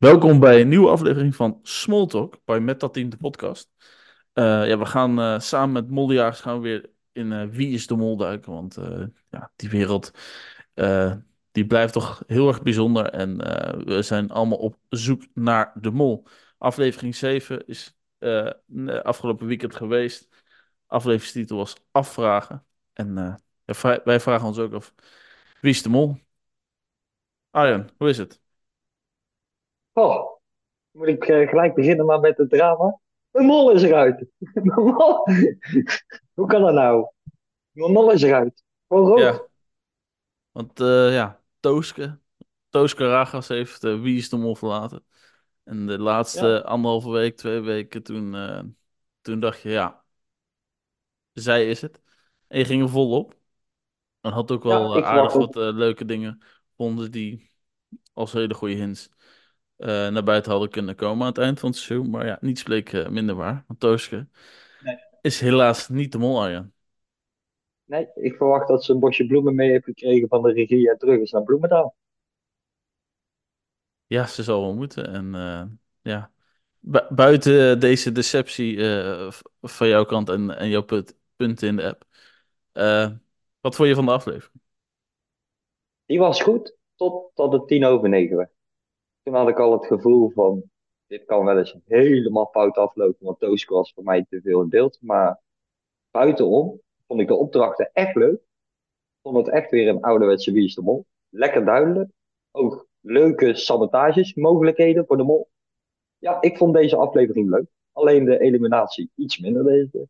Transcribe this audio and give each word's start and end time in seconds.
Welkom 0.00 0.40
bij 0.40 0.60
een 0.60 0.68
nieuwe 0.68 0.90
aflevering 0.90 1.36
van 1.36 1.58
Small 1.62 2.06
Talk 2.06 2.44
bij 2.44 2.60
Met 2.60 2.80
dat 2.80 2.92
Team, 2.92 3.10
de 3.10 3.16
podcast. 3.16 3.70
Eh, 4.32 4.68
ja, 4.68 4.78
we 4.78 4.86
gaan 4.86 5.20
eh, 5.20 5.38
samen 5.40 5.72
met 5.72 5.90
Mollejaars 5.90 6.40
gaan 6.40 6.56
we 6.56 6.62
weer 6.62 6.90
in 7.12 7.32
eh, 7.32 7.46
Wie 7.48 7.74
is 7.74 7.86
de 7.86 7.96
Mol 7.96 8.16
duiken. 8.16 8.52
Want 8.52 8.78
ja, 9.30 9.52
die 9.56 9.68
wereld 9.68 10.10
die 11.52 11.66
blijft 11.66 11.92
toch 11.92 12.22
heel 12.26 12.48
erg 12.48 12.62
bijzonder. 12.62 13.06
En 13.06 13.36
we 13.84 14.02
zijn 14.02 14.30
allemaal 14.30 14.58
op 14.58 14.76
zoek 14.88 15.26
naar 15.34 15.72
de 15.74 15.90
mol. 15.90 16.26
Aflevering 16.58 17.14
7 17.16 17.66
is 17.66 17.96
afgelopen 19.02 19.46
weekend 19.46 19.74
geweest. 19.76 20.28
Afleveringstitel 20.86 21.56
was 21.56 21.76
Afvragen. 21.90 22.64
En 22.92 23.40
wij 24.04 24.20
vragen 24.20 24.46
ons 24.46 24.58
ook 24.58 24.72
af, 24.72 24.94
wie 25.60 25.70
is 25.70 25.82
de 25.82 25.88
mol? 25.88 26.18
Arjen, 27.50 27.88
hoe 27.96 28.08
is 28.08 28.18
het? 28.18 28.39
Oh, 30.00 30.38
moet 30.90 31.06
ik 31.06 31.24
eh, 31.24 31.48
gelijk 31.48 31.74
beginnen 31.74 32.06
maar 32.06 32.20
met 32.20 32.36
het 32.36 32.50
drama? 32.50 32.98
Mijn 33.30 33.46
mol 33.46 33.70
is 33.70 33.82
eruit. 33.82 34.26
Mijn 34.54 34.84
mol. 34.84 35.24
Hoe 36.34 36.46
kan 36.46 36.62
dat 36.62 36.74
nou? 36.74 37.08
Mijn 37.70 37.92
mol 37.92 38.10
is 38.10 38.22
eruit. 38.22 38.62
Gewoon 38.88 39.06
rood. 39.08 39.20
Ja, 39.20 39.46
want 40.50 40.80
eh, 40.80 41.12
ja, 41.14 41.40
Tooske, 41.60 42.18
Tooske 42.68 43.08
Ragas 43.08 43.48
heeft 43.48 43.84
eh, 43.84 44.00
Wie 44.00 44.16
is 44.16 44.28
de 44.28 44.36
Mol 44.36 44.54
verlaten. 44.54 45.04
En 45.64 45.86
de 45.86 45.98
laatste 45.98 46.46
Ja, 46.46 46.58
anderhalve 46.58 47.10
week, 47.10 47.36
twee 47.36 47.60
weken, 47.60 48.02
toen, 48.02 48.32
toen 49.20 49.40
dacht 49.40 49.60
je, 49.60 49.68
ja, 49.68 50.04
zij 51.32 51.68
is 51.68 51.80
het. 51.80 52.00
En 52.46 52.58
je 52.58 52.64
ging 52.64 52.82
er 52.82 52.88
volop. 52.88 53.38
En 54.20 54.32
had 54.32 54.50
ook 54.50 54.62
wel 54.62 55.04
aardig 55.04 55.32
wat 55.32 55.54
leuke 55.54 56.04
dingen 56.04 56.42
vonden 56.76 57.10
die 57.10 57.50
als 58.12 58.32
hele 58.32 58.54
goede 58.54 58.74
hints 58.74 59.10
naar 59.86 60.22
buiten 60.24 60.50
hadden 60.50 60.70
kunnen 60.70 60.94
komen 60.94 61.22
aan 61.22 61.28
het 61.32 61.38
eind 61.38 61.60
van 61.60 61.68
het 61.70 61.78
seizoen. 61.78 62.10
Maar 62.10 62.26
ja, 62.26 62.38
niets 62.40 62.62
bleek 62.62 62.92
eh, 62.92 63.08
minder 63.08 63.34
waar. 63.34 63.64
Want 63.66 63.80
Tooske 63.80 64.26
Nee, 64.80 64.96
is 65.20 65.40
helaas 65.40 65.88
niet 65.88 66.12
de 66.12 66.18
mol, 66.18 66.42
Arjan. 66.42 66.72
nee, 67.84 68.08
ik 68.14 68.36
verwacht 68.36 68.68
dat 68.68 68.84
ze 68.84 68.92
een 68.92 68.98
bosje 69.00 69.26
bloemen 69.26 69.54
mee 69.54 69.70
heeft 69.70 69.84
gekregen 69.84 70.28
van 70.28 70.42
de 70.42 70.52
regie 70.52 70.90
en 70.90 70.98
terug 70.98 71.20
is 71.20 71.30
naar 71.30 71.42
Bloemendaal. 71.42 71.96
Ja, 74.06 74.26
ze 74.26 74.42
zal 74.42 74.60
wel 74.62 74.74
moeten. 74.74 75.06
En 75.12 75.34
eh, 75.34 75.64
ja, 76.12 76.32
Bu- 76.78 77.14
buiten 77.14 77.80
deze 77.80 78.12
deceptie 78.12 78.76
eh, 79.00 79.30
van 79.60 79.88
jouw 79.88 80.04
kant 80.04 80.28
en, 80.28 80.56
en 80.58 80.68
jouw 80.68 80.82
punt, 80.82 81.16
punten 81.36 81.68
in 81.68 81.76
de 81.76 81.84
app. 81.86 82.04
eh, 82.72 83.10
wat 83.60 83.76
vond 83.76 83.88
je 83.88 83.94
van 83.94 84.04
de 84.06 84.12
aflevering? 84.12 84.60
Die 86.06 86.18
was 86.18 86.42
goed 86.42 86.76
totdat 86.96 87.52
het 87.52 87.66
tien 87.66 87.84
over 87.84 88.08
negen 88.08 88.36
werd. 88.36 88.52
Toen 89.22 89.34
had 89.34 89.48
ik 89.48 89.58
al 89.58 89.72
het 89.72 89.86
gevoel 89.86 90.30
van, 90.30 90.62
dit 91.06 91.24
kan 91.24 91.44
wel 91.44 91.58
eens 91.58 91.76
helemaal 91.86 92.48
fout 92.52 92.76
aflopen, 92.76 93.24
want 93.26 93.38
Tooske 93.38 93.74
was 93.74 93.92
voor 93.92 94.04
mij 94.04 94.26
te 94.28 94.40
veel 94.40 94.60
in 94.60 94.68
beeld. 94.68 94.98
Maar 95.00 95.40
buitenom 96.10 96.80
vond 97.06 97.20
ik 97.20 97.28
de 97.28 97.34
opdrachten 97.34 97.90
echt 97.92 98.14
leuk. 98.14 98.40
vond 99.22 99.36
het 99.36 99.50
echt 99.50 99.70
weer 99.70 99.88
een 99.88 100.02
ouderwetse 100.02 100.52
Wie 100.52 100.64
is 100.64 100.74
de 100.74 100.82
Mol. 100.82 101.06
Lekker 101.28 101.64
duidelijk. 101.64 102.10
Ook 102.50 102.88
leuke 103.00 103.54
sabotages, 103.54 104.34
mogelijkheden 104.34 105.06
voor 105.06 105.16
de 105.16 105.22
mol. 105.22 105.48
Ja, 106.18 106.40
ik 106.40 106.56
vond 106.56 106.74
deze 106.74 106.96
aflevering 106.96 107.50
leuk. 107.50 107.66
Alleen 107.92 108.24
de 108.24 108.38
eliminatie 108.40 109.10
iets 109.14 109.38
minder 109.38 109.64
deze 109.64 109.88
keer. 109.90 110.08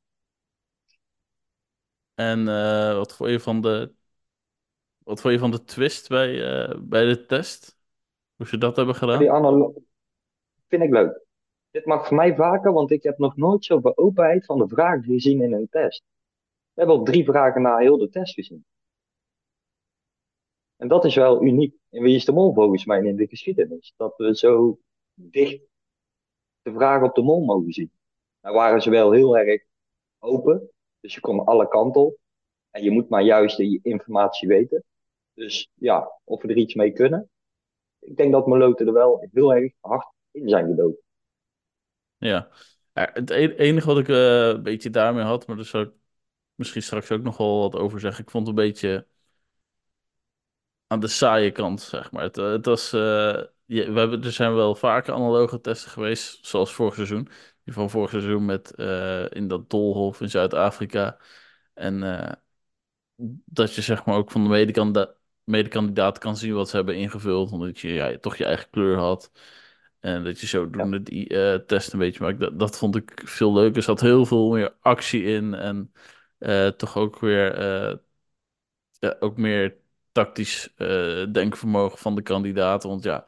En 2.14 2.48
eh, 2.48 2.95
wat 2.95 3.17
vond 3.17 3.30
je 3.30 3.41
van 3.41 3.61
de, 3.61 3.92
wat 4.98 5.20
vond 5.20 5.35
je 5.35 5.40
van 5.40 5.51
de 5.51 5.64
twist 5.64 6.08
bij, 6.08 6.45
eh, 6.68 6.79
bij 6.80 7.05
de 7.05 7.27
test? 7.27 7.80
Hoe 8.40 8.48
ze 8.48 8.58
dat 8.58 8.77
hebben 8.77 8.95
die 8.95 9.08
gedaan? 9.08 9.28
analo 9.28 9.74
vind 10.68 10.83
ik 10.83 10.90
leuk. 10.90 11.24
Dit 11.70 11.84
mag 11.84 12.06
voor 12.06 12.17
mij 12.17 12.34
vaker, 12.34 12.73
want 12.73 12.90
ik 12.90 13.02
heb 13.02 13.18
nog 13.18 13.36
nooit 13.36 13.64
zoveel 13.64 13.96
openheid 13.96 14.45
van 14.45 14.58
de 14.58 14.68
vragen 14.68 15.02
gezien 15.02 15.42
in 15.42 15.52
een 15.52 15.68
test. 15.68 16.02
We 16.73 16.80
hebben 16.80 16.96
al 16.96 17.05
drie 17.05 17.24
vragen 17.24 17.62
na 17.62 17.77
heel 17.77 17.98
de 17.98 18.08
test 18.08 18.34
gezien. 18.34 18.64
En 20.77 20.89
dat 20.89 21.05
is 21.05 21.14
wel 21.14 21.42
uniek. 21.42 21.74
En 21.90 22.02
wie 22.02 22.14
is 22.14 22.24
de 22.24 22.33
mol 22.33 22.55
volgens 22.55 22.84
mij 22.84 23.02
in 23.02 23.17
de 23.17 23.27
geschiedenis? 23.27 23.92
Dat 23.96 24.17
we 24.17 24.36
zo 24.36 24.79
dicht 25.14 25.62
de 26.62 26.73
vragen 26.73 27.06
op 27.06 27.14
de 27.14 27.23
mol 27.23 27.45
mogen 27.45 27.73
zien. 27.73 27.92
Nou 28.40 28.55
waren 28.55 28.83
ze 28.83 28.90
wel 28.90 29.12
heel 29.12 29.39
erg 29.39 29.62
open. 30.18 30.70
Dus 31.00 31.14
je 31.14 31.20
kon 31.20 31.45
alle 31.45 31.68
kanten 31.68 32.00
op. 32.00 32.18
En 32.70 32.83
je 32.83 32.90
moet 32.90 33.08
maar 33.08 33.23
juist 33.23 33.56
die 33.56 33.80
informatie 33.83 34.48
weten. 34.48 34.84
Dus 35.34 35.70
ja, 35.74 36.12
of 36.24 36.42
we 36.42 36.48
er 36.48 36.56
iets 36.56 36.74
mee 36.74 36.92
kunnen. 36.92 37.30
Ik 38.00 38.16
denk 38.16 38.33
dat 38.33 38.46
Moloten 38.46 38.86
er 38.86 38.92
wel 38.92 39.28
heel 39.33 39.55
erg 39.55 39.72
hard 39.80 40.06
in 40.30 40.48
zijn 40.48 40.66
gedoken. 40.66 41.02
Ja. 42.18 42.48
Ja, 42.92 43.11
het 43.12 43.30
e- 43.30 43.55
enige 43.56 43.86
wat 43.86 43.98
ik 43.98 44.08
eh, 44.08 44.48
een 44.48 44.62
beetje 44.62 44.90
daarmee 44.90 45.24
had, 45.24 45.46
maar 45.46 45.56
daar 45.56 45.64
zou 45.64 45.84
ik 45.86 45.92
misschien 46.55 46.83
straks 46.83 47.11
ook 47.11 47.22
nog 47.22 47.36
wel 47.36 47.61
wat 47.61 47.77
over 47.77 48.00
zeggen. 48.00 48.24
Ik 48.24 48.30
vond 48.30 48.46
het 48.46 48.56
een 48.58 48.64
beetje 48.64 49.06
aan 50.86 51.00
de 51.00 51.08
saaie 51.08 51.50
kant, 51.50 51.80
zeg 51.80 52.11
maar. 52.12 52.22
Het, 52.22 52.38
eh, 52.38 52.50
het 52.50 52.66
was, 52.66 52.90
je- 52.90 53.46
we 53.66 53.98
hebben, 53.98 54.22
er 54.22 54.32
zijn 54.32 54.55
wel 54.55 54.74
vaker 54.74 55.14
analoge 55.14 55.61
testen 55.61 55.90
geweest, 55.90 56.46
zoals 56.46 56.72
vorig 56.72 56.94
seizoen. 56.94 57.28
Die 57.64 57.74
van 57.74 57.90
vorig 57.90 58.11
seizoen 58.11 58.44
met 58.44 58.70
in 59.32 59.48
dat 59.48 59.70
doolhof 59.70 60.20
in 60.20 60.30
Zuid-Afrika. 60.30 61.18
En 61.74 62.02
dat 63.44 63.74
je 63.74 63.80
zeg 63.82 64.05
maar 64.05 64.17
ook 64.17 64.30
van 64.30 64.42
de 64.42 64.48
medekanda- 64.48 65.14
medekandidaat 65.50 66.18
kan 66.18 66.36
zien 66.36 66.55
wat 66.55 66.68
ze 66.68 66.77
hebben 66.77 66.96
ingevuld, 66.96 67.52
omdat 67.52 67.78
je 67.78 67.88
ja, 67.88 68.18
toch 68.18 68.36
je 68.36 68.44
eigen 68.44 68.70
kleur 68.70 68.96
had. 68.98 69.30
En 70.00 70.24
dat 70.24 70.40
je 70.40 70.46
Ja, 70.46 70.52
zodoende 70.52 71.02
die 71.02 71.28
eh, 71.28 71.55
test 71.66 71.92
een 71.92 71.98
beetje 71.98 72.22
maakt. 72.22 72.40
Dat, 72.40 72.58
dat 72.58 72.78
vond 72.78 72.96
ik 72.96 73.22
veel 73.24 73.52
leuker. 73.52 73.77
Er 73.77 73.83
zat 73.83 74.00
heel 74.00 74.27
veel 74.27 74.50
meer 74.50 74.74
actie 74.80 75.22
in 75.22 75.55
en 75.55 75.92
eh, 76.38 76.68
toch 76.68 76.96
ook 76.96 77.18
weer 77.18 77.55
eh, 77.55 77.96
ja, 78.98 79.16
ook 79.20 79.36
meer 79.36 79.77
tactisch 80.12 80.74
denkvermogen 81.33 81.98
van 81.98 82.14
de 82.14 82.22
kandidaten. 82.22 82.88
Want 82.88 83.02
ja, 83.02 83.27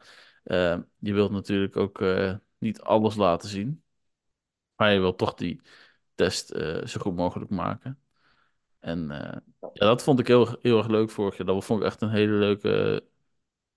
je 0.99 1.13
wilt 1.13 1.31
natuurlijk 1.31 1.77
ook 1.77 2.05
niet 2.59 2.81
alles 2.81 3.17
laten 3.17 3.49
zien. 3.49 3.83
Maar 4.77 4.93
je 4.93 5.01
wilt 5.01 5.19
toch 5.19 5.35
die 5.35 5.61
test 6.15 6.49
zo 6.85 7.01
goed 7.01 7.17
mogelijk 7.17 7.51
maken. 7.51 8.02
En 8.83 9.11
eh, 9.11 9.37
ja. 9.73 9.87
dat 9.87 10.03
vond 10.03 10.19
ik 10.19 10.27
heel, 10.27 10.57
heel 10.61 10.79
erg 10.79 10.87
leuk 10.87 11.11
vorig 11.11 11.37
jaar. 11.37 11.47
Dat 11.47 11.65
vond 11.65 11.81
ik 11.81 11.87
echt 11.87 12.03
een 12.03 12.11
hele 12.11 12.33
leuke 12.33 13.05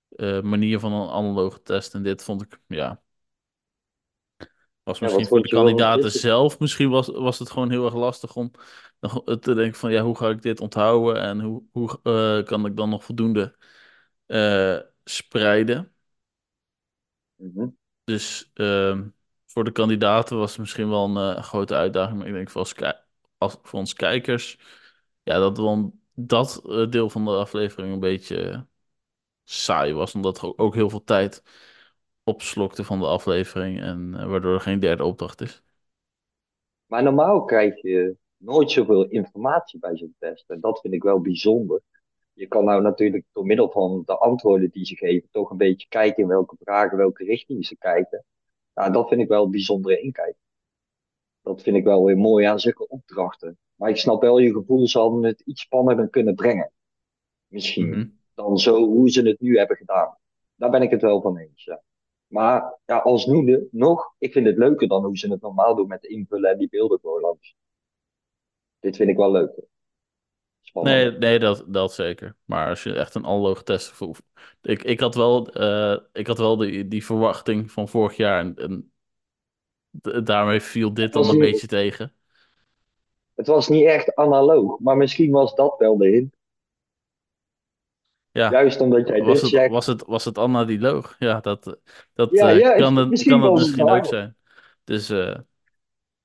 eh, 0.10 0.42
manier 0.42 0.80
van 0.80 0.94
een 0.94 1.10
analoge 1.10 1.62
test. 1.62 1.94
En 1.94 2.04
dit 2.04 2.24
vond 2.24 2.42
ik, 2.42 2.60
ja, 2.68 3.02
was 4.84 5.00
misschien 5.00 5.26
voor 5.26 5.42
de 5.42 5.50
kandidaten 5.50 6.12
zelf. 6.12 6.60
Misschien 6.60 6.90
was, 6.90 7.08
was 7.08 7.40
het 7.40 7.50
gewoon 7.50 7.70
heel 7.70 7.86
erg 7.86 7.94
lastig 7.94 8.36
om 8.36 8.52
te 9.40 9.54
denken 9.54 9.80
van, 9.80 9.92
ja, 9.92 10.02
hoe 10.02 10.18
ga 10.18 10.30
ik 10.30 10.42
dit 10.42 10.60
onthouden? 10.60 11.22
En 11.22 11.40
hoe, 11.40 11.64
hoe 11.72 12.00
eh, 12.04 12.46
kan 12.46 12.66
ik 12.66 12.76
dan 12.78 12.90
nog 12.90 13.04
voldoende 13.04 13.56
spreiden? 15.04 15.96
Mhm. 17.36 17.68
Dus 18.04 18.52
ehm, 18.54 19.08
voor 19.46 19.64
de 19.64 19.72
kandidaten 19.72 20.38
was 20.38 20.52
het 20.52 20.60
misschien 20.60 20.90
wel 20.90 21.18
een 21.18 21.44
grote 21.44 21.76
uitdaging. 21.76 22.18
Maar 22.18 22.28
ik 22.28 22.34
denk 22.34 22.50
voor, 22.50 22.62
als, 22.62 22.74
als, 23.38 23.58
voor 23.64 23.80
ons 23.80 23.94
kijkers, 23.94 24.58
ja, 25.26 25.40
dat 25.40 25.56
dan 25.56 26.00
dat 26.14 26.62
eh, 26.66 26.90
deel 26.90 27.10
van 27.10 27.26
de 27.26 27.32
aflevering 27.32 27.94
een 27.94 28.00
beetje 28.00 28.66
saai 29.44 29.94
was. 29.94 30.16
Omdat 30.16 30.42
er 30.42 30.58
ook 30.58 30.74
heel 30.74 30.90
veel 30.90 31.04
tijd 31.04 31.44
opslokte 32.24 32.84
van 32.84 33.00
de 33.00 33.06
aflevering. 33.06 33.82
En 33.82 34.16
eh, 34.16 34.26
waardoor 34.28 34.54
er 34.54 34.62
geen 34.62 34.80
derde 34.80 35.04
opdracht 35.04 35.42
is. 35.42 35.64
Maar 36.86 37.04
normaal 37.04 37.44
krijg 37.44 37.82
je 37.82 38.18
nooit 38.38 38.72
zoveel 38.72 39.08
informatie 39.08 39.80
bij 39.80 39.98
zo'n 39.98 40.16
test. 40.20 40.50
En 40.50 40.60
dat 40.60 40.80
vind 40.80 40.94
ik 40.94 41.04
wel 41.04 41.22
bijzonder. 41.22 41.82
Je 42.34 42.48
kan 42.48 42.66
nou 42.66 42.82
natuurlijk 42.82 43.26
door 43.34 43.46
middel 43.46 43.72
van 43.72 44.04
de 44.06 44.18
antwoorden 44.18 44.70
die 44.70 44.86
ze 44.86 44.96
geven, 44.96 45.30
toch 45.32 45.50
een 45.50 45.58
beetje 45.58 45.88
kijken 45.88 46.24
in 46.24 46.30
welke 46.30 46.56
vragen, 46.60 46.98
welke 46.98 47.24
richting 47.24 47.66
ze 47.66 47.78
kijken. 47.78 48.26
Ja, 48.74 48.90
dat 48.90 49.08
vind 49.08 49.22
ik 49.22 49.28
wel 49.28 49.44
een 49.46 49.52
bijzondere 49.52 50.00
inkijk. 50.02 50.36
Dat 51.42 51.62
vind 51.62 51.78
ik 51.78 51.84
wel 51.84 52.06
weer 52.06 52.18
mooi 52.18 52.46
aan 52.46 52.60
zulke 52.60 52.88
opdrachten. 52.88 53.58
Maar 53.76 53.90
ik 53.90 53.98
snap 53.98 54.22
wel 54.22 54.38
je 54.38 54.54
gevoel, 54.54 54.88
ze 54.88 55.00
hadden 55.00 55.24
het 55.24 55.42
iets 55.42 55.62
spannender 55.62 56.10
kunnen 56.10 56.36
brengen. 56.36 56.72
Misschien. 57.48 57.90
Mhm. 57.90 58.08
Dan 58.34 58.58
zo 58.58 58.86
hoe 58.86 59.10
ze 59.10 59.22
het 59.22 59.40
nu 59.40 59.58
hebben 59.58 59.78
gedaan. 59.78 60.18
Daar 60.56 60.70
ben 60.70 60.82
ik 60.82 60.90
het 60.90 61.02
wel 61.02 61.22
van 61.22 61.38
eens. 61.38 61.64
Ja. 61.64 61.82
Maar 62.28 62.80
ja, 62.86 62.98
alsnog, 62.98 63.60
nog, 63.72 64.14
ik 64.18 64.32
vind 64.32 64.46
het 64.46 64.58
leuker 64.58 64.88
dan 64.88 65.04
hoe 65.04 65.18
ze 65.18 65.32
het 65.32 65.42
normaal 65.42 65.76
doen 65.76 65.88
met 65.88 66.04
invullen 66.04 66.52
en 66.52 66.58
die 66.58 66.70
beelden 66.70 67.00
gewoon 67.00 67.22
langs. 67.22 67.56
Dit 68.80 68.96
vind 68.96 69.10
ik 69.10 69.18
wel 69.18 69.32
leuker. 69.32 69.64
Nee, 69.64 69.68
Spannender. 70.62 71.20
nee 71.20 71.40
dat, 71.40 71.64
dat 71.68 71.94
zeker. 71.94 72.36
Maar 72.46 72.70
als 72.70 72.84
je 72.84 72.94
echt 72.94 73.16
een 73.16 73.26
analoge 73.26 73.64
test 73.64 73.92
voelt. 73.92 74.22
Ik, 74.62 74.84
ik 74.84 75.00
had 75.00 75.16
wel, 75.16 75.48
eh, 75.48 75.98
ik 76.14 76.28
had 76.28 76.38
wel 76.38 76.58
die, 76.58 76.88
die 76.88 77.06
verwachting 77.06 77.72
van 77.72 77.90
vorig 77.90 78.18
jaar. 78.18 78.40
En, 78.40 78.56
en 78.56 78.92
daarmee 80.24 80.62
viel 80.62 80.94
dit 80.94 81.14
dan 81.14 81.30
een 81.30 81.40
beetje 81.40 81.68
tegen. 81.68 82.14
Het 83.36 83.48
was 83.48 83.68
niet 83.70 83.86
echt 83.86 84.16
analoog, 84.16 84.80
maar 84.80 84.98
misschien 84.98 85.32
was 85.32 85.56
dat 85.56 85.76
wel 85.78 85.98
de 85.98 86.08
hint. 86.08 86.36
Ja, 88.32 88.62
Juist 88.62 88.82
omdat 88.82 89.08
jij 89.08 89.24
was 89.24 89.42
dit 89.42 89.42
het, 89.42 89.52
zegt. 89.52 89.66
was 89.66 89.86
het, 89.86 90.06
was 90.06 90.26
het 90.26 90.38
Anna 90.38 90.66
die 90.66 90.80
loog? 90.80 91.16
Ja, 91.20 91.40
dat, 91.40 91.78
dat 92.14 92.42
Ja, 92.42 92.42
eh, 92.42 92.60
ja, 92.60 92.74
kan, 92.76 92.96
het, 92.96 93.10
misschien 93.10 93.26
kan 93.26 93.42
het 93.44 93.54
misschien 93.54 93.90
ook 93.90 94.06
zijn. 94.06 94.38
Dus, 94.84 95.10
eh, 95.10 95.40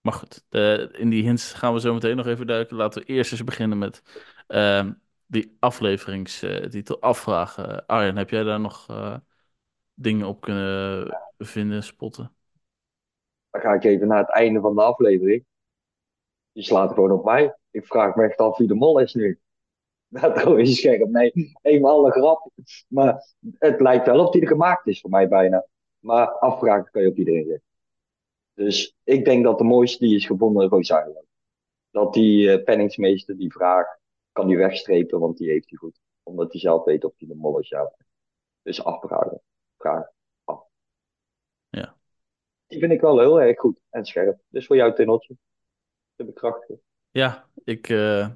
maar 0.01 0.13
goed, 0.13 0.45
de- 0.49 0.89
in 0.99 1.11
die 1.11 1.23
hints 1.25 1.53
gaan 1.53 1.75
we 1.75 1.81
zo 1.81 1.95
meteen 1.95 2.17
nog 2.17 2.27
even 2.27 2.47
duiken. 2.47 2.77
Laten 2.77 3.03
we 3.03 3.09
eerst 3.09 3.33
eens 3.33 3.45
beginnen 3.45 3.79
met 3.79 4.03
ehm, 4.47 4.93
die 5.27 5.57
afleveringstitel 5.61 7.01
afvragen. 7.01 7.87
Arjen, 7.87 8.17
heb 8.17 8.31
jij 8.31 8.43
daar 8.45 8.61
nog 8.61 8.87
eh, 8.91 9.17
dingen 9.95 10.27
op 10.27 10.41
kunnen 10.41 11.19
vinden, 11.39 11.83
spotten? 11.85 12.35
Dan 13.51 13.61
ga 13.61 13.75
ik 13.75 13.85
even 13.85 14.09
naar 14.09 14.19
het 14.19 14.31
einde 14.31 14.61
van 14.61 14.75
de 14.75 14.83
aflevering. 14.83 15.45
Die 16.53 16.63
slaat 16.63 16.93
gewoon 16.93 17.13
op 17.13 17.25
mij. 17.25 17.57
Ik 17.71 17.87
vraag 17.87 18.15
me 18.15 18.25
echt 18.25 18.39
af 18.39 18.59
wie 18.59 18.69
de 18.69 18.75
mol 18.75 18.99
is 18.99 19.15
nu. 19.15 19.39
Nou, 20.11 20.35
trouwens, 20.35 20.79
scherp. 20.79 21.09
Nee, 21.09 21.33
eenmaal 21.63 22.07
een 22.07 22.13
grap. 22.13 22.51
Maar 22.89 23.27
het 23.59 23.81
lijkt 23.81 24.07
wel 24.07 24.25
of 24.27 24.31
die 24.31 24.41
er 24.43 24.49
gemaakt 24.49 24.87
is 24.87 25.01
voor 25.01 25.11
mij 25.11 25.29
bijna. 25.29 25.67
Maar 25.99 26.29
afvragen 26.39 26.91
kan 26.91 27.03
je 27.03 27.09
op 27.09 27.17
iedereen 27.17 27.45
zeggen. 27.45 27.63
Dus 28.55 28.97
ik 29.05 29.25
denk 29.25 29.45
dat 29.45 29.59
de 29.59 29.65
mooiste 29.65 30.05
die 30.05 30.17
is 30.17 30.27
gevonden 30.27 30.69
Rosario. 30.69 31.25
Dat 31.91 32.13
die 32.13 32.53
eh, 32.53 32.65
penningsmeester 32.65 33.37
die 33.37 33.53
vraag 33.53 33.87
kan 34.33 34.47
die 34.47 34.57
wegstrepen, 34.57 35.21
want 35.21 35.39
die 35.39 35.51
heeft 35.51 35.71
hij 35.71 35.79
goed. 35.79 36.01
Omdat 36.23 36.53
hij 36.53 36.61
zelf 36.61 36.85
weet 36.85 37.05
of 37.05 37.13
hij 37.17 37.29
de 37.29 37.35
mol 37.35 37.59
is, 37.59 37.69
ja. 37.69 37.95
Dus 38.63 38.85
afvragen. 38.85 39.43
Vraag 39.77 40.09
af. 40.45 40.65
Ja. 41.69 41.97
Die 42.67 42.79
vind 42.79 42.93
ik 42.93 43.01
wel 43.01 43.19
heel 43.19 43.41
erg 43.41 43.59
goed 43.59 43.81
en 43.91 44.05
scherp. 44.05 44.41
Dus 44.49 44.67
voor 44.67 44.77
jou, 44.77 44.95
Tinneltje. 44.95 45.37
Te 46.21 46.27
bekrachtigen. 46.27 46.81
Ja, 47.11 47.49
ik, 47.65 47.89
eh, 47.89 48.29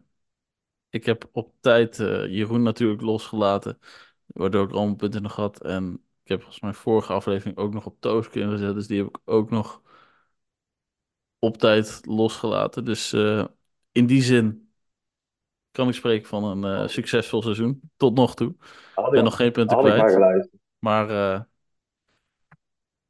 ik 0.88 1.04
heb 1.06 1.28
op 1.32 1.52
tijd 1.60 1.98
eh, 2.00 2.26
Jeroen 2.26 2.62
natuurlijk 2.62 3.00
losgelaten, 3.00 3.78
waardoor 4.26 4.64
ik 4.64 4.72
al 4.72 4.84
mijn 4.84 4.96
punten 4.96 5.22
nog 5.22 5.36
had. 5.36 5.62
En 5.62 5.92
ik 6.22 6.28
heb 6.28 6.40
volgens 6.40 6.60
mij 6.60 6.72
vorige 6.72 7.12
aflevering 7.12 7.56
ook 7.56 7.72
nog 7.72 7.86
op 7.86 8.28
kunnen 8.30 8.50
gezet, 8.50 8.74
dus 8.74 8.86
die 8.86 8.98
heb 8.98 9.06
ik 9.06 9.18
ook 9.24 9.50
nog 9.50 9.82
op 11.38 11.56
tijd 11.56 12.00
losgelaten. 12.06 12.84
Dus 12.84 13.12
eh, 13.12 13.44
in 13.92 14.06
die 14.06 14.22
zin 14.22 14.72
kan 15.70 15.88
ik 15.88 15.94
spreken 15.94 16.28
van 16.28 16.64
een 16.64 16.88
succesvol 16.88 17.42
seizoen, 17.42 17.80
tot 17.96 18.14
nog 18.14 18.34
toe. 18.34 18.54
Ik 18.96 19.10
ben 19.10 19.24
nog 19.24 19.36
geen 19.36 19.52
punten 19.52 19.82
maar 19.82 20.08
kwijt, 20.08 20.48
maar 20.78 21.08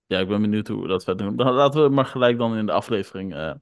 ja, 0.07 0.19
ik 0.19 0.29
ben 0.29 0.41
benieuwd 0.41 0.69
hoe 0.69 0.83
we 0.83 0.89
dat 0.89 1.05
verder 1.05 1.27
doen. 1.27 1.37
Dan 1.37 1.53
laten 1.53 1.83
we 1.83 1.89
maar 1.89 2.07
gelijk 2.07 2.39
dan 2.39 2.57
in 2.57 2.67
de 2.67 2.73
aflevering 2.73 3.59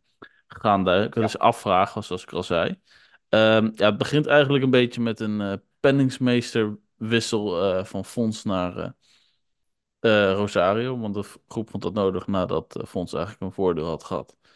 eh, 0.54 0.60
gaan 0.60 0.84
duiken. 0.84 1.20
Ja. 1.20 1.26
Dus 1.26 1.38
afvragen, 1.38 2.04
zoals 2.04 2.22
ik 2.22 2.32
al 2.32 2.42
zei. 2.42 2.80
Ehm, 3.28 3.70
ja, 3.74 3.86
het 3.86 3.98
begint 3.98 4.26
eigenlijk 4.26 4.64
een 4.64 4.70
beetje 4.70 5.00
met 5.00 5.20
een 5.20 5.40
eh 5.40 5.52
penningsmeesterwissel 5.82 7.62
eh, 7.62 7.84
van 7.84 8.04
Fons 8.04 8.44
naar 8.44 8.94
eh, 10.00 10.32
Rosario. 10.32 10.98
Want 10.98 11.14
de 11.14 11.24
groep 11.48 11.70
vond 11.70 11.82
dat 11.82 11.94
nodig 11.94 12.26
nadat 12.26 12.76
uh, 12.76 12.84
Fons 12.84 13.12
eigenlijk 13.12 13.44
een 13.44 13.52
voordeel 13.52 13.86
had 13.86 14.04
gehad. 14.04 14.36
In 14.40 14.48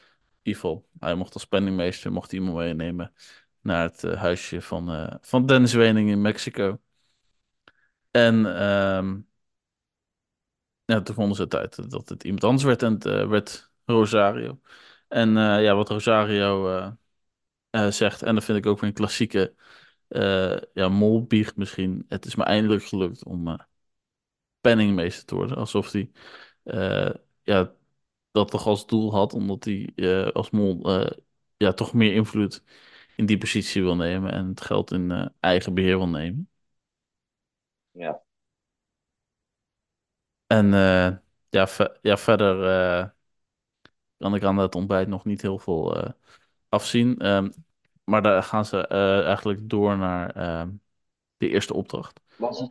ieder 0.43 0.61
geval, 0.61 0.89
hij 0.99 1.15
mocht 1.15 1.35
als 1.35 1.47
penningmeester 1.47 2.13
mocht 2.13 2.33
iemand 2.33 2.57
meenemen 2.57 3.13
naar 3.61 3.83
het 3.83 4.03
huisje 4.03 4.61
van, 4.63 5.19
van 5.21 5.47
Dennis 5.47 5.73
Wening 5.73 6.11
in 6.11 6.21
Mexico. 6.21 6.81
En 8.11 8.43
ja, 10.85 11.01
toen 11.03 11.15
vonden 11.15 11.37
ze 11.37 11.43
het 11.43 11.55
uit 11.55 11.91
dat 11.91 12.09
het 12.09 12.25
iemand 12.25 12.45
anders 12.45 12.65
werd 12.65 12.83
en 12.83 12.93
het 12.93 13.05
werd 13.05 13.71
Rosario. 13.85 14.61
En 15.08 15.37
eh, 15.37 15.62
ja, 15.62 15.75
wat 15.75 15.88
Rosario 15.88 16.69
eh, 16.76 16.93
eh, 17.70 17.91
zegt, 17.93 18.23
en 18.23 18.35
dat 18.35 18.44
vind 18.44 18.58
ik 18.58 18.67
ook 18.67 18.81
weer 18.81 18.88
een 18.88 18.94
klassieke 18.94 19.55
ja, 20.75 20.88
molbiecht 20.88 21.56
misschien. 21.56 22.05
Het 22.08 22.25
is 22.25 22.35
me 22.35 22.44
eindelijk 22.44 22.85
gelukt 22.85 23.25
om 23.25 23.56
penningmeester 24.61 25.25
te 25.25 25.35
worden. 25.35 25.56
Alsof 25.56 25.93
hij 25.93 26.11
ja, 27.43 27.75
dat 28.31 28.50
toch 28.50 28.67
als 28.67 28.87
doel 28.87 29.12
had, 29.12 29.32
omdat 29.32 29.64
hij 29.64 29.93
als 30.32 30.50
mol 30.50 30.91
ja, 31.56 31.73
toch 31.73 31.93
meer 31.94 32.14
invloed 32.14 32.62
in 33.17 33.26
die 33.26 33.38
positie 33.38 33.82
wil 33.82 33.97
nemen 33.97 34.32
en 34.32 34.47
het 34.49 34.61
geld 34.61 34.93
in 34.93 35.32
eigen 35.41 35.75
beheer 35.75 35.97
wil 35.97 36.09
nemen. 36.09 36.50
Ja. 37.93 38.23
En 40.47 40.70
ja, 41.50 41.69
ja, 42.02 42.17
verder 42.17 43.14
kan 44.17 44.35
ik 44.35 44.45
aan 44.45 44.59
het 44.59 44.75
ontbijt 44.75 45.09
nog 45.09 45.25
niet 45.25 45.43
heel 45.43 45.59
veel 45.59 45.97
eh, 45.97 46.11
afzien. 46.69 47.19
Ehm, 47.19 47.51
maar 48.05 48.23
daar 48.23 48.43
gaan 48.43 48.65
ze 48.65 48.87
eh, 48.87 49.25
eigenlijk 49.25 49.69
door 49.69 49.97
naar 49.97 50.31
ehm, 50.31 50.71
de 51.37 51.49
eerste 51.49 51.75
opdracht. 51.75 52.21
Was 52.37 52.61
het, 52.61 52.71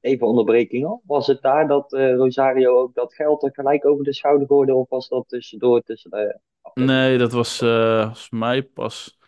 even 0.00 0.26
onderbreking 0.26 0.86
al, 0.86 1.02
was 1.04 1.26
het 1.26 1.42
daar 1.42 1.68
dat 1.68 1.92
eh, 1.92 2.14
Rosario 2.14 2.78
ook 2.78 2.94
dat 2.94 3.14
geld 3.14 3.42
er 3.42 3.54
gelijk 3.54 3.86
over 3.86 4.04
de 4.04 4.14
schouder 4.14 4.46
gooide? 4.46 4.74
Of 4.74 4.88
was 4.88 5.08
dat 5.08 5.28
tussendoor 5.28 5.82
tussen 5.82 6.10
de? 6.10 6.40
Nee, 6.74 7.18
dat 7.18 7.32
was 7.32 7.58
volgens 7.58 8.30
mij 8.30 8.62
pas. 8.62 9.18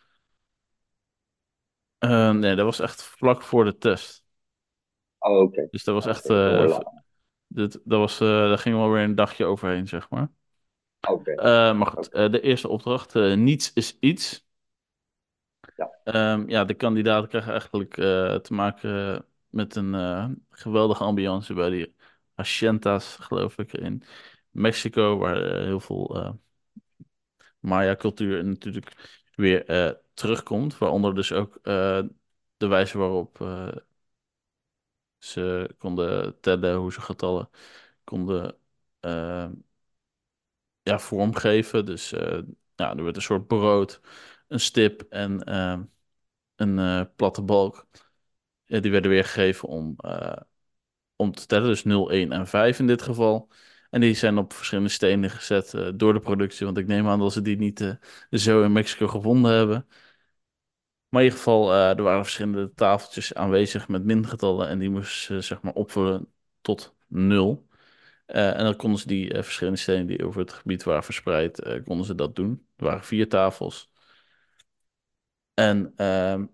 nee, 2.33 2.55
dat 2.55 2.65
was 2.65 2.81
echt 2.81 3.03
vlak 3.03 3.43
voor 3.43 3.65
de 3.65 3.79
test. 3.79 4.27
Oh, 5.19 5.41
oké. 5.41 5.69
Dus 5.71 5.85
dat 5.85 5.95
was 5.95 6.07
echt. 6.07 6.27
dit, 7.47 7.81
dat 7.85 7.99
was, 7.99 8.21
eh, 8.21 8.29
daar 8.29 8.59
ging 8.59 8.77
wel 8.77 8.91
weer 8.91 9.03
een 9.03 9.15
dagje 9.15 9.45
overheen, 9.45 9.89
zeg 9.89 10.11
maar. 10.11 10.31
Oké, 11.01 11.31
Eh, 11.35 11.77
maar 11.79 11.87
goed, 11.87 12.09
eh, 12.09 12.31
de 12.31 12.41
eerste 12.41 12.69
opdracht: 12.69 13.15
eh, 13.17 13.35
niets 13.35 13.73
is 13.73 13.97
iets. 14.01 14.47
Ja. 15.77 15.91
Ehm, 16.05 16.49
ja, 16.49 16.65
de 16.65 16.75
kandidaten 16.75 17.29
krijgen 17.29 17.51
eigenlijk 17.51 17.95
te 18.45 18.55
maken 18.55 19.25
met 19.49 19.77
een 19.77 20.45
geweldige 20.51 21.05
ambiance 21.05 21.55
bij 21.55 21.71
die 21.71 21.95
Haciendas, 22.35 23.17
geloof 23.21 23.59
ik, 23.59 23.73
in 23.73 24.03
Mexico, 24.51 25.19
waar 25.19 25.37
heel 25.65 25.81
veel 25.81 26.39
Maya-cultuur 27.61 28.45
natuurlijk 28.45 29.21
weer 29.35 29.65
terugkomt. 30.15 30.79
Waaronder 30.79 31.15
dus 31.15 31.33
ook 31.33 31.59
de 32.57 32.67
wijze 32.67 32.99
waarop 32.99 33.39
ze 35.19 35.75
konden 35.79 36.41
tellen, 36.41 36.77
hoe 36.77 36.93
ze 36.93 37.01
getallen 37.01 37.51
konden 38.05 38.57
eh, 39.01 39.49
ja, 40.89 40.99
vormgeven. 40.99 41.85
Dus 41.87 42.13
eh, 42.13 42.43
ja, 42.75 42.97
er 42.97 43.05
werd 43.05 43.17
een 43.17 43.23
soort 43.23 43.47
brood, 43.47 44.01
een 44.49 44.61
stip 44.61 45.03
en 45.03 45.43
eh, 45.45 45.79
een 46.57 46.79
eh, 46.79 47.03
platte 47.17 47.43
balk. 47.43 47.87
Ja, 48.65 48.81
die 48.81 48.91
werden 48.91 49.11
weergegeven 49.11 49.69
om, 49.69 49.97
om 51.17 51.33
te 51.33 51.47
tellen, 51.47 51.69
dus 51.69 51.85
0, 51.85 52.11
1 52.11 52.33
en 52.33 52.47
5 52.47 52.79
in 52.79 52.87
dit 52.87 53.03
geval. 53.03 53.49
En 53.91 54.01
die 54.01 54.15
zijn 54.15 54.39
op 54.39 54.53
verschillende 54.53 54.91
stenen 54.91 55.31
gezet 55.31 55.93
door 55.99 56.13
de 56.13 56.21
productie, 56.21 56.67
want 56.67 56.79
ik 56.79 56.87
neem 56.87 57.09
aan 57.09 57.19
dat 57.19 57.33
ze 57.33 57.43
die 57.43 57.57
niet 57.57 57.99
zo 58.31 58.63
in 58.63 58.73
Mexico 58.73 59.09
gevonden 59.09 59.53
hebben. 59.53 59.87
Maar 61.09 61.21
in 61.21 61.27
ieder 61.27 61.39
geval, 61.39 61.73
eh, 61.73 61.91
er 61.91 62.03
waren 62.03 62.23
verschillende 62.23 62.75
tafeltjes 62.75 63.35
aanwezig 63.35 63.89
met 63.89 64.05
mingetallen 64.05 64.69
en 64.69 64.79
die 64.79 64.91
moesten 64.91 65.35
ze 65.35 65.41
zeg 65.41 65.63
maar 65.63 65.73
opvullen 65.73 66.33
tot 66.61 66.95
0. 67.07 67.68
Eh, 68.29 68.59
en 68.59 68.65
dan 68.65 68.77
konden 68.77 68.99
ze 69.01 69.07
die 69.07 69.33
eh, 69.33 69.43
verschillende 69.43 69.79
stenen 69.79 70.07
die 70.07 70.27
over 70.27 70.41
het 70.41 70.53
gebied 70.53 70.83
waren 70.83 71.03
verspreid, 71.05 71.59
eh, 71.61 71.85
konden 71.85 72.07
ze 72.07 72.15
dat 72.15 72.37
doen. 72.37 72.67
Er 72.77 72.85
waren 72.85 73.05
vier 73.05 73.29
tafels. 73.29 73.91
En 75.55 75.93
ehm, 75.97 76.47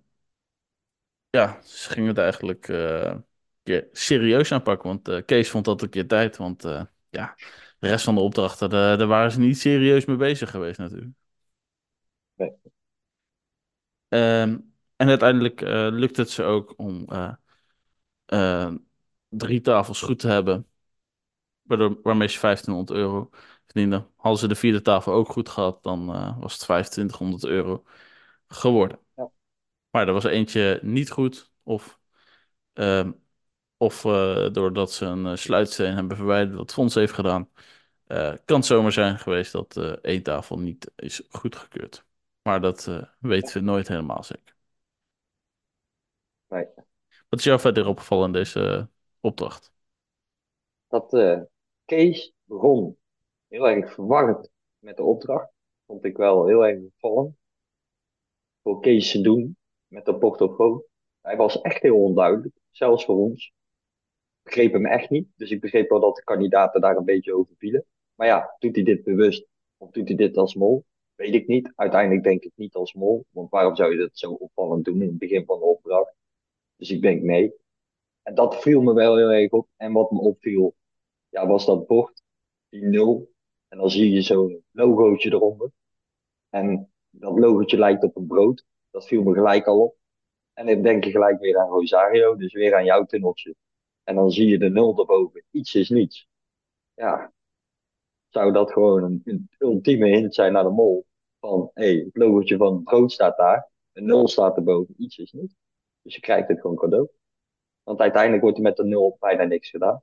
ja, 1.31 1.61
ze 1.63 1.91
gingen 1.91 2.09
het 2.09 2.19
eigenlijk 2.19 2.69
een 2.69 3.25
keer 3.63 3.89
serieus 3.93 4.53
aanpakken. 4.53 4.89
Want 4.89 5.25
Kees 5.25 5.51
vond 5.51 5.65
dat 5.65 5.83
een 5.83 5.89
keer 5.89 6.07
tijd. 6.09 6.37
Want 6.37 6.63
ja, 7.11 7.35
de 7.79 7.89
rest 7.89 8.05
van 8.05 8.15
de 8.15 8.21
opdrachten, 8.21 8.71
daar, 8.71 8.99
daar 8.99 9.07
waren 9.07 9.31
ze 9.33 9.39
niet 9.41 9.59
serieus 9.59 10.05
mee 10.05 10.17
bezig 10.17 10.51
geweest 10.51 10.79
natuurlijk. 10.79 11.13
Nee. 12.37 12.55
Ehm, 14.09 14.59
en 14.97 15.09
uiteindelijk 15.09 15.61
eh 15.63 15.89
lukt 15.91 16.17
het 16.17 16.31
ze 16.31 16.43
ook 16.43 16.75
om 16.77 17.07
drie 19.29 19.61
tafels 19.61 20.01
goed 20.01 20.19
te 20.19 20.29
hebben. 20.29 20.67
Waardoor, 21.65 21.99
waarmee 22.03 22.29
ze 22.29 22.41
1500 22.41 22.99
euro 22.99 23.31
verdienden. 23.65 24.11
Hadden 24.17 24.41
ze 24.41 24.49
de 24.49 24.55
vierde 24.55 24.83
tafel 24.83 25.13
ook 25.13 25.29
goed 25.29 25.49
gehad, 25.49 25.83
dan 25.83 26.15
eh, 26.15 26.41
was 26.41 26.53
het 26.53 26.63
2500 26.63 27.45
euro 27.45 27.85
geworden. 28.49 28.99
Ja. 29.17 29.31
Maar 29.91 30.07
er 30.07 30.13
was 30.13 30.25
eentje 30.25 30.81
niet 30.83 31.11
goed. 31.11 31.51
Of 31.63 31.99
ehm, 32.73 33.13
Of 33.77 34.05
eh, 34.05 34.53
doordat 34.53 34.93
ze 34.93 35.05
een 35.05 35.27
eh, 35.27 35.37
sluitsteen 35.37 35.95
hebben 35.95 36.17
verwijderd, 36.17 36.57
wat 36.57 36.73
Fons 36.73 36.95
heeft 36.95 37.13
gedaan. 37.13 37.51
Kan 38.45 38.57
het 38.57 38.67
zomaar 38.67 38.93
zijn 38.93 39.19
geweest 39.19 39.53
dat 39.53 39.77
één 40.03 40.23
tafel 40.23 40.59
niet 40.59 40.91
is 40.97 41.23
goedgekeurd. 41.31 42.05
Maar 42.43 42.61
dat 42.61 42.91
weten 43.19 43.55
we 43.55 43.61
nooit 43.61 43.89
helemaal 43.89 44.23
zeker. 44.23 44.55
Nee. 46.49 46.67
Wat 47.29 47.39
is 47.39 47.45
jou 47.45 47.61
verder 47.61 47.87
opgevallen 47.87 48.27
in 48.27 48.33
deze 48.33 48.89
opdracht? 49.21 49.73
Dat 50.89 51.13
Kees 51.85 52.33
begon 52.45 52.97
heel 53.49 53.69
erg 53.69 53.93
verwarrend 53.95 54.51
met 54.79 54.97
de 54.97 55.03
opdracht. 55.03 55.53
Vond 55.87 56.05
ik 56.05 56.17
wel 56.17 56.47
heel 56.47 56.67
erg 56.67 56.83
opvallend. 56.83 57.37
Voor 58.63 58.81
Kees 58.81 59.11
te 59.11 59.21
doen 59.21 59.57
met 59.87 60.05
de 60.05 60.19
portofoon. 60.19 60.83
Hij 61.21 61.37
was 61.37 61.61
echt 61.61 61.83
heel 61.83 62.03
onduidelijk, 62.03 62.55
zelfs 62.71 63.05
voor 63.05 63.17
ons. 63.17 63.47
Ik 63.47 64.43
begreep 64.43 64.73
hem 64.73 64.87
echt 64.87 65.11
niet. 65.11 65.29
Dus 65.37 65.51
ik 65.51 65.61
begreep 65.61 65.89
wel 65.89 66.01
dat 66.01 66.17
de 66.17 66.25
kandidaten 66.25 66.81
daar 66.81 66.97
een 66.97 67.05
beetje 67.05 67.35
over 67.35 67.55
vielen. 67.59 67.85
Maar 68.15 68.27
ja, 68.27 68.57
doet 68.59 68.75
hij 68.75 68.85
dit 68.85 69.05
bewust 69.05 69.47
of 69.77 69.91
doet 69.91 70.09
hij 70.09 70.17
dit 70.17 70.37
als 70.37 70.55
mol? 70.55 70.85
Weet 71.15 71.35
ik 71.35 71.47
niet. 71.47 71.73
Uiteindelijk 71.75 72.23
denk 72.23 72.43
ik 72.43 72.53
niet 72.55 72.75
als 72.75 72.95
mol. 72.95 73.25
Want 73.31 73.51
waarom 73.51 73.77
zou 73.77 73.93
je 73.93 73.99
dat 73.99 74.19
zo 74.19 74.33
opvallend 74.33 74.85
doen 74.85 75.03
in 75.03 75.09
het 75.09 75.19
begin 75.19 75.45
van 75.45 75.59
de 75.59 75.65
opdracht? 75.65 76.15
Dus 76.77 76.91
ik 76.91 77.03
denk 77.03 77.23
nee. 77.23 77.55
En 78.23 78.35
dat 78.35 78.63
viel 78.63 78.83
me 78.83 78.95
wel 78.95 79.17
heel 79.17 79.31
erg 79.31 79.51
op. 79.51 79.69
En 79.77 79.93
wat 79.93 80.11
me 80.11 80.19
opviel, 80.19 80.75
ja, 81.35 81.47
was 81.47 81.67
dat 81.67 81.87
bord, 81.87 82.23
die 82.69 82.85
nul. 82.85 83.33
En 83.69 83.79
dan 83.79 83.91
zie 83.91 84.13
je 84.13 84.23
zo'n 84.23 84.65
logootje 84.71 85.31
eronder. 85.33 85.71
En 86.49 86.93
dat 87.11 87.39
logootje 87.39 87.79
lijkt 87.79 88.03
op 88.03 88.17
een 88.17 88.27
brood. 88.27 88.65
Dat 88.91 89.07
viel 89.07 89.23
me 89.23 89.35
gelijk 89.35 89.67
al 89.67 89.81
op. 89.83 89.97
En 90.53 90.67
dan 90.67 90.83
denk 90.83 91.05
je 91.05 91.11
gelijk 91.11 91.41
weer 91.41 91.59
aan 91.59 91.69
Rosario, 91.69 92.37
dus 92.37 92.53
weer 92.53 92.75
aan 92.75 92.85
jouw 92.85 93.05
tunneltje. 93.05 93.55
En 94.03 94.15
dan 94.15 94.31
zie 94.31 94.49
je 94.49 94.59
de 94.59 94.71
nul 94.71 94.99
erboven. 94.99 95.45
Iets 95.51 95.75
is 95.75 95.89
niets. 95.89 96.29
Ja, 96.95 97.33
zou 98.29 98.53
dat 98.53 98.73
gewoon 98.73 99.03
een, 99.03 99.21
een 99.25 99.51
ultieme 99.59 100.09
hint 100.09 100.35
zijn 100.35 100.53
naar 100.53 100.63
de 100.63 100.71
mol. 100.71 101.07
Van, 101.41 101.71
hé, 101.75 101.85
hey, 101.85 102.05
het 102.05 102.17
logootje 102.17 102.57
van 102.57 102.75
het 102.75 102.85
brood 102.85 103.13
staat 103.13 103.37
daar. 103.37 103.71
Een 103.93 104.05
nul 104.05 104.29
staat 104.29 104.57
erboven. 104.57 104.95
Iets 104.99 105.19
is 105.19 105.33
niet. 105.33 105.55
Dus 106.03 106.15
je 106.15 106.21
krijgt 106.21 106.49
het 106.49 106.61
gewoon 106.61 106.77
cadeau. 106.77 107.09
Want 107.83 108.01
uiteindelijk 108.01 108.43
wordt 108.43 108.57
er 108.57 108.63
met 108.63 108.77
de 108.77 108.85
nul 108.85 109.17
bijna 109.21 109.45
niks 109.45 109.71
gedaan. 109.71 110.03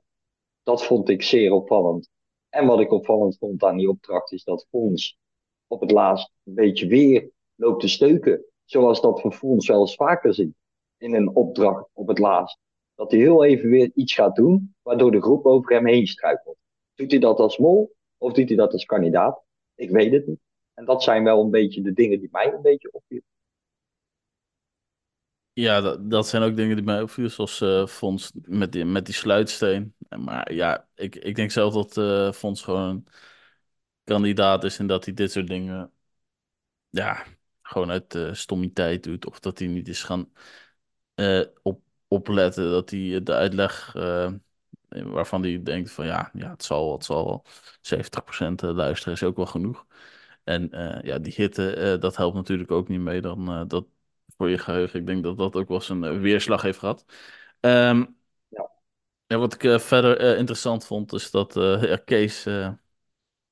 Dat 0.62 0.84
vond 0.84 1.08
ik 1.08 1.22
zeer 1.22 1.52
opvallend. 1.52 2.10
En 2.48 2.66
wat 2.66 2.80
ik 2.80 2.92
opvallend 2.92 3.38
vond 3.38 3.62
aan 3.62 3.76
die 3.76 3.88
opdracht 3.88 4.32
is 4.32 4.44
dat 4.44 4.66
Fons 4.70 5.18
op 5.66 5.80
het 5.80 5.90
laatst 5.90 6.32
een 6.44 6.54
beetje 6.54 6.86
weer 6.86 7.30
loopt 7.54 7.80
te 7.80 7.88
steuken. 7.88 8.44
Zoals 8.64 9.00
dat 9.00 9.22
we 9.22 9.32
Fons 9.32 9.68
wel 9.68 9.80
eens 9.80 9.94
vaker 9.94 10.34
zien 10.34 10.54
in 10.96 11.14
een 11.14 11.34
opdracht 11.36 11.88
op 11.92 12.08
het 12.08 12.18
laatst. 12.18 12.58
Dat 12.94 13.10
hij 13.10 13.20
heel 13.20 13.44
even 13.44 13.68
weer 13.68 13.90
iets 13.94 14.14
gaat 14.14 14.36
doen, 14.36 14.74
waardoor 14.82 15.10
de 15.10 15.22
groep 15.22 15.46
over 15.46 15.72
hem 15.72 15.86
heen 15.86 16.06
struikelt. 16.06 16.56
Doet 16.94 17.10
hij 17.10 17.20
dat 17.20 17.38
als 17.38 17.58
mol 17.58 17.94
of 18.18 18.32
doet 18.32 18.48
hij 18.48 18.56
dat 18.56 18.72
als 18.72 18.84
kandidaat? 18.84 19.42
Ik 19.74 19.90
weet 19.90 20.12
het 20.12 20.26
niet. 20.26 20.40
En 20.74 20.84
dat 20.84 21.02
zijn 21.02 21.24
wel 21.24 21.40
een 21.40 21.50
beetje 21.50 21.82
de 21.82 21.92
dingen 21.92 22.20
die 22.20 22.28
mij 22.32 22.52
een 22.52 22.62
beetje 22.62 22.92
opvielen. 22.92 23.31
Ja, 25.54 25.80
dat, 25.80 26.10
dat 26.10 26.28
zijn 26.28 26.42
ook 26.42 26.56
dingen 26.56 26.76
die 26.76 26.84
mij 26.84 27.02
opvielen, 27.02 27.30
zoals 27.30 27.60
uh, 27.60 27.86
Fons 27.86 28.32
met 28.34 28.72
die, 28.72 28.84
met 28.84 29.06
die 29.06 29.14
sluitsteen. 29.14 29.94
Maar 30.18 30.52
ja, 30.52 30.88
ik, 30.94 31.14
ik 31.16 31.34
denk 31.34 31.50
zelf 31.50 31.74
dat 31.74 31.96
uh, 31.96 32.32
Fons 32.32 32.62
gewoon 32.62 33.06
kandidaat 34.04 34.64
is 34.64 34.78
en 34.78 34.86
dat 34.86 35.04
hij 35.04 35.14
dit 35.14 35.32
soort 35.32 35.46
dingen, 35.46 35.92
ja, 36.90 37.24
gewoon 37.62 37.90
uit 37.90 38.14
uh, 38.14 38.32
stommiteit 38.34 39.02
doet. 39.02 39.26
Of 39.26 39.40
dat 39.40 39.58
hij 39.58 39.68
niet 39.68 39.88
is 39.88 40.02
gaan 40.02 40.32
op, 41.62 41.82
opletten, 42.08 42.70
dat 42.70 42.90
hij 42.90 43.22
de 43.22 43.32
uitleg 43.32 43.92
waarvan 44.88 45.42
hij 45.42 45.62
denkt 45.62 45.90
van 45.90 46.06
ja, 46.06 46.30
ja 46.32 46.50
het 46.50 46.64
zal, 46.64 46.92
het 46.92 47.04
zal 47.04 47.24
wel. 47.24 47.44
70% 47.80 48.60
luisteren 48.60 49.14
is 49.14 49.22
ook 49.22 49.36
wel 49.36 49.46
genoeg. 49.46 49.86
En 50.44 50.68
ja, 51.02 51.18
die 51.18 51.32
hitte, 51.36 51.96
dat 52.00 52.16
helpt 52.16 52.36
natuurlijk 52.36 52.70
ook 52.70 52.88
niet 52.88 53.00
mee. 53.00 53.20
Dan, 53.20 53.68
dat, 53.68 53.86
voor 54.36 54.50
je 54.50 54.58
geheugen. 54.58 55.00
Ik 55.00 55.06
denk 55.06 55.22
dat 55.22 55.38
dat 55.38 55.56
ook 55.56 55.68
wel 55.68 55.76
eens 55.76 55.88
een 55.88 56.20
weerslag 56.20 56.62
heeft 56.62 56.78
gehad. 56.78 57.04
Um, 57.60 58.16
ja. 58.48 58.70
ja. 59.26 59.36
wat 59.38 59.54
ik 59.54 59.62
uh, 59.62 59.78
verder 59.78 60.20
uh, 60.32 60.38
interessant 60.38 60.86
vond, 60.86 61.12
is 61.12 61.30
dat 61.30 61.54
ja, 61.54 61.96
Kees. 61.96 62.44
ja, 62.44 62.78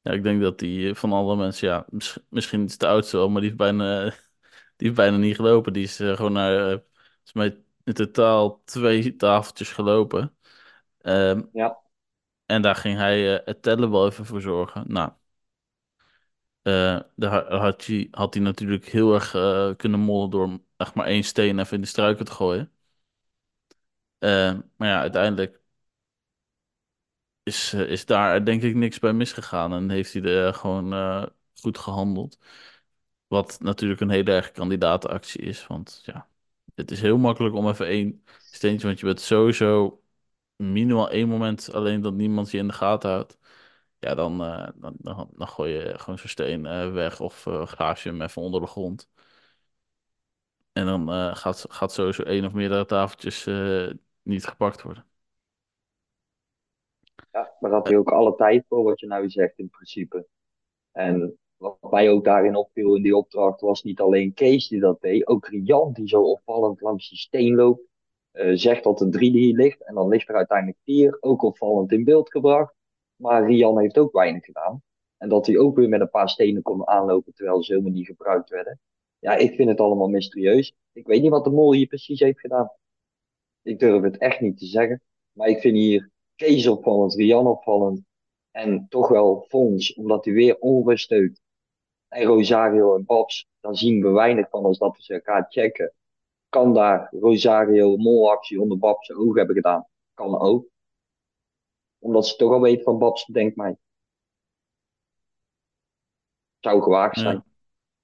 ik 0.03 0.23
denk 0.23 0.43
dat 0.43 0.59
die 0.59 0.95
van 0.95 1.13
alle 1.13 1.37
mensen, 1.37 1.69
ja, 1.69 1.87
mis 1.89 2.19
misschien 2.29 2.65
is 2.65 2.79
de 2.79 2.87
oudste 2.87 3.17
wel, 3.17 3.29
maar 3.29 3.41
die 3.41 3.51
heeft 3.51 3.63
bijna, 3.63 4.05
die 4.77 4.87
heeft 4.87 4.95
bijna 4.95 5.17
niet 5.17 5.37
gelopen. 5.37 5.73
Die 5.73 5.85
is 5.85 5.97
gewoon 5.97 6.33
naar, 6.33 6.83
in 7.85 7.93
totaal 7.93 8.63
twee 8.65 9.17
tafeltjes 9.17 9.73
gelopen. 9.73 10.37
Um, 11.03 11.49
ja. 11.53 11.79
En 12.47 12.63
daar 12.63 12.77
ging 12.77 12.99
hij 12.99 13.43
het 13.45 13.63
tellen 13.63 13.91
wel 13.91 14.07
even 14.07 14.27
voor 14.27 14.41
zorgen. 14.41 14.85
Nou, 14.93 15.13
uh, 16.63 17.01
daar 17.17 17.53
had 17.55 17.87
hij, 17.87 18.09
had 18.11 18.35
hij 18.35 18.43
natuurlijk 18.43 18.87
heel 18.87 19.15
erg 19.15 19.35
uh, 19.35 19.71
kunnen 19.77 20.01
mollen 20.01 20.31
door 20.31 20.61
echt 20.81 20.95
maar 20.95 21.07
één 21.07 21.25
steen 21.25 21.59
even 21.59 21.75
in 21.75 21.81
de 21.81 21.87
struiken 21.87 22.25
te 22.25 22.33
gooien. 22.33 22.73
Uh, 24.19 24.59
maar 24.77 24.89
ja, 24.89 25.01
uiteindelijk 25.01 25.61
is, 27.43 27.75
is 27.75 28.07
daar 28.07 28.45
denk 28.45 28.63
ik 28.63 28.75
niks 28.75 28.99
bij 28.99 29.13
misgegaan 29.13 29.73
en 29.73 29.91
heeft 29.91 30.13
hij 30.13 30.23
er 30.23 30.55
gewoon 30.55 31.33
goed 31.61 31.79
gehandeld. 31.79 32.39
Wat 33.27 33.59
natuurlijk 33.61 34.01
een 34.01 34.11
hele 34.11 34.33
erg 34.33 34.51
kandidatenactie 34.53 35.41
is, 35.41 35.67
want 35.67 36.03
ja, 36.05 36.29
het 36.75 36.91
is 36.91 37.01
heel 37.01 37.19
makkelijk 37.19 37.55
om 37.55 37.69
even 37.69 37.87
één 37.87 38.25
steentje, 38.53 38.87
want 38.87 39.01
je 39.01 39.07
bent 39.07 39.21
sowieso 39.21 40.03
minimaal 40.57 41.11
één 41.11 41.29
moment 41.29 41.73
alleen 41.73 42.01
dat 42.01 42.15
niemand 42.15 42.51
je 42.51 42.59
in 42.59 42.67
de 42.69 42.73
gaten 42.75 43.11
houdt. 43.11 43.39
Ja, 43.99 44.15
dan, 44.15 44.43
uh, 44.45 44.69
dan, 44.75 44.97
dan, 44.99 45.49
gooi 45.49 45.73
je 45.73 45.99
gewoon 45.99 46.19
zo'n 46.19 46.29
steen 46.29 46.63
weg 46.93 47.21
of 47.21 47.47
uh, 47.47 47.67
graaf 47.67 48.03
je 48.03 48.09
hem 48.09 48.23
even 48.23 48.43
onder 48.43 48.61
de 48.61 48.67
grond. 48.67 49.10
En 50.73 50.87
dan 50.87 51.37
gaat, 51.37 51.65
gaat 51.69 51.93
sowieso 51.93 52.23
één 52.23 52.45
of 52.45 52.53
meerdere 52.53 52.85
tafeltjes 52.85 53.45
niet 54.23 54.47
gepakt 54.47 54.83
worden. 54.83 55.05
Ja, 57.33 57.57
maar 57.61 57.71
dat 57.71 57.83
had 57.83 57.89
je 57.89 57.99
ook 57.99 58.11
alle 58.11 58.35
tijd 58.35 58.65
voor 58.69 58.83
wat 58.83 59.01
je 59.01 59.07
nou 59.07 59.31
zegt 59.31 59.59
in 59.59 59.71
principe. 59.71 60.27
En 60.93 61.39
wat 61.57 61.91
mij 61.91 62.11
ook 62.11 62.25
daarin 62.25 62.57
opviel 62.57 62.97
in 62.97 63.03
die 63.03 63.17
opdracht 63.17 63.61
was 63.61 63.83
niet 63.83 64.01
alleen 64.01 64.35
Kees 64.35 64.69
die 64.69 64.81
dat 64.81 65.01
deed, 65.01 65.27
ook 65.27 65.47
Rian 65.47 65.93
die 65.93 66.09
zo 66.09 66.23
opvallend 66.23 66.81
langs 66.81 67.09
die 67.09 67.19
steen 67.19 67.55
loopt. 67.55 67.89
zegt 68.33 68.85
dat 68.85 69.01
er 69.01 69.11
drie 69.11 69.31
hier 69.31 69.55
ligt 69.55 69.85
en 69.85 69.95
dan 69.95 70.09
ligt 70.09 70.29
er 70.29 70.35
uiteindelijk 70.35 70.79
vier, 70.85 71.17
ook 71.21 71.43
opvallend 71.43 71.93
in 71.93 72.05
beeld 72.05 72.31
gebracht. 72.31 72.75
Maar 73.17 73.47
Rian 73.47 73.79
heeft 73.79 73.99
ook 73.99 74.13
weinig 74.13 74.45
gedaan. 74.45 74.83
En 75.17 75.29
dat 75.29 75.47
hij 75.47 75.59
ook 75.59 75.77
weer 75.77 75.89
met 75.89 76.01
een 76.01 76.11
paar 76.11 76.29
stenen 76.29 76.63
kon 76.63 76.89
aanlopen 76.89 77.35
terwijl 77.35 77.63
ze 77.63 77.73
helemaal 77.73 77.93
niet 77.93 78.07
gebruikt 78.07 78.51
werden. 78.51 78.81
Ja, 79.21 79.35
ik 79.35 79.55
vind 79.55 79.69
het 79.69 79.81
allemaal 79.81 80.09
mysterieus. 80.09 80.75
Ik 80.93 81.07
weet 81.07 81.23
niet 81.23 81.31
wat 81.31 81.45
de 81.45 81.51
mol 81.51 81.73
hier 81.73 81.87
precies 81.87 82.21
heeft 82.21 82.41
gedaan. 82.41 82.73
Ik 83.63 83.79
durf 83.79 84.03
het 84.03 84.19
echt 84.19 84.41
niet 84.41 84.59
te 84.59 84.67
zeggen. 84.67 85.03
Maar 85.33 85.49
ik 85.49 85.61
vind 85.61 85.77
hier 85.77 86.11
Kees 86.37 86.67
opvallend, 86.67 87.15
Rian 87.15 87.47
opvallend. 87.47 88.03
En 88.51 88.87
toch 88.89 89.09
wel 89.09 89.45
Fons, 89.49 89.95
omdat 89.95 90.25
hij 90.25 90.35
weer 90.35 90.59
onrust 90.59 91.05
steunt. 91.05 91.41
En 92.09 92.25
Rosario 92.25 92.97
en 92.97 93.05
Babs, 93.05 93.49
dan 93.61 93.77
zien 93.77 94.03
we 94.03 94.09
weinig 94.09 94.49
van 94.49 94.65
als 94.65 94.79
dat 94.79 94.97
we 94.97 95.03
ze 95.03 95.15
elkaar 95.15 95.47
checken. 95.49 95.95
Kan 96.49 96.75
daar 96.75 97.09
Rosario 97.21 97.97
molactie 97.97 98.61
onder 98.61 98.79
Babs 98.79 99.13
oog 99.13 99.37
hebben 99.37 99.55
gedaan? 99.55 99.87
Kan 100.15 100.39
ook 100.39 100.71
omdat 102.01 102.27
ze 102.27 102.37
toch 102.37 102.53
al 102.53 102.61
weten 102.61 102.85
van 102.85 102.99
Babs, 102.99 103.25
denkt 103.25 103.57
mij. 103.57 103.77
Zou 106.61 106.83
gewaagd 106.83 107.19
zijn. 107.19 107.35
Ja. 107.35 107.45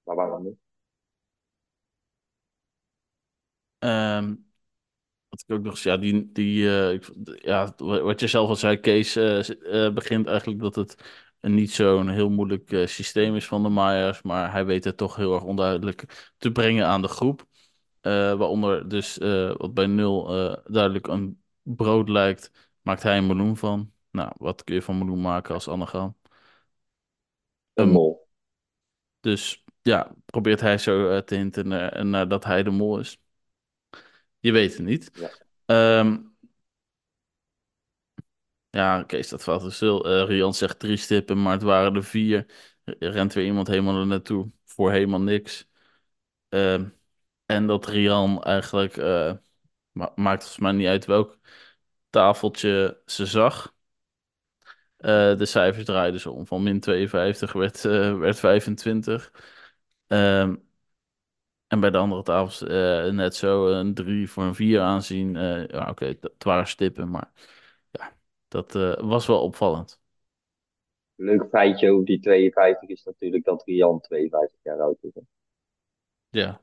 Maar 0.02 0.16
waarom 0.16 0.42
niet? 0.42 0.58
Um, 3.78 4.46
wat 5.28 5.44
ik 5.46 5.54
ook 5.54 5.62
nog 5.62 5.78
ja, 5.78 5.96
die, 5.96 6.32
die 6.32 6.62
uh, 6.62 7.00
ja, 7.42 7.72
wat 7.76 8.20
je 8.20 8.26
zelf 8.26 8.48
al 8.48 8.56
zei, 8.56 8.76
Kees, 8.76 9.16
uh, 9.16 9.48
uh, 9.48 9.92
begint 9.92 10.26
eigenlijk 10.26 10.60
dat 10.60 10.74
het 10.74 11.24
een 11.40 11.54
niet 11.54 11.70
zo'n 11.70 12.08
heel 12.08 12.30
moeilijk 12.30 12.82
systeem 12.84 13.36
is 13.36 13.46
van 13.46 13.62
de 13.62 13.68
Maya's, 13.68 14.22
maar 14.22 14.52
hij 14.52 14.64
weet 14.64 14.84
het 14.84 14.96
toch 14.96 15.16
heel 15.16 15.34
erg 15.34 15.42
onduidelijk 15.42 16.32
te 16.38 16.52
brengen 16.52 16.86
aan 16.86 17.02
de 17.02 17.08
groep. 17.08 17.46
waaronder 18.00 18.88
dus 18.88 19.16
wat 19.56 19.74
bij 19.74 19.86
nul 19.86 20.26
duidelijk 20.66 21.06
een 21.06 21.42
brood 21.62 22.08
lijkt, 22.08 22.70
maakt 22.80 23.02
hij 23.02 23.18
een 23.18 23.26
meloen 23.26 23.56
van. 23.56 23.92
Nou, 24.10 24.32
wat 24.36 24.64
kun 24.64 24.74
je 24.74 24.82
van 24.82 24.98
meloen 24.98 25.20
maken 25.20 25.54
als 25.54 25.68
anagram? 25.68 26.16
Een 27.74 27.90
mol. 27.90 28.28
Dus 29.20 29.64
ja, 29.82 30.14
probeert 30.24 30.60
hij 30.60 30.78
zo 30.78 31.24
te 31.24 31.34
hinten 31.34 31.68
naar, 32.10 32.28
dat 32.28 32.44
hij 32.44 32.62
de 32.62 32.70
mol 32.70 32.98
is. 32.98 33.18
Je 34.46 34.52
weet 34.52 34.76
het 34.76 34.86
niet. 34.86 35.10
Ja, 35.66 35.98
um, 35.98 36.36
ja 38.70 39.00
oké, 39.00 39.20
dat 39.28 39.42
valt 39.44 39.62
dus 39.62 39.74
stil. 39.74 40.20
Uh, 40.20 40.28
Rian 40.28 40.54
zegt 40.54 40.78
drie 40.78 40.96
stippen, 40.96 41.42
maar 41.42 41.52
het 41.52 41.62
waren 41.62 41.94
er 41.94 42.04
vier. 42.04 42.46
Rent 42.84 43.32
weer 43.32 43.44
iemand 43.44 43.66
helemaal 43.66 44.00
er 44.00 44.06
naartoe 44.06 44.50
voor 44.64 44.92
helemaal 44.92 45.20
niks. 45.20 45.68
Um, 46.48 46.98
en 47.46 47.66
dat 47.66 47.86
Rian 47.86 48.42
eigenlijk, 48.42 48.96
uh, 48.96 49.32
ma 49.92 50.12
maakt 50.14 50.42
volgens 50.42 50.58
mij 50.58 50.72
niet 50.72 50.86
uit 50.86 51.04
welk 51.04 51.38
tafeltje 52.10 53.02
ze 53.06 53.26
zag. 53.26 53.74
Uh, 54.98 55.36
de 55.36 55.46
cijfers 55.46 55.84
draaiden 55.84 56.20
zo 56.20 56.30
om. 56.30 56.46
Van 56.46 56.62
min 56.62 56.80
52 56.80 57.52
werd, 57.52 57.82
werd 58.18 58.38
25. 58.38 59.32
Um, 60.06 60.65
en 61.68 61.80
bij 61.80 61.90
de 61.90 61.98
andere 61.98 62.22
tafels 62.22 62.62
uh, 62.62 63.12
net 63.12 63.34
zo 63.34 63.68
een 63.68 63.94
3 63.94 64.30
voor 64.30 64.44
een 64.44 64.54
4 64.54 64.80
aanzien. 64.80 65.34
ja, 65.34 65.62
oké, 65.64 65.88
okay, 65.90 66.18
het 66.20 66.44
waren 66.44 66.66
stippen, 66.66 67.10
maar 67.10 67.30
ja, 67.90 68.16
dat 68.48 68.72
was 69.00 69.26
wel 69.26 69.42
opvallend. 69.42 70.00
Leuk 71.14 71.46
feitje 71.48 71.90
over 71.90 72.04
die 72.04 72.20
52 72.20 72.88
is 72.88 73.04
natuurlijk 73.04 73.44
dat 73.44 73.64
Rian 73.64 74.00
52 74.00 74.58
jaar 74.62 74.80
oud 74.80 74.96
is. 75.00 75.12
Ja. 76.30 76.60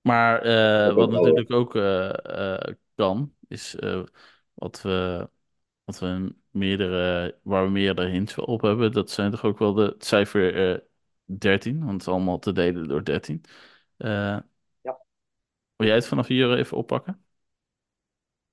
Maar 0.00 0.42
eh, 0.42 0.94
wat 0.94 1.10
natuurlijk 1.10 1.52
ook 1.52 1.74
eh, 1.74 2.54
eh, 2.54 2.74
kan, 2.94 3.34
is 3.48 3.74
eh, 3.76 4.02
wat 4.54 4.82
we, 4.82 5.28
wat 5.84 5.98
we 5.98 6.34
meerdere, 6.50 7.38
waar 7.42 7.64
we 7.64 7.70
meerdere 7.70 8.08
hints 8.08 8.38
op 8.38 8.60
hebben. 8.60 8.92
Dat 8.92 9.10
zijn 9.10 9.30
toch 9.30 9.44
ook 9.44 9.58
wel 9.58 9.74
de 9.74 9.94
cijfer 9.98 10.72
eh 10.72 10.80
13, 11.24 11.78
want 11.78 11.92
het 11.92 12.00
is 12.00 12.08
allemaal 12.08 12.38
te 12.38 12.52
delen 12.52 12.88
door 12.88 13.04
13. 13.04 13.44
Eh, 13.96 14.38
Ja, 14.82 14.96
wil 15.76 15.86
jij 15.86 15.96
het 15.96 16.06
vanaf 16.06 16.26
hier 16.26 16.52
even 16.58 16.76
oppakken? 16.76 17.24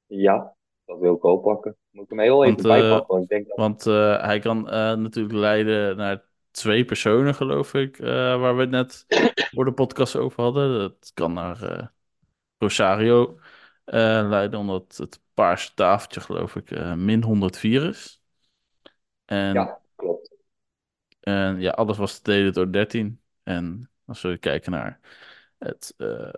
ja, 0.08 0.56
dat 0.86 1.00
wil 1.00 1.16
ik 1.16 1.22
wel 1.22 1.38
pakken. 1.38 1.78
Moet 1.92 2.04
ik 2.04 2.10
hem 2.10 2.20
heel 2.20 2.46
Want, 2.46 2.58
even 2.58 2.70
eh, 2.70 2.80
bijpakken, 2.80 3.08
want 3.08 3.24
ik 3.24 3.30
denk 3.30 3.48
dat... 3.48 3.58
want 3.58 3.86
eh, 3.86 4.24
hij 4.24 4.40
kan 4.40 4.63
natuurlijk 5.01 5.36
leiden 5.36 5.98
naar 5.98 6.24
twee 6.51 6.86
personen, 6.86 7.36
geloof 7.36 7.74
ik, 7.74 7.98
waar 7.98 8.56
we 8.56 8.62
het 8.62 8.70
net 8.70 9.06
voor 9.54 9.66
de 9.66 9.74
podcast 9.74 10.16
over 10.16 10.44
hadden. 10.44 10.80
Dat 10.80 11.12
kan 11.13 11.34
naar 11.34 11.92
Rosario 12.58 13.40
leiden, 13.86 14.60
omdat 14.60 14.98
het 14.98 15.22
paarse 15.34 15.74
tafeltje, 15.74 16.20
geloof 16.22 16.56
ik, 16.56 16.96
min 16.96 17.24
104 17.24 17.84
is. 17.84 18.22
En, 19.25 19.54
Ja. 19.54 19.81
En 21.22 21.60
ja, 21.60 21.70
alles 21.72 21.98
was 21.98 22.20
te 22.20 22.32
delen 22.32 22.54
door 22.54 22.72
13. 22.72 23.22
En 23.44 23.90
als 24.06 24.22
we 24.22 24.38
kijken 24.38 24.72
naar 24.72 25.00
het, 25.58 25.94
eh, 25.98 26.34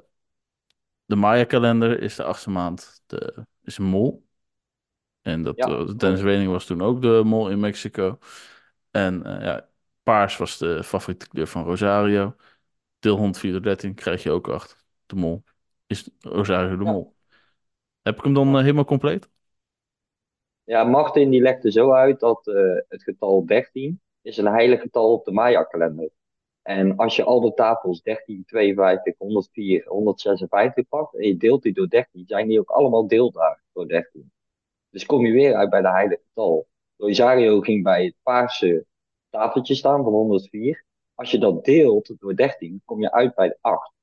de 1.06 1.16
Maya-kalender, 1.16 2.02
is 2.02 2.16
de 2.16 2.24
achtste 2.24 2.50
maand 2.50 3.04
de, 3.06 3.46
is 3.64 3.78
een 3.78 3.86
mol. 3.86 4.26
En 5.22 5.44
dat, 5.44 5.66
Ja, 5.66 5.68
uh, 5.68 5.96
Dennis. 5.98 6.22
Wening 6.22 6.52
was 6.52 6.66
toen 6.66 6.82
ook 6.82 7.02
de 7.02 7.22
mol 7.26 7.50
in 7.50 7.60
Mexico. 7.60 8.20
En 8.92 9.26
eh, 9.26 9.44
ja, 9.46 9.70
paars 10.04 10.38
was 10.38 10.58
de 10.58 10.84
favoriete 10.84 11.28
kleur 11.28 11.48
van 11.48 11.64
Rosario. 11.64 12.36
Deel 13.00 13.18
104 13.18 13.52
door 13.52 13.62
13 13.62 13.94
krijg 13.96 14.24
je 14.24 14.32
ook 14.32 14.48
acht. 14.50 14.86
De 15.06 15.16
mol 15.16 15.44
is 15.88 16.10
Rosario 16.20 16.78
de 16.78 16.84
Ja, 16.84 16.94
mol. 16.94 17.16
Heb 18.02 18.18
ik 18.18 18.24
hem 18.24 18.34
dan 18.34 18.58
helemaal 18.60 18.86
compleet? 18.86 19.30
Ja, 20.64 20.84
Martin 20.84 21.30
die 21.30 21.42
legde 21.42 21.72
zo 21.72 21.92
uit 21.92 22.20
dat 22.20 22.46
het 22.88 23.04
getal 23.04 23.46
13 23.46 24.02
is 24.24 24.38
een 24.38 24.48
heilig 24.48 24.82
getal 24.82 25.14
op 25.14 25.26
de 25.26 25.32
Maya-kalender. 25.32 26.10
En 26.62 26.96
als 26.96 27.16
je 27.16 27.24
al 27.24 27.42
de 27.42 27.54
tafels 27.54 28.02
13, 28.02 28.44
52, 28.46 29.18
104, 29.18 29.88
156 29.88 30.88
pakt 30.88 31.16
en 31.16 31.28
je 31.28 31.38
deelt 31.38 31.64
die 31.64 31.74
door 31.74 31.90
13, 31.90 32.26
zijn 32.28 32.48
die 32.48 32.60
ook 32.60 32.70
allemaal 32.70 33.08
deelbaar 33.08 33.64
door 33.74 33.88
13. 33.88 34.32
Dus 34.90 35.06
kom 35.06 35.26
je 35.26 35.32
weer 35.32 35.56
uit 35.56 35.70
bij 35.70 35.82
de 35.82 35.92
heilige 35.92 36.22
getal. 36.28 36.68
Rosario 36.98 37.60
ging 37.60 37.84
bij 37.84 38.06
het 38.06 38.16
paarse 38.22 38.86
tafeltje 39.30 39.76
staan 39.76 40.04
van 40.04 40.14
104. 40.14 40.86
Als 41.16 41.32
je 41.32 41.38
dat 41.38 41.66
deelt 41.66 42.16
door 42.20 42.36
13, 42.36 42.82
kom 42.86 43.02
je 43.02 43.12
uit 43.12 43.36
bij 43.36 43.48
de 43.48 43.58
8. 43.62 43.94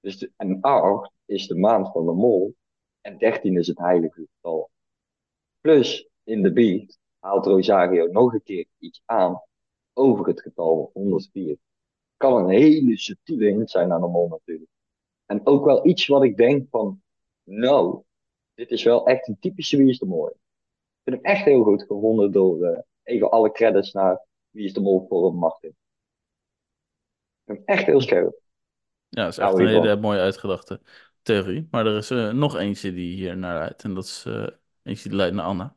Dus 0.00 0.28
en 0.36 0.60
8 0.60 1.12
is 1.24 1.46
de 1.46 1.56
maand 1.56 1.92
van 1.92 2.06
de 2.06 2.12
mol 2.12 2.54
en 3.00 3.18
13 3.18 3.56
is 3.56 3.66
het 3.66 3.78
heilige 3.78 4.26
getal. 4.34 4.70
Plus 5.60 6.08
in 6.24 6.42
de 6.42 6.52
beat 6.52 6.98
haalt 7.18 7.46
Rosario 7.46 8.06
nog 8.06 8.32
een 8.32 8.42
keer 8.42 8.66
iets 8.78 9.02
aan 9.04 9.42
over 9.92 10.26
het 10.26 10.42
getal 10.42 10.90
104. 10.92 11.56
Kan 12.16 12.36
een 12.36 12.50
hele 12.50 12.98
subtiele 12.98 13.44
hint 13.44 13.70
zijn 13.70 13.92
aan 13.92 14.00
de 14.00 14.06
mol 14.06 14.28
natuurlijk. 14.28 14.70
En 15.26 15.46
ook 15.46 15.64
wel 15.64 15.86
iets 15.86 16.06
wat 16.06 16.24
ik 16.24 16.36
denk 16.36 16.66
van, 16.70 17.02
nou, 17.42 18.02
dit 18.54 18.70
is 18.70 18.82
wel 18.82 19.06
echt 19.06 19.28
een 19.28 19.38
typische 19.38 19.76
Wie 19.76 19.88
is 19.88 19.98
de 19.98 20.06
Mol. 20.06 20.28
Ik 20.28 20.34
vind 21.04 21.16
hem 21.16 21.24
echt 21.34 21.44
heel 21.44 21.62
goed 21.62 21.82
gevonden 21.82 22.32
door 22.32 22.70
uh, 22.70 22.78
even 23.02 23.30
alle 23.30 23.52
credits 23.52 23.92
naar 23.92 24.26
Wie 24.50 24.64
is 24.64 24.72
de 24.72 24.80
Mol 24.80 25.06
voor 25.08 25.34
Martin. 25.34 25.70
Ik 25.70 25.76
vind 27.44 27.58
hem 27.58 27.76
echt 27.76 27.86
heel 27.86 28.00
scherp. 28.00 28.40
Ja, 29.08 29.22
dat 29.22 29.32
is 29.32 29.38
echt 29.38 29.52
Nou, 29.52 29.62
een 29.62 29.82
hele 29.82 29.96
mooie 29.96 30.20
uitgedachte 30.20 30.80
theorie. 31.22 31.68
Maar 31.70 31.86
er 31.86 31.96
is 31.96 32.10
uh, 32.10 32.32
nog 32.32 32.56
eentje 32.56 32.92
die 32.92 33.14
hier 33.14 33.36
naar 33.36 33.58
leidt. 33.58 33.84
En 33.84 33.94
dat 33.94 34.04
is 34.04 34.24
uh, 34.28 34.46
eentje 34.82 35.08
die 35.08 35.18
leidt 35.18 35.34
naar 35.34 35.44
Anna. 35.44 35.76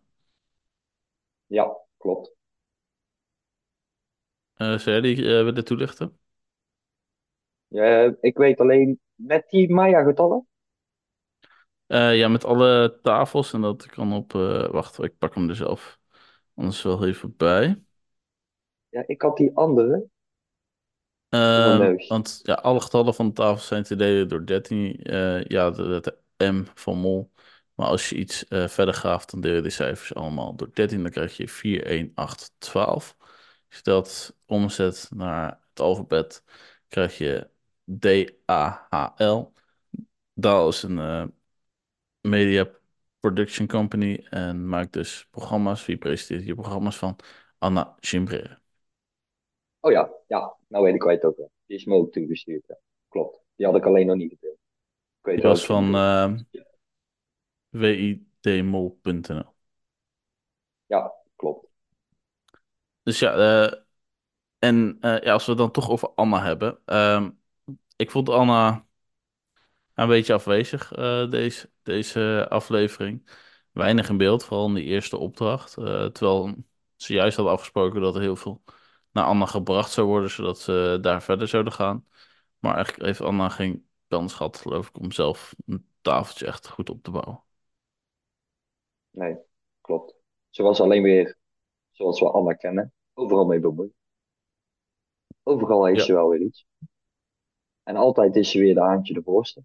Ja, 1.51 1.77
klopt. 1.97 2.31
Zou 4.55 4.81
jij 4.81 5.01
die 5.01 5.15
willen 5.15 5.65
toelichten? 5.65 6.19
Ja, 7.67 8.13
ik 8.21 8.37
weet 8.37 8.59
alleen 8.59 8.99
met 9.15 9.49
die 9.49 9.73
Maya-getallen. 9.73 10.47
Uh, 11.87 12.17
ja, 12.17 12.27
met 12.27 12.45
alle 12.45 12.99
tafels 13.01 13.53
en 13.53 13.61
dat 13.61 13.85
kan 13.85 14.13
op. 14.13 14.33
Uh, 14.33 14.69
wacht, 14.69 15.03
ik 15.03 15.17
pak 15.17 15.35
hem 15.35 15.49
er 15.49 15.55
zelf. 15.55 15.99
Anders 16.55 16.81
wel 16.81 17.05
even 17.05 17.35
bij. 17.37 17.81
Ja, 18.89 19.03
ik 19.07 19.21
had 19.21 19.37
die 19.37 19.51
andere. 19.55 20.09
Want 22.07 22.39
ja, 22.43 22.53
alle 22.53 22.81
getallen 22.81 23.13
van 23.13 23.27
de 23.27 23.33
tafel 23.33 23.63
zijn 23.63 23.83
te 23.83 23.95
delen 23.95 24.27
door 24.27 24.45
13. 24.45 24.99
ja, 25.47 25.69
de, 25.71 25.99
de, 26.37 26.51
M 26.51 26.63
van 26.73 26.97
mol. 26.97 27.30
Maar 27.81 27.89
als 27.89 28.09
je 28.09 28.15
iets 28.15 28.45
verder 28.47 28.93
graaft, 28.93 29.31
dan 29.31 29.41
deel 29.41 29.55
je 29.55 29.61
de 29.61 29.69
cijfers 29.69 30.13
allemaal 30.13 30.55
door 30.55 30.69
13. 30.73 31.01
Dan 31.01 31.11
krijg 31.11 31.37
je 31.37 31.47
4, 31.47 31.85
1, 31.85 32.11
8, 32.15 32.53
12. 32.57 33.15
Als 33.19 33.77
je 33.77 33.81
dat 33.83 34.35
omzet 34.45 35.09
naar 35.15 35.59
het 35.69 35.79
alfabet, 35.79 36.43
krijg 36.87 37.17
je 37.17 37.49
D, 37.99 38.33
A, 38.51 38.87
H, 38.89 39.07
L. 39.17 39.53
DAL 40.33 40.67
is 40.67 40.83
een 40.83 41.33
media 42.21 42.69
production 43.19 43.67
company 43.67 44.27
en 44.29 44.67
maakt 44.67 44.93
dus 44.93 45.27
programma's. 45.31 45.85
Wie 45.85 45.97
presenteert 45.97 46.47
je 46.47 46.55
programma's 46.55 46.97
van? 46.97 47.15
Anna 47.57 47.95
Gimbrere. 47.99 48.59
Oh 49.79 49.91
ja, 49.91 50.11
ja, 50.27 50.55
nou 50.67 50.83
weet 50.83 50.93
ik 50.93 50.99
kwijt 50.99 51.25
ook 51.25 51.37
wel. 51.37 51.51
Die 51.65 51.77
is 51.77 51.85
me 51.85 51.95
ook 51.95 52.11
toegestuurd. 52.11 52.63
Ja. 52.67 52.77
Klopt. 53.07 53.41
Die 53.55 53.65
had 53.65 53.75
ik 53.75 53.85
alleen 53.85 54.05
nog 54.05 54.15
niet 54.15 54.29
gedeeld. 54.29 54.57
Ik 55.19 55.25
weet 55.25 55.35
Die 55.35 55.45
was 55.45 55.65
van 55.65 55.95
uh, 55.95 56.33
widmol.nl. 57.71 59.53
Ja, 60.85 61.13
klopt. 61.35 61.67
Dus 63.03 63.19
ja, 63.19 63.37
uh, 63.37 63.73
en 64.59 64.97
uh, 65.01 65.21
ja, 65.21 65.33
als 65.33 65.45
we 65.45 65.51
het 65.51 65.59
dan 65.59 65.71
toch 65.71 65.89
over 65.89 66.11
Anna 66.15 66.41
hebben. 66.43 66.79
Um, 66.85 67.39
ik 67.95 68.11
vond 68.11 68.29
Anna 68.29 68.85
een 69.93 70.07
beetje 70.07 70.33
afwezig 70.33 70.97
uh, 70.97 71.29
deze, 71.29 71.69
deze 71.83 72.45
aflevering. 72.49 73.29
Weinig 73.71 74.09
in 74.09 74.17
beeld, 74.17 74.45
vooral 74.45 74.67
in 74.67 74.73
die 74.73 74.83
eerste 74.83 75.17
opdracht. 75.17 75.73
Terwijl 75.73 76.55
ze 76.95 77.13
juist 77.13 77.35
hadden 77.35 77.53
afgesproken 77.53 78.01
dat 78.01 78.15
er 78.15 78.21
heel 78.21 78.35
veel 78.35 78.63
naar 79.11 79.25
Anna 79.25 79.45
gebracht 79.45 79.91
zou 79.91 80.07
worden, 80.07 80.29
zodat 80.29 80.59
ze 80.59 80.97
daar 81.01 81.23
verder 81.23 81.47
zouden 81.47 81.73
gaan. 81.73 82.07
Maar 82.59 82.75
eigenlijk 82.75 83.05
heeft 83.05 83.21
Anna 83.21 83.49
geen 83.49 83.87
kans 84.07 84.33
gehad, 84.33 84.57
geloof 84.57 84.87
ik, 84.87 84.99
om 84.99 85.11
zelf 85.11 85.53
een 85.65 85.85
tafeltje 86.01 86.45
echt 86.45 86.67
goed 86.67 86.89
op 86.89 87.03
te 87.03 87.11
bouwen. 87.11 87.43
Nee, 89.11 89.37
klopt. 89.81 90.15
Ze 90.49 90.63
was 90.63 90.81
alleen 90.81 91.03
weer, 91.03 91.37
zoals 91.91 92.19
we 92.19 92.31
Anna 92.31 92.53
kennen, 92.53 92.93
overal 93.13 93.45
mee 93.45 93.59
bemoeid. 93.59 93.93
Overal 95.43 95.85
heeft 95.85 95.99
Ja. 95.99 96.05
ze 96.05 96.13
wel 96.13 96.29
weer 96.29 96.41
iets. 96.41 96.65
En 97.83 97.95
altijd 97.95 98.35
is 98.35 98.51
ze 98.51 98.59
weer 98.59 98.73
de 98.73 98.81
haantje 98.81 99.13
de 99.13 99.23
voorste. 99.23 99.63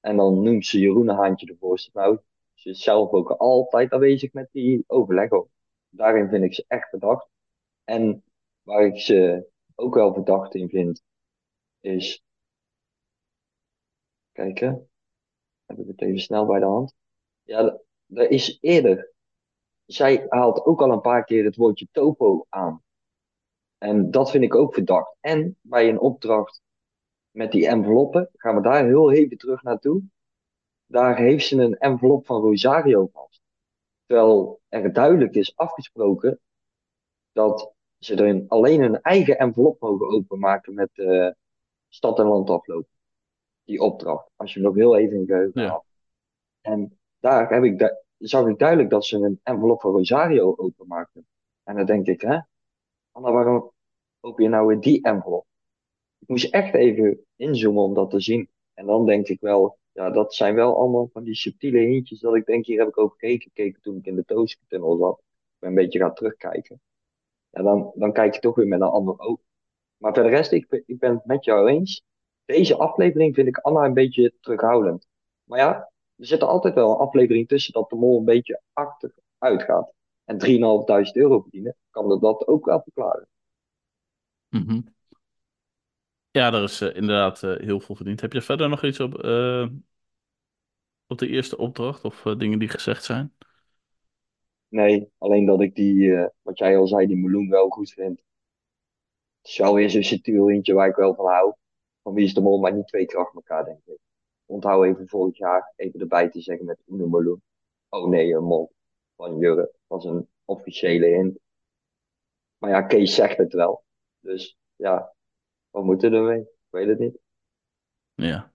En 0.00 0.16
dan 0.16 0.42
noemt 0.42 0.66
ze 0.66 0.78
Jeroen 0.78 1.08
een 1.08 1.16
haantje 1.16 1.46
de 1.46 1.56
voorste. 1.60 1.90
Nou, 1.92 2.18
ze 2.54 2.68
is 2.70 2.82
zelf 2.82 3.10
ook 3.10 3.30
altijd 3.30 3.92
aanwezig 3.92 4.32
met 4.32 4.48
die 4.52 4.84
overleg 4.86 5.30
ook. 5.30 5.48
Daarin 5.88 6.28
vind 6.28 6.44
ik 6.44 6.54
ze 6.54 6.64
echt 6.68 6.88
verdacht. 6.88 7.28
En 7.84 8.24
waar 8.62 8.86
ik 8.86 8.98
ze 9.00 9.48
ook 9.74 9.94
wel 9.94 10.14
verdacht 10.14 10.54
in 10.54 10.68
vind, 10.68 11.02
is. 11.80 12.24
Kijken. 14.32 14.88
Heb 15.66 15.78
ik 15.78 15.86
het 15.86 16.00
even 16.02 16.18
snel 16.20 16.46
bij 16.46 16.58
de 16.58 16.64
hand? 16.66 16.94
Ja, 17.42 17.80
er 18.14 18.30
is 18.30 18.58
eerder. 18.60 19.12
Zij 19.84 20.26
haalt 20.28 20.64
ook 20.64 20.80
al 20.80 20.92
een 20.92 21.00
paar 21.00 21.24
keer 21.24 21.44
het 21.44 21.56
woordje 21.56 21.88
topo 21.92 22.46
aan. 22.48 22.82
En 23.78 24.10
dat 24.10 24.30
vind 24.30 24.44
ik 24.44 24.54
ook 24.54 24.74
verdacht. 24.74 25.16
En 25.20 25.58
bij 25.60 25.88
een 25.88 26.00
opdracht 26.00 26.62
met 27.30 27.52
die 27.52 27.68
enveloppen, 27.68 28.30
gaan 28.32 28.54
we 28.54 28.62
daar 28.62 28.84
heel 28.84 29.12
even 29.12 29.36
terug 29.36 29.62
naartoe. 29.62 30.02
Daar 30.86 31.16
heeft 31.16 31.46
ze 31.46 31.62
een 31.62 31.78
envelop 31.78 32.26
van 32.26 32.40
Rosario 32.40 33.08
vast. 33.12 33.42
Terwijl 34.06 34.60
er 34.68 34.92
duidelijk 34.92 35.34
is 35.34 35.56
afgesproken 35.56 36.40
dat 37.32 37.72
ze 37.98 38.14
er 38.14 38.44
alleen 38.48 38.82
een 38.82 39.02
eigen 39.02 39.38
envelop 39.38 39.80
mogen 39.80 40.08
openmaken 40.08 40.74
met 40.74 40.90
uh, 40.94 41.30
stad 41.88 42.18
en 42.18 42.26
land 42.26 42.50
aflopen. 42.50 42.90
Die 43.64 43.80
opdracht. 43.80 44.30
Als 44.36 44.54
je 44.54 44.60
hem 44.60 44.68
nog 44.68 44.76
heel 44.76 44.96
even 44.96 45.16
in 45.16 45.26
geheugen 45.26 45.62
Ja. 45.62 45.82
En 46.60 46.98
daar 47.26 47.48
heb 47.48 47.64
ik 47.64 48.04
zag 48.18 48.46
ik 48.46 48.58
duidelijk 48.58 48.90
dat 48.90 49.04
ze 49.04 49.16
een 49.16 49.40
envelop 49.42 49.80
van 49.80 49.92
Rosario 49.92 50.54
openmaakte. 50.56 51.24
En 51.62 51.76
dan 51.76 51.86
denk 51.86 52.06
ik, 52.06 52.20
hè, 52.20 52.38
Anna, 53.10 53.32
waarom 53.32 53.72
open 54.20 54.44
je 54.44 54.50
nou 54.50 54.66
weer 54.66 54.80
die 54.80 55.02
envelop? 55.02 55.46
Ik 56.18 56.28
moest 56.28 56.52
echt 56.52 56.74
even 56.74 57.26
inzoomen 57.36 57.82
om 57.82 57.94
dat 57.94 58.10
te 58.10 58.20
zien. 58.20 58.48
En 58.74 58.86
dan 58.86 59.06
denk 59.06 59.28
ik 59.28 59.40
wel, 59.40 59.78
ja, 59.92 60.10
dat 60.10 60.34
zijn 60.34 60.54
wel 60.54 60.76
allemaal 60.76 61.08
van 61.12 61.24
die 61.24 61.34
subtiele 61.34 61.78
hintjes 61.78 62.20
dat 62.20 62.34
ik 62.34 62.46
denk, 62.46 62.66
hier 62.66 62.78
heb 62.78 62.88
ik 62.88 62.98
ook 62.98 63.16
gekeken 63.18 63.80
toen 63.80 63.96
ik 63.96 64.06
in 64.06 64.14
de 64.14 64.24
Toosky-tunnel 64.24 64.96
zat. 64.96 65.18
Ik 65.18 65.58
ben 65.58 65.68
een 65.68 65.74
beetje 65.74 65.98
gaan 65.98 66.14
terugkijken. 66.14 66.80
Ja, 67.50 67.62
dan, 67.62 67.92
dan 67.94 68.12
kijk 68.12 68.34
je 68.34 68.40
toch 68.40 68.54
weer 68.54 68.66
met 68.66 68.80
een 68.80 68.86
ander 68.86 69.18
oog. 69.18 69.40
Maar 69.96 70.14
voor 70.14 70.22
de 70.22 70.28
rest, 70.28 70.52
ik, 70.52 70.82
ik 70.86 70.98
ben 70.98 71.14
het 71.14 71.24
met 71.24 71.44
jou 71.44 71.68
eens. 71.68 72.02
Deze 72.44 72.76
aflevering 72.76 73.34
vind 73.34 73.48
ik 73.48 73.58
Anna 73.58 73.84
een 73.84 73.94
beetje 73.94 74.32
terughoudend. 74.40 75.06
Maar 75.44 75.58
ja, 75.58 75.90
er 76.16 76.26
zit 76.26 76.42
er 76.42 76.48
altijd 76.48 76.74
wel 76.74 76.90
een 76.90 77.06
aflevering 77.06 77.48
tussen 77.48 77.72
dat 77.72 77.90
de 77.90 77.96
mol 77.96 78.18
een 78.18 78.24
beetje 78.24 78.60
achteruit 78.72 79.62
gaat. 79.62 79.92
En 80.24 80.38
3.500 80.38 81.12
euro 81.12 81.40
verdienen, 81.40 81.76
kan 81.90 82.08
dat, 82.08 82.20
dat 82.20 82.46
ook 82.46 82.64
wel 82.64 82.80
verklaren. 82.82 83.28
Mhm. 84.48 84.80
Ja, 86.30 86.52
er 86.52 86.62
is 86.62 86.80
eh, 86.80 86.96
inderdaad 86.96 87.42
eh, 87.42 87.56
heel 87.56 87.80
veel 87.80 87.94
verdiend. 87.94 88.20
Heb 88.20 88.32
je 88.32 88.42
verder 88.42 88.68
nog 88.68 88.84
iets 88.84 89.00
op, 89.00 89.18
eh, 89.18 89.66
op 91.06 91.18
de 91.18 91.28
eerste 91.28 91.56
opdracht 91.56 92.04
of 92.04 92.22
dingen 92.22 92.58
die 92.58 92.68
gezegd 92.68 93.04
zijn? 93.04 93.34
Nee, 94.68 95.10
alleen 95.18 95.44
dat 95.44 95.60
ik 95.60 95.74
die, 95.74 96.28
wat 96.42 96.58
jij 96.58 96.76
al 96.76 96.86
zei, 96.86 97.06
die 97.06 97.16
meloen 97.16 97.48
wel 97.48 97.68
goed 97.68 97.92
vind. 97.92 98.18
Het 99.40 99.50
is 99.50 99.58
wel 99.58 99.74
weer 99.74 99.90
zo'n 99.90 100.48
eentje 100.48 100.74
waar 100.74 100.88
ik 100.88 100.96
wel 100.96 101.14
van 101.14 101.26
hou. 101.26 101.54
Van 102.02 102.14
wie 102.14 102.24
is 102.24 102.34
de 102.34 102.40
mol, 102.40 102.60
maar 102.60 102.74
niet 102.74 102.86
twee 102.86 103.06
keer 103.06 103.18
achter 103.18 103.34
elkaar, 103.34 103.64
denk 103.64 103.80
ik. 103.84 103.98
Onthoud 104.46 104.84
even 104.84 105.08
vorig 105.08 105.36
jaar, 105.36 105.72
even 105.76 106.00
erbij 106.00 106.30
te 106.30 106.40
zeggen 106.40 106.66
met 106.66 106.82
Uno. 106.86 107.38
Oh 107.88 108.08
nee, 108.08 108.34
een 108.34 108.44
mol 108.44 108.72
van 109.16 109.38
Jurre. 109.38 109.72
was 109.86 110.04
een 110.04 110.28
officiële 110.44 111.06
hint. 111.06 111.38
Maar 112.58 112.70
ja, 112.70 112.82
Kees 112.82 113.14
zegt 113.14 113.36
het 113.36 113.52
wel. 113.52 113.84
Dus 114.20 114.58
ja, 114.76 115.12
wat 115.70 115.84
moeten 115.84 116.10
we 116.10 116.16
ermee? 116.16 116.40
Ik 116.40 116.48
weet 116.70 116.88
het 116.88 116.98
niet. 116.98 117.18
Ja, 118.14 118.52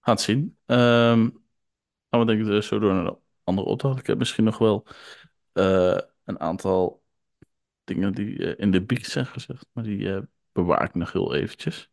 gaan 0.00 0.14
het 0.14 0.20
zien. 0.20 0.58
Ehm, 0.66 1.30
gaan 2.10 2.20
we 2.20 2.24
denk 2.24 2.46
ik 2.46 2.62
zo 2.62 2.78
door 2.78 2.92
naar 2.92 3.04
de 3.04 3.16
andere 3.44 3.68
opdracht. 3.68 3.98
Ik 3.98 4.06
heb 4.06 4.18
misschien 4.18 4.44
nog 4.44 4.58
wel 4.58 4.86
eh, 5.52 5.98
een 6.24 6.40
aantal 6.40 7.02
dingen 7.84 8.12
die 8.12 8.54
eh, 8.54 8.62
in 8.62 8.70
de 8.70 8.82
biecht 8.82 9.10
zijn 9.10 9.26
gezegd, 9.26 9.66
maar 9.72 9.84
die 9.84 10.14
eh, 10.14 10.22
bewaar 10.52 10.84
ik 10.84 10.94
nog 10.94 11.12
heel 11.12 11.34
eventjes. 11.34 11.90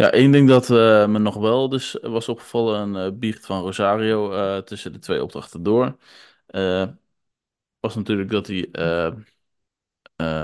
Ja, 0.00 0.10
één 0.10 0.32
ding 0.32 0.48
dat 0.48 0.70
eh, 0.70 1.06
me 1.06 1.18
nog 1.18 1.34
wel 1.34 1.68
dus 1.68 1.98
was 2.02 2.28
opgevallen, 2.28 2.80
een 2.80 3.12
eh, 3.12 3.18
biecht 3.18 3.46
van 3.46 3.62
Rosario 3.62 4.32
eh, 4.32 4.58
tussen 4.62 4.92
de 4.92 4.98
twee 4.98 5.22
opdrachten 5.22 5.62
door, 5.62 5.96
was 7.80 7.94
natuurlijk 7.94 8.30
dat 8.30 8.46
hij 8.46 8.68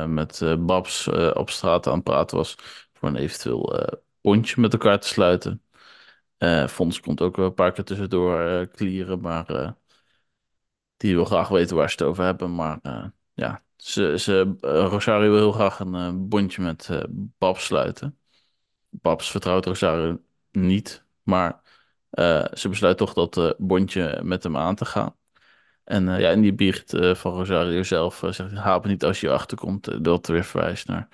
met 0.06 0.56
Babs 0.58 1.08
op 1.32 1.50
straat 1.50 1.86
aan 1.86 1.94
het 1.94 2.04
praten 2.04 2.36
was 2.36 2.56
voor 2.92 3.08
een 3.08 3.16
eventueel 3.16 3.90
bondje 4.20 4.60
met 4.60 4.72
elkaar 4.72 5.00
te 5.00 5.08
sluiten. 5.08 5.62
Fons 6.68 7.00
komt 7.00 7.20
ook 7.20 7.36
een 7.36 7.54
paar 7.54 7.72
keer 7.72 7.84
tussendoor 7.84 8.66
klieren, 8.66 9.20
maar 9.20 9.76
die 10.96 11.14
wil 11.14 11.24
graag 11.24 11.48
weten 11.48 11.76
waar 11.76 11.90
ze 11.90 11.96
het 11.98 12.06
over 12.06 12.24
hebben. 12.24 12.54
Maar 12.54 12.80
ja, 13.34 13.62
ze, 13.76 14.18
ze, 14.18 14.56
Rosario 14.60 15.30
wil 15.30 15.38
heel 15.38 15.52
graag 15.52 15.80
een 15.80 16.28
bondje 16.28 16.62
met 16.62 16.88
Babs 17.38 17.64
sluiten. 17.64 18.18
Babs 19.00 19.30
vertrouwt 19.30 19.66
Rosario 19.66 20.22
niet, 20.50 21.04
maar 21.22 21.62
eh, 22.10 22.44
ze 22.54 22.68
besluit 22.68 22.96
toch 22.96 23.12
dat 23.12 23.36
eh, 23.36 23.50
bondje 23.58 24.20
met 24.22 24.42
hem 24.42 24.56
aan 24.56 24.74
te 24.74 24.84
gaan. 24.84 25.16
En 25.84 26.08
eh, 26.08 26.20
ja, 26.20 26.30
in 26.30 26.40
die 26.40 26.54
biecht 26.54 26.90
van 27.12 27.32
Rosario 27.32 27.82
zelf 27.82 28.22
zegt 28.30 28.52
haap 28.54 28.86
niet 28.86 29.04
als 29.04 29.20
je 29.20 29.30
achterkomt. 29.30 29.88
Uh, 29.88 29.96
dat 30.00 30.26
weer 30.26 30.44
verwijst 30.44 30.86
naar 30.86 31.08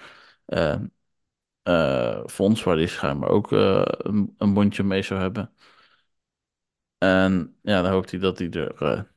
eh 0.47 0.77
eh, 1.63 2.23
Fons, 2.27 2.63
waar 2.63 2.77
hij 2.77 2.87
schijnbaar 2.87 3.29
ook 3.31 3.51
een, 3.51 4.35
een 4.39 4.55
bondje 4.55 4.83
mee 4.83 5.03
zou 5.03 5.21
hebben. 5.21 5.53
En 6.99 7.59
ja, 7.63 7.83
dan 7.83 7.93
hoopt 7.93 8.11
hij 8.11 8.21
dat 8.21 8.39
hij 8.39 8.51
er 8.51 9.13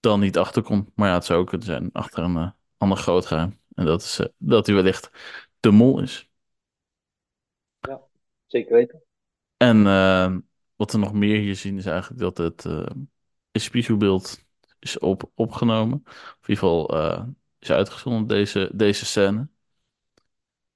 dan 0.00 0.20
niet 0.20 0.38
achter 0.38 0.62
komt. 0.62 0.90
Maar 0.94 1.08
ja, 1.08 1.14
het 1.14 1.24
zou 1.24 1.40
ook 1.40 1.46
kunnen 1.48 1.66
zijn 1.66 1.90
achter 1.92 2.24
een 2.24 2.54
ander 2.76 2.98
groot 2.98 3.26
geheim. 3.26 3.60
En 3.74 3.84
dat 3.84 4.02
is 4.02 4.20
dat 4.38 4.66
hij 4.66 4.74
wellicht 4.74 5.10
de 5.60 5.70
mol 5.70 6.00
is. 6.00 6.29
Zeker 8.50 8.74
weten. 8.74 9.02
En 9.56 9.86
eh, 9.86 10.36
wat 10.76 10.92
we 10.92 10.98
nog 10.98 11.12
meer 11.12 11.38
hier 11.38 11.56
zien 11.56 11.76
is 11.76 11.86
eigenlijk 11.86 12.20
dat 12.20 12.38
het 12.38 12.64
eh 12.64 12.86
een 13.52 13.60
spiegelbeeld 13.60 14.44
is 14.78 14.98
op, 14.98 15.30
opgenomen. 15.34 16.02
Of 16.06 16.12
in 16.48 16.54
ieder 16.54 16.56
geval 16.56 16.88
eh, 16.88 17.26
is 17.58 17.70
uitgezonden 17.70 18.26
deze, 18.26 18.70
deze 18.72 19.06
scène. 19.06 19.48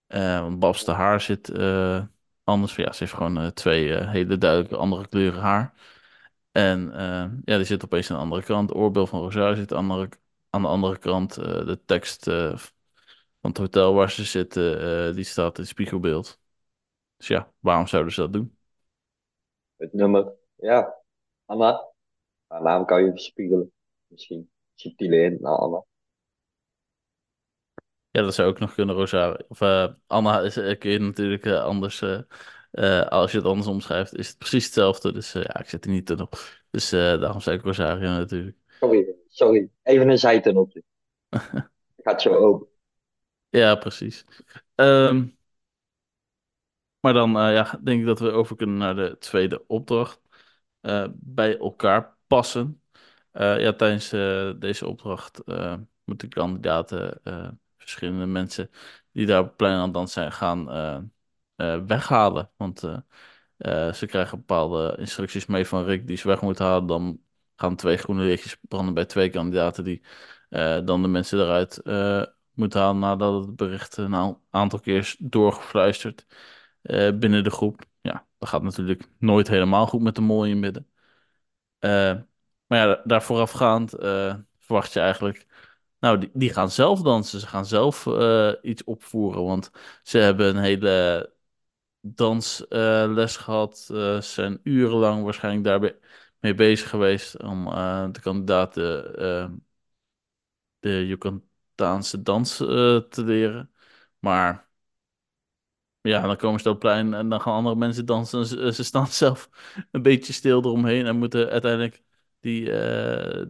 Eh, 0.06 0.40
want 0.40 0.58
Babs 0.58 0.84
de 0.84 0.92
haar 0.92 1.20
zit 1.20 1.48
eh, 1.48 2.02
anders. 2.44 2.76
Ja, 2.76 2.92
ze 2.92 2.98
heeft 2.98 3.14
gewoon 3.14 3.52
twee 3.52 4.04
hele 4.06 4.38
duidelijke 4.38 4.76
andere 4.76 5.08
kleuren 5.08 5.40
haar. 5.40 5.74
En 6.52 6.92
eh, 6.92 7.30
ja, 7.44 7.56
die 7.56 7.64
zit 7.64 7.84
opeens 7.84 8.10
aan 8.10 8.16
de 8.16 8.22
andere 8.22 8.42
kant. 8.42 8.74
Oorbel 8.74 9.06
van 9.06 9.20
Rosario 9.20 9.54
zit 9.54 9.72
aan 9.72 9.86
de 9.86 9.92
andere, 9.92 10.10
aan 10.50 10.62
de 10.62 10.68
andere 10.68 10.98
kant. 10.98 11.34
De 11.34 11.80
tekst 11.86 12.24
van 13.40 13.50
het 13.50 13.58
hotel 13.58 13.94
waar 13.94 14.10
ze 14.10 14.24
zitten, 14.24 15.14
die 15.14 15.24
staat 15.24 15.58
in 15.58 15.66
spiegelbeeld. 15.66 16.40
Dus 17.24 17.36
ja, 17.36 17.52
waarom 17.58 17.86
zouden 17.86 18.12
ze 18.12 18.20
dat 18.20 18.32
doen? 18.32 18.58
Het 19.76 19.92
nummer. 19.92 20.32
Ja, 20.54 20.96
Anna. 21.44 21.88
Haar 22.46 22.62
naam 22.62 22.84
kan 22.84 23.04
je 23.04 23.10
verspiegelen. 23.10 23.72
Misschien 24.06 24.50
subtiele 24.74 25.16
hint 25.16 25.40
naar 25.40 25.56
Anna. 25.56 25.84
Ja, 28.10 28.22
dat 28.22 28.34
zou 28.34 28.48
ook 28.48 28.58
nog 28.58 28.74
kunnen, 28.74 28.94
Rosario. 28.94 29.36
Of 29.48 29.60
eh, 29.60 29.92
Anna 30.06 30.40
is, 30.40 30.56
eh, 30.56 30.78
kun 30.78 30.90
je 30.90 30.98
natuurlijk 30.98 31.44
eh, 31.44 31.64
anders. 31.64 32.02
als 33.08 33.32
je 33.32 33.38
het 33.38 33.46
anders 33.46 33.66
omschrijft, 33.66 34.14
is 34.14 34.28
het 34.28 34.38
precies 34.38 34.64
hetzelfde. 34.64 35.12
Dus 35.12 35.32
ja, 35.32 35.58
ik 35.58 35.68
zet 35.68 35.84
er 35.84 35.90
niet 35.90 36.10
in 36.10 36.20
op. 36.20 36.36
Dus 36.70 36.90
daarom 36.90 37.40
zei 37.40 37.56
ik 37.56 37.64
Rosario 37.64 38.08
natuurlijk. 38.08 38.56
Sorry, 38.80 39.14
sorry. 39.28 39.70
Even 39.82 40.08
een 40.08 40.18
zijtunneltje. 40.18 40.82
Gaat 42.04 42.22
zo 42.22 42.34
open. 42.34 42.68
Ja, 43.48 43.74
precies. 43.74 44.24
Ehm, 44.74 45.26
maar 47.04 47.12
dan 47.12 47.38
eh, 47.38 47.52
ja, 47.54 47.80
denk 47.82 48.00
ik 48.00 48.06
dat 48.06 48.18
we 48.18 48.30
over 48.30 48.56
kunnen 48.56 48.76
naar 48.76 48.94
de 48.94 49.16
tweede 49.18 49.66
opdracht. 49.66 50.20
Eh, 50.80 51.06
bij 51.14 51.58
elkaar 51.58 52.16
passen. 52.26 52.82
Eh, 53.32 53.60
ja, 53.60 53.72
tijdens 53.72 54.08
deze 54.60 54.86
opdracht 54.88 55.42
moeten 56.04 56.28
kandidaten 56.28 57.20
verschillende 57.76 58.26
mensen 58.26 58.70
die 59.12 59.26
daar 59.26 59.40
op 59.42 59.56
plein 59.56 59.78
aan 59.78 59.92
dansen 59.92 60.12
zijn 60.22 60.32
gaan 60.32 61.12
weghalen. 61.86 62.50
Want 62.56 62.80
ze 63.96 64.06
krijgen 64.06 64.38
bepaalde 64.38 64.96
instructies 64.98 65.46
mee 65.46 65.66
van 65.66 65.84
Rick 65.84 66.06
die 66.06 66.16
ze 66.16 66.28
weg 66.28 66.40
moeten 66.40 66.64
halen. 66.64 66.86
Dan 66.86 67.20
gaan 67.56 67.76
twee 67.76 67.96
groene 67.96 68.24
lichtjes 68.24 68.56
branden 68.60 68.94
bij 68.94 69.04
twee 69.04 69.30
kandidaten 69.30 69.84
die 69.84 70.02
dan 70.84 71.02
de 71.02 71.08
mensen 71.08 71.38
eruit 71.40 71.80
moeten 72.54 72.80
halen 72.80 72.98
nadat 72.98 73.46
het 73.46 73.56
bericht 73.56 73.96
een 73.96 74.38
aantal 74.50 74.80
keer 74.80 74.98
is 74.98 75.16
doorgefluisterd 75.18 76.26
eh, 76.84 77.18
binnen 77.18 77.44
de 77.44 77.50
groep. 77.50 77.82
Ja, 78.00 78.26
dat 78.38 78.48
gaat 78.48 78.62
natuurlijk 78.62 79.08
nooit 79.18 79.48
helemaal 79.48 79.86
goed 79.86 80.02
met 80.02 80.14
de 80.14 80.20
mol 80.20 80.44
in 80.46 80.60
midden. 80.60 80.88
Eh, 81.78 82.14
maar 82.66 82.78
ja, 82.88 83.00
daar 83.04 83.22
voorafgaand 83.22 83.92
eh, 83.94 84.34
verwacht 84.58 84.92
je 84.92 85.00
eigenlijk. 85.00 85.46
Nou, 85.98 86.18
die, 86.18 86.30
die 86.32 86.52
gaan 86.52 86.70
zelf 86.70 87.02
dansen. 87.02 87.40
Ze 87.40 87.46
gaan 87.46 87.66
zelf 87.66 88.06
iets 88.62 88.84
opvoeren. 88.84 89.44
Want 89.44 89.70
ze 90.02 90.18
hebben 90.18 90.56
een 90.56 90.62
hele 90.62 91.32
dansles 92.00 93.36
gehad. 93.36 93.88
Eh, 93.90 93.96
ze 93.96 94.20
zijn 94.20 94.60
urenlang 94.62 95.24
waarschijnlijk 95.24 95.64
daarbij 95.64 95.98
mee 96.40 96.54
bezig 96.54 96.88
geweest 96.90 97.42
om 97.42 97.64
de 98.12 98.20
kandidaten 98.20 99.12
de 100.78 101.06
Yucataanse 101.06 102.22
dans 102.22 102.56
te 102.56 103.22
leren. 103.24 103.70
Maar 104.18 104.63
ja, 106.08 106.26
dan 106.26 106.36
komen 106.36 106.60
ze 106.60 106.68
op 106.68 106.74
het 106.74 106.82
plein 106.82 107.14
en 107.14 107.28
dan 107.28 107.40
gaan 107.40 107.54
andere 107.54 107.76
mensen 107.76 108.06
dansen. 108.06 108.38
En 108.40 108.46
Ze, 108.46 108.72
ze 108.74 108.84
staan 108.84 109.06
zelf 109.22 109.48
een 109.90 110.02
beetje 110.02 110.32
stil 110.32 110.58
eromheen 110.64 111.06
en 111.06 111.16
moeten 111.18 111.48
uiteindelijk 111.50 112.02
die, 112.40 112.72
eh, 112.72 113.46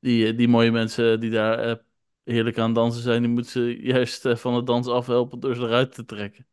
die, 0.00 0.34
die 0.34 0.48
mooie 0.48 0.70
mensen 0.70 1.20
die 1.20 1.30
daar 1.30 1.58
eh, 1.58 1.76
heerlijk 2.24 2.58
aan 2.58 2.72
dansen 2.74 3.02
zijn, 3.02 3.22
die 3.22 3.30
moeten 3.30 3.50
ze 3.52 3.76
juist 3.82 4.24
eh, 4.26 4.36
van 4.36 4.54
het 4.54 4.66
dans 4.66 4.88
afhelpen 4.88 5.40
door 5.40 5.54
ze 5.54 5.62
eruit 5.62 5.92
te 5.94 6.04
trekken. 6.04 6.46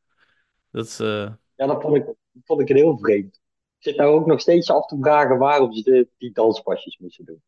Dat 0.71 0.85
is, 0.87 0.99
eh, 0.99 1.33
Ja, 1.55 1.65
dat 1.67 1.81
vond 1.81 1.95
ik, 1.95 2.05
vond 2.43 2.61
ik 2.61 2.67
heel 2.77 2.97
vreemd. 2.97 3.35
Ik 3.77 3.83
zit 3.91 3.97
nou 3.97 4.19
ook 4.19 4.25
nog 4.25 4.41
steeds 4.41 4.69
af 4.71 4.85
te 4.85 4.97
vragen 5.01 5.37
waarom 5.37 5.73
ze 5.73 5.81
de, 5.83 6.09
die 6.17 6.31
danspasjes 6.31 6.97
moesten 6.97 7.25
doen. 7.25 7.43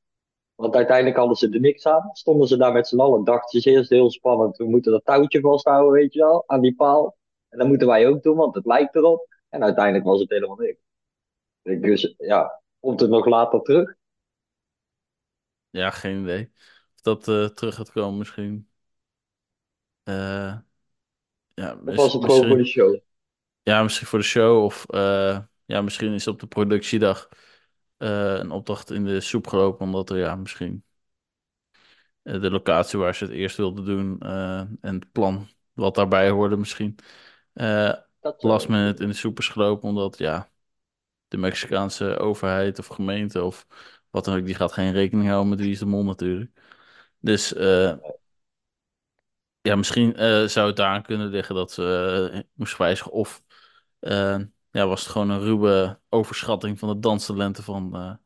Want 0.55 0.75
uiteindelijk 0.75 1.17
hadden 1.17 1.37
ze 1.37 1.49
er 1.49 1.61
niks 1.61 1.87
aan. 1.87 2.09
Stonden 2.13 2.47
ze 2.49 2.57
daar 2.57 2.73
met 2.73 2.87
z'n 2.89 2.99
allen. 2.99 3.25
Dachten 3.25 3.61
ze 3.61 3.71
eerst 3.71 3.91
heel 3.91 4.11
spannend. 4.11 4.57
We 4.57 4.65
moeten 4.65 4.93
dat 4.93 5.05
touwtje 5.05 5.41
vasthouden, 5.41 5.93
weet 5.93 6.13
je 6.13 6.19
wel, 6.21 6.43
aan 6.47 6.61
die 6.61 6.75
paal. 6.75 7.16
En 7.49 7.57
dat 7.59 7.67
moeten 7.67 7.87
wij 7.87 8.07
ook 8.07 8.23
doen, 8.23 8.35
want 8.37 8.55
het 8.55 8.65
lijkt 8.65 8.95
erop. 8.95 9.27
En 9.49 9.63
uiteindelijk 9.63 10.05
was 10.05 10.19
het 10.19 10.29
helemaal 10.29 10.55
niks. 10.57 10.79
Dus 11.81 12.15
ja, 12.17 12.61
komt 12.79 12.99
het 12.99 13.09
nog 13.09 13.25
later 13.25 13.61
terug? 13.61 13.95
ja, 15.69 15.91
geen 15.91 16.21
idee. 16.21 16.51
Of 16.95 17.01
dat 17.01 17.27
eh, 17.27 17.45
terug 17.45 17.75
gaat 17.75 17.91
komen 17.91 18.17
misschien. 18.17 18.69
Eh, 20.03 20.57
ja, 21.53 21.75
Of 21.85 21.95
mis- 21.95 21.95
was 21.95 22.13
het 22.13 22.25
gewoon 22.25 22.45
voor 22.47 22.57
misschien, 22.57 22.57
de 22.57 22.65
show? 22.65 22.99
ja, 23.63 23.83
misschien 23.83 24.07
voor 24.07 24.19
de 24.19 24.25
show 24.25 24.63
of 24.63 24.85
eh, 24.89 25.39
ja, 25.65 25.81
misschien 25.81 26.13
is 26.13 26.27
op 26.27 26.39
de 26.39 26.47
productiedag 26.47 27.29
een 27.97 28.51
opdracht 28.51 28.91
in 28.91 29.05
de 29.05 29.21
soep 29.21 29.47
gelopen, 29.47 29.85
omdat 29.85 30.09
er 30.09 30.17
ja, 30.17 30.35
misschien 30.35 30.85
de 32.23 32.51
locatie 32.51 32.99
waar 32.99 33.15
ze 33.15 33.23
het 33.23 33.33
eerst 33.33 33.57
wilden 33.57 33.85
doen 33.85 34.19
en 34.81 34.95
het 34.95 35.11
plan 35.11 35.47
wat 35.73 35.95
daarbij 35.95 36.29
hoorde 36.29 36.57
misschien 36.57 36.95
Dat 37.57 38.41
zou 38.41 38.53
last 38.53 38.67
minute 38.67 39.03
in 39.03 39.09
de 39.09 39.15
soep 39.15 39.39
is 39.39 39.47
gelopen, 39.47 39.89
omdat 39.89 40.17
ja, 40.17 40.49
de 41.27 41.37
Mexicaanse 41.37 42.17
overheid 42.17 42.79
of 42.79 42.87
gemeente 42.87 43.43
of 43.43 43.67
wat 44.09 44.25
dan 44.25 44.37
ook, 44.37 44.45
die 44.45 44.55
gaat 44.55 44.71
geen 44.71 44.91
rekening 44.91 45.27
houden 45.27 45.49
met 45.49 45.59
wie 45.59 45.71
is 45.71 45.79
de 45.79 45.85
mol 45.85 46.03
natuurlijk. 46.03 46.51
Dus 47.19 47.53
eh, 47.53 47.93
ja, 49.61 49.75
misschien 49.75 50.13
zou 50.49 50.67
het 50.67 50.75
daaraan 50.75 51.03
kunnen 51.03 51.27
liggen 51.27 51.55
dat 51.55 51.71
ze 51.71 52.29
eh, 52.33 52.39
moest 52.53 52.77
wijzigen. 52.77 53.11
Of 53.11 53.43
ja, 54.71 54.87
was 54.87 55.01
het 55.01 55.11
gewoon 55.11 55.29
een 55.29 55.39
ruwe 55.39 55.99
overschatting 56.09 56.79
van 56.79 56.89
de 56.89 56.99
danstalenten 56.99 57.63
van, 57.63 58.19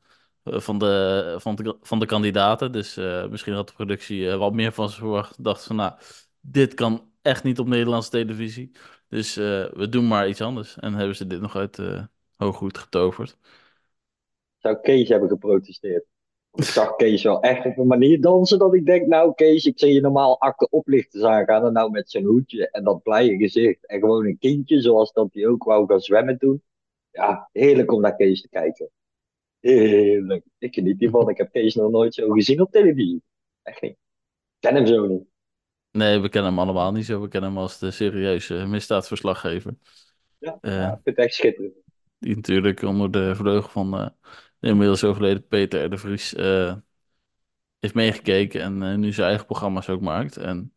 van, 0.44 0.78
de, 0.78 1.36
van, 1.40 1.56
de, 1.56 1.78
van 1.82 2.00
de 2.00 2.06
kandidaten. 2.06 2.72
Dus 2.72 2.96
misschien 3.30 3.54
had 3.54 3.68
de 3.68 3.74
productie 3.74 4.32
wat 4.32 4.54
meer 4.54 4.72
van 4.72 4.90
ze 4.90 4.96
verwacht. 4.96 5.44
Dacht 5.44 5.64
van, 5.64 5.76
nou, 5.76 5.94
dit 6.40 6.74
kan 6.74 7.11
echt 7.22 7.44
niet 7.44 7.60
op 7.60 7.68
Nederlandse 7.68 8.10
televisie. 8.10 8.72
Dus 9.08 9.38
eh, 9.38 9.66
we 9.74 9.90
doen 9.90 10.08
maar 10.08 10.30
iets 10.30 10.42
anders. 10.42 10.78
En 10.78 10.94
hebben 10.94 11.16
ze 11.16 11.28
dit 11.28 11.42
nog 11.42 11.56
uit 11.56 11.76
de 11.76 12.08
hooghoed 12.36 12.78
getoverd. 12.78 13.38
Zou 14.58 14.80
Kees 14.82 15.10
hebben 15.10 15.30
geprotesteerd? 15.30 16.06
Ik 16.54 16.64
zag 16.64 16.96
Kees 16.96 17.24
wel 17.24 17.42
echt 17.42 17.66
op 17.66 17.78
een 17.78 17.88
manier 17.88 18.22
dansen 18.22 18.60
dat 18.60 18.74
ik 18.74 18.86
denk, 18.86 19.08
nou 19.08 19.34
Kees, 19.34 19.66
ik 19.66 19.80
zie 19.80 19.94
je 19.94 20.02
normaal 20.02 20.40
akte 20.40 20.70
oplichters 20.70 21.24
aangaan 21.24 21.66
en 21.66 21.74
nou 21.74 21.92
met 21.92 22.10
zijn 22.12 22.26
hoedje 22.26 22.70
en 22.72 22.84
dat 22.84 23.04
blije 23.04 23.38
gezicht 23.38 23.86
en 23.86 24.00
gewoon 24.00 24.26
een 24.26 24.38
kindje 24.38 24.82
zoals 24.82 25.14
dat 25.14 25.34
hij 25.34 25.48
ook 25.48 25.64
wou 25.64 25.88
gaan 25.88 26.00
zwemmen 26.00 26.38
toen. 26.38 26.64
Ja, 27.12 27.50
heerlijk 27.52 27.92
om 27.92 28.02
naar 28.02 28.16
Kees 28.16 28.42
te 28.42 28.50
kijken. 28.50 28.90
Heerlijk. 29.60 30.46
Ik 30.58 30.74
geniet 30.74 31.00
hiervan. 31.00 31.30
Ik 31.30 31.38
heb 31.38 31.52
Kees 31.52 31.76
nog 31.76 31.92
nooit 31.92 32.14
zo 32.14 32.30
gezien 32.30 32.62
op 32.62 32.72
televisie. 32.72 33.24
Echt 33.64 33.82
niet. 33.82 33.92
Ik 33.92 33.98
ken 34.60 34.76
hem 34.76 34.86
zo 34.86 35.08
niet. 35.08 35.31
Nee, 35.92 36.20
we 36.20 36.30
kennen 36.30 36.52
hem 36.52 36.60
allemaal 36.60 36.92
niet 36.92 37.06
zo. 37.06 37.22
We 37.22 37.28
kennen 37.28 37.50
hem 37.50 37.60
als 37.60 37.80
de 37.80 37.92
serieuze 37.92 38.54
misdaadverslaggever. 38.68 39.74
Ja, 40.38 40.60
Eh, 40.62 40.82
ja, 40.82 40.88
ik 40.88 41.00
vind 41.04 41.16
het 41.18 41.26
echt 41.26 41.34
schitterend. 41.36 41.74
die 42.20 42.36
natuurlijk 42.36 42.82
onder 42.82 43.12
de 43.12 43.36
vleugel 43.36 43.70
van 43.70 43.98
eh, 44.00 44.08
de 44.60 44.68
inmiddels 44.68 45.04
overleden 45.04 45.48
Peter 45.48 45.84
R. 45.84 45.90
de 45.90 45.98
Vries 45.98 46.34
eh, 46.36 46.76
heeft 47.80 47.94
meegekeken 47.94 48.62
en 48.62 48.84
eh, 48.84 48.96
nu 48.98 49.14
zijn 49.14 49.28
eigen 49.28 49.46
programma's 49.46 49.90
ook 49.90 50.02
maakt. 50.02 50.38
En 50.38 50.74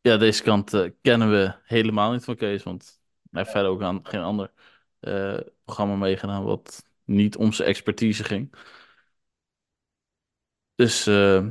ja, 0.00 0.16
deze 0.16 0.42
kant 0.42 0.74
eh, 0.74 0.90
kennen 1.02 1.30
we 1.30 1.54
helemaal 1.64 2.12
niet 2.12 2.24
van 2.24 2.36
Kees, 2.36 2.62
want 2.62 3.00
hij 3.30 3.40
heeft 3.40 3.52
verder 3.52 3.70
ook 3.70 3.82
aan 3.82 4.06
geen 4.06 4.20
ander 4.22 4.52
eh, 5.00 5.38
programma 5.64 5.94
meegedaan 5.96 6.44
wat 6.44 6.84
niet 7.04 7.36
om 7.36 7.52
zijn 7.52 7.68
expertise 7.68 8.24
ging. 8.24 8.54
Dus 10.74 11.06
eh, 11.06 11.46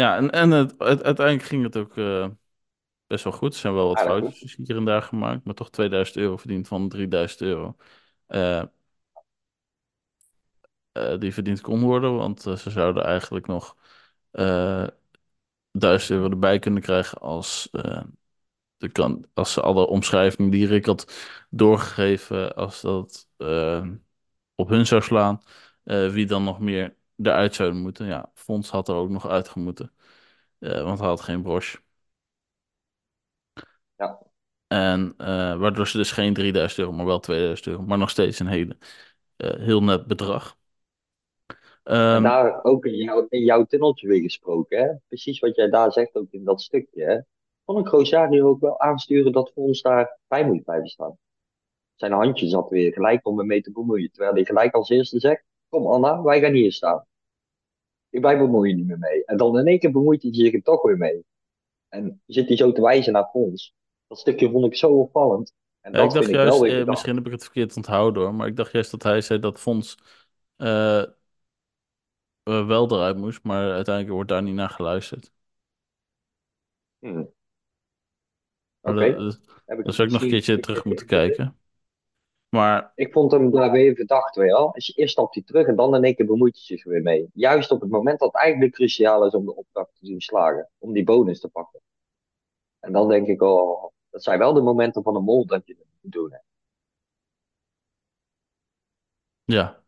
ja, 0.00 0.16
en, 0.16 0.30
en 0.30 0.50
het, 0.50 0.70
het- 0.78 1.02
uiteindelijk 1.02 1.42
ging 1.48 1.62
het 1.62 1.76
ook 1.76 1.96
eh, 1.96 2.28
best 3.06 3.24
wel 3.24 3.32
goed. 3.32 3.54
Er 3.54 3.60
zijn 3.60 3.74
wel 3.74 3.88
wat 3.88 4.00
Aardig 4.00 4.16
goed. 4.16 4.34
foutjes 4.40 4.56
hier 4.56 4.76
en 4.76 4.84
daar 4.84 5.02
gemaakt, 5.02 5.44
maar 5.44 5.54
toch 5.54 5.70
2000 5.70 6.18
euro 6.18 6.36
verdiend 6.36 6.68
van 6.68 6.88
3000 6.88 7.40
euro. 7.42 7.76
Eh, 8.26 8.62
eh, 10.92 11.18
die 11.18 11.32
verdiend 11.34 11.60
kon 11.60 11.80
worden, 11.82 12.16
want 12.16 12.40
ze 12.42 12.70
zouden 12.70 13.04
eigenlijk 13.04 13.46
nog 13.46 13.76
eh 14.30 14.86
1000 15.72 16.10
euro 16.10 16.30
erbij 16.30 16.58
kunnen 16.58 16.82
krijgen 16.82 17.18
als, 17.18 17.68
de 18.76 18.88
kan, 18.92 19.26
als 19.34 19.52
ze 19.52 19.60
alle 19.60 19.86
omschrijvingen 19.86 20.50
die 20.50 20.66
Rick 20.66 20.86
had 20.86 21.12
doorgegeven, 21.50 22.54
als 22.56 22.80
dat 22.80 23.28
op 24.54 24.68
hun 24.68 24.86
zou 24.86 25.02
slaan, 25.02 25.42
wie 25.84 26.26
dan 26.26 26.44
nog 26.44 26.60
meer 26.60 26.96
eruit 27.22 27.54
zouden 27.54 27.80
moeten. 27.80 28.06
Ja, 28.06 28.30
Fons 28.34 28.70
had 28.70 28.88
er 28.88 28.94
ook 28.94 29.08
nog 29.10 29.28
uitgemoeten, 29.28 29.92
eh, 30.58 30.82
want 30.84 30.98
hij 30.98 31.08
had 31.08 31.20
geen 31.20 31.42
broche. 31.42 31.78
Ja. 33.98 34.18
En 34.66 35.14
eh, 35.16 35.56
waardoor 35.56 35.88
ze 35.88 35.96
dus 35.96 36.12
geen 36.12 36.34
3000 36.34 36.80
euro, 36.80 36.92
maar 36.92 37.06
wel 37.06 37.20
2000 37.20 37.66
euro, 37.68 37.82
maar 37.82 37.98
nog 37.98 38.10
steeds 38.10 38.38
een 38.38 38.46
hele, 38.46 38.76
eh, 39.36 39.50
heel 39.58 39.82
net 39.82 40.06
bedrag. 40.06 40.58
En 42.08 42.16
Ehm, 42.16 42.22
daar 42.22 42.64
ook 42.64 42.84
in, 42.86 42.94
jou, 42.96 43.26
in 43.28 43.44
jouw 43.44 43.64
tunneltje 43.64 44.08
weer 44.08 44.20
gesproken, 44.20 44.78
hè? 44.78 44.94
Precies 45.08 45.38
wat 45.38 45.56
jij 45.56 45.68
daar 45.70 45.92
zegt 45.92 46.14
ook 46.14 46.30
in 46.30 46.44
dat 46.44 46.60
stukje, 46.60 47.04
hè? 47.04 47.18
Vond 47.64 47.86
ik 47.86 47.92
Rosario 47.92 48.48
ook 48.48 48.60
wel 48.60 48.80
aansturen 48.80 49.32
dat 49.32 49.52
voor 49.54 49.64
ons 49.64 49.82
daarbij 49.82 50.46
moet 50.46 50.64
blijven 50.64 50.88
staan. 50.88 51.18
Zijn 51.96 52.12
handje 52.12 52.48
zat 52.48 52.70
weer 52.70 52.92
gelijk 52.92 53.26
om 53.26 53.36
me 53.36 53.44
mee 53.44 53.62
te 53.62 53.72
bemoeien. 53.72 54.10
Terwijl 54.12 54.34
hij 54.34 54.44
gelijk 54.44 54.74
als 54.74 54.90
eerste 54.90 55.20
zegt, 55.20 55.44
kom 55.68 55.86
Anna, 55.86 56.22
wij 56.22 56.40
gaan 56.40 56.52
hier 56.54 56.72
staan. 56.72 57.06
Wij 58.10 58.38
bemoeien 58.38 58.76
niet 58.76 58.86
meer 58.86 58.98
mee. 58.98 59.24
En 59.24 59.36
dan 59.36 59.58
in 59.58 59.66
één 59.66 59.78
keer 59.78 59.90
bemoeit 59.90 60.22
hij 60.22 60.34
zich 60.34 60.54
er 60.54 60.62
toch 60.62 60.82
weer 60.82 60.96
mee. 60.96 61.24
En 61.88 62.22
zit 62.26 62.48
hij 62.48 62.56
zo 62.56 62.72
te 62.72 62.80
wijzen 62.82 63.12
naar 63.12 63.30
ons. 63.32 63.74
Dat 64.06 64.18
stukje 64.18 64.50
vond 64.50 64.66
ik 64.66 64.76
zo 64.76 64.88
opvallend. 64.90 65.54
En 65.80 65.92
Ja, 65.92 66.02
ik 66.02 66.12
dacht 66.12 66.28
ik 66.28 66.34
wel 66.42 66.42
juist, 66.42 66.62
eh, 66.64 66.86
misschien 66.86 67.16
heb 67.16 67.26
ik 67.26 67.32
het 67.32 67.42
verkeerd 67.42 67.76
onthouden 67.76 68.22
hoor, 68.22 68.34
maar 68.34 68.46
ik 68.46 68.56
dacht 68.56 68.72
juist 68.72 68.90
dat 68.90 69.02
hij 69.02 69.20
zei 69.20 69.38
dat 69.38 69.60
Fons 69.60 69.96
eh, 70.56 71.02
eh, 72.42 72.66
wel 72.66 72.90
eruit 72.92 73.16
moest, 73.16 73.42
maar 73.42 73.72
uiteindelijk 73.72 74.14
wordt 74.14 74.30
daar 74.30 74.42
niet 74.42 74.54
naar 74.54 74.70
geluisterd. 74.70 75.32
Hm, 77.02 77.24
Maar 78.80 78.94
Oké, 78.94 79.14
dat, 79.14 79.16
dat, 79.16 79.40
dat 79.82 79.94
zou 79.94 80.08
ik 80.08 80.14
nog 80.14 80.22
een 80.22 80.28
keertje 80.28 80.60
terug 80.60 80.84
moeten 80.84 81.06
kijken. 81.06 81.59
Maar 82.50 82.92
Ik 82.94 83.12
vond 83.12 83.32
hem 83.32 83.50
daar 83.50 83.70
weer 83.70 83.94
verdacht, 83.94 84.36
wel. 84.36 84.74
Als 84.74 84.86
je 84.86 84.92
eerst 84.92 85.12
stapt 85.12 85.34
hij 85.34 85.44
terug 85.44 85.66
en 85.66 85.76
dan 85.76 85.94
in 85.94 86.04
één 86.04 86.14
keer 86.14 86.26
bemoeit 86.26 86.54
hij 86.54 86.64
zich 86.64 86.84
weer 86.84 87.02
mee. 87.02 87.30
Juist 87.34 87.70
op 87.70 87.80
het 87.80 87.90
moment 87.90 88.18
dat 88.18 88.32
het 88.32 88.42
eigenlijk 88.42 88.74
cruciaal 88.74 89.26
is 89.26 89.32
om 89.34 89.44
de 89.44 89.56
opdracht 89.56 89.90
te 89.94 90.06
doen 90.06 90.20
slagen. 90.20 90.70
Om 90.78 90.92
die 90.92 91.04
bonus 91.04 91.40
te 91.40 91.48
pakken. 91.48 91.80
En 92.80 92.92
dan 92.92 93.08
denk 93.08 93.26
ik, 93.26 93.42
oh, 93.42 93.90
dat 94.10 94.22
zijn 94.22 94.38
wel 94.38 94.52
de 94.52 94.60
momenten 94.60 95.02
van 95.02 95.16
een 95.16 95.24
mol 95.24 95.46
dat 95.46 95.66
je 95.66 95.74
dat 95.74 95.86
moet 96.00 96.12
doen. 96.12 96.32
Hè. 96.32 96.38
ja, 99.44 99.82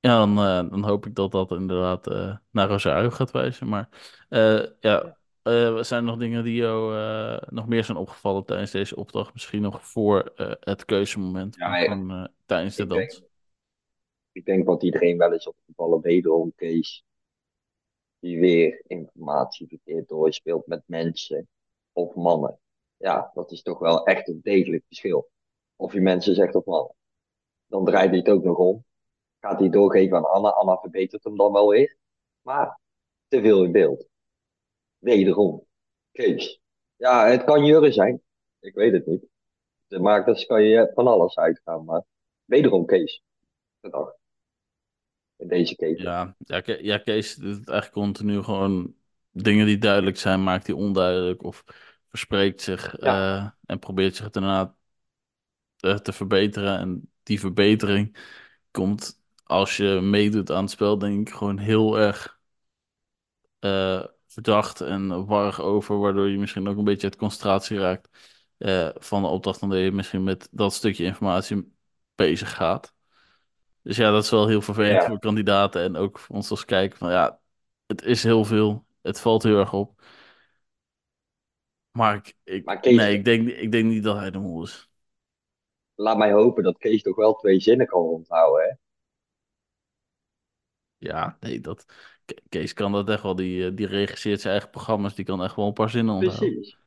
ja 0.00 0.18
dan, 0.18 0.38
eh, 0.38 0.70
dan 0.70 0.84
hoop 0.84 1.06
ik 1.06 1.14
dat 1.14 1.32
dat 1.32 1.50
inderdaad 1.50 2.06
eh, 2.06 2.36
naar 2.50 2.68
Rosario 2.68 3.10
gaat 3.10 3.30
wijzen. 3.30 3.68
Maar 3.68 3.88
eh, 4.28 4.66
ja, 4.80 5.18
Eh, 5.42 5.82
zijn 5.82 6.00
er 6.00 6.10
nog 6.10 6.18
dingen 6.18 6.44
die 6.44 6.54
jou 6.54 6.96
eh, 6.96 7.48
nog 7.48 7.68
meer 7.68 7.84
zijn 7.84 7.98
opgevallen 7.98 8.44
tijdens 8.44 8.70
deze 8.70 8.96
opdracht? 8.96 9.32
Misschien 9.32 9.62
nog 9.62 9.86
voor 9.86 10.32
eh, 10.36 10.52
het 10.60 10.84
keuzemoment, 10.84 11.56
Ja, 11.56 12.30
tijdens 12.46 12.76
de 12.76 12.82
Ik 12.82 12.88
denk, 12.88 13.10
dans. 13.10 13.22
ik 14.32 14.44
denk 14.44 14.66
wat 14.66 14.82
iedereen 14.82 15.18
wel 15.18 15.32
is 15.32 15.46
opgevallen, 15.46 16.00
wederom 16.00 16.52
Kees. 16.54 17.04
Die 18.18 18.40
weer 18.40 18.82
informatie 18.86 19.68
verkeerd 19.68 20.08
doorspeelt 20.08 20.66
met 20.66 20.82
mensen 20.86 21.48
of 21.92 22.14
mannen. 22.14 22.58
Ja, 22.96 23.30
dat 23.34 23.52
is 23.52 23.62
toch 23.62 23.78
wel 23.78 24.06
echt 24.06 24.28
een 24.28 24.40
degelijk 24.42 24.84
verschil. 24.86 25.30
Of 25.76 25.92
je 25.92 26.00
mensen 26.00 26.34
zegt 26.34 26.54
of 26.54 26.64
mannen. 26.64 26.94
Dan 27.66 27.84
draait 27.84 28.08
hij 28.08 28.18
het 28.18 28.28
ook 28.28 28.44
nog 28.44 28.56
om. 28.56 28.84
Gaat 29.38 29.58
hij 29.58 29.68
doorgeven 29.68 30.16
aan 30.16 30.30
Anna. 30.30 30.48
Anna 30.48 30.76
verbetert 30.76 31.24
hem 31.24 31.36
dan 31.36 31.52
wel 31.52 31.68
weer. 31.68 31.96
Maar 32.42 32.80
te 33.28 33.40
veel 33.40 33.64
in 33.64 33.72
beeld. 33.72 34.09
Wederom. 35.00 35.66
Kees. 36.12 36.60
Ja, 36.96 37.26
het 37.26 37.44
kan 37.44 37.64
Jurre 37.64 37.92
zijn. 37.92 38.22
Ik 38.60 38.74
weet 38.74 38.92
het 38.92 39.06
niet. 39.06 39.24
De 39.86 39.98
makers 39.98 40.46
kan 40.46 40.62
je 40.62 40.90
van 40.94 41.06
alles 41.06 41.38
uitgaan. 41.38 41.84
Maar 41.84 42.02
wederom 42.44 42.86
Kees. 42.86 43.22
Gedacht. 43.80 44.14
In 45.36 45.48
deze 45.48 45.76
keten. 45.76 46.04
Ja, 46.04 46.36
ja, 46.38 46.60
Ke- 46.60 46.78
ja, 46.82 46.98
Kees 46.98 47.34
doet 47.34 47.56
het 47.56 47.68
eigenlijk 47.68 48.06
continu 48.06 48.42
gewoon 48.42 48.94
dingen 49.30 49.66
die 49.66 49.78
duidelijk 49.78 50.16
zijn, 50.18 50.42
maakt 50.42 50.66
hij 50.66 50.76
onduidelijk 50.76 51.42
of 51.42 51.64
verspreekt 52.08 52.60
zich 52.60 53.00
Ja. 53.00 53.44
eh, 53.44 53.50
en 53.66 53.78
probeert 53.78 54.16
zich 54.16 54.30
daarna 54.30 54.74
te, 55.76 56.00
te 56.02 56.12
verbeteren. 56.12 56.78
En 56.78 57.12
die 57.22 57.40
verbetering 57.40 58.16
komt 58.70 59.22
als 59.44 59.76
je 59.76 60.00
meedoet 60.02 60.50
aan 60.50 60.62
het 60.62 60.70
spel, 60.70 60.98
denk 60.98 61.28
ik, 61.28 61.34
gewoon 61.34 61.58
heel 61.58 61.98
erg 61.98 62.40
eh, 63.58 64.04
verdacht 64.32 64.80
en 64.80 65.26
warrig 65.26 65.60
over, 65.60 65.98
waardoor 65.98 66.28
je 66.28 66.38
misschien 66.38 66.68
ook 66.68 66.76
een 66.76 66.84
beetje 66.84 67.06
uit 67.06 67.16
concentratie 67.16 67.78
raakt 67.78 68.08
eh, 68.58 68.88
van 68.94 69.22
de 69.22 69.28
opdracht, 69.28 69.62
omdat 69.62 69.78
je 69.78 69.92
misschien 69.92 70.22
met 70.24 70.48
dat 70.50 70.74
stukje 70.74 71.04
informatie 71.04 71.72
bezig 72.14 72.54
gaat. 72.54 72.94
Dus 73.82 73.96
ja, 73.96 74.10
dat 74.10 74.24
is 74.24 74.30
wel 74.30 74.48
heel 74.48 74.62
vervelend 74.62 75.02
Ja. 75.02 75.08
voor 75.08 75.18
kandidaten 75.18 75.82
en 75.82 75.96
ook 75.96 76.18
voor 76.18 76.36
ons 76.36 76.50
als 76.50 76.64
kijker. 76.64 76.98
Van 76.98 77.10
ja, 77.10 77.40
het 77.86 78.02
is 78.02 78.22
heel 78.22 78.44
veel. 78.44 78.86
Het 79.02 79.20
valt 79.20 79.42
heel 79.42 79.58
erg 79.58 79.72
op. 79.72 80.02
Maar 81.90 82.14
ik, 82.16 82.36
ik, 82.44 82.64
Maar 82.64 82.80
Kees, 82.80 82.96
nee, 82.96 83.14
ik 83.18 83.24
denk, 83.24 83.48
ik 83.48 83.72
denk 83.72 83.84
niet 83.84 84.02
dat 84.02 84.16
hij 84.16 84.30
de 84.30 84.38
mol 84.38 84.62
is. 84.62 84.90
laat 85.94 86.16
mij 86.18 86.32
hopen 86.32 86.62
dat 86.62 86.78
Kees 86.78 87.02
toch 87.02 87.16
wel 87.16 87.34
twee 87.34 87.60
zinnen 87.60 87.86
kan 87.86 88.00
onthouden. 88.00 88.64
Hè? 88.68 88.74
Ja, 91.00 91.36
nee, 91.40 91.60
dat, 91.60 91.86
Ke- 92.24 92.36
Kees 92.48 92.72
kan 92.72 92.92
dat 92.92 93.08
echt 93.08 93.22
wel. 93.22 93.34
Die, 93.36 93.66
eh, 93.66 93.76
die 93.76 93.86
regisseert 93.86 94.40
zijn 94.40 94.52
eigen 94.52 94.70
programma's. 94.70 95.14
Die 95.14 95.24
kan 95.24 95.42
echt 95.44 95.56
wel 95.56 95.66
een 95.66 95.72
paar 95.72 95.90
zinnen 95.90 96.14
onthouden. 96.14 96.52
Precies. 96.52 96.78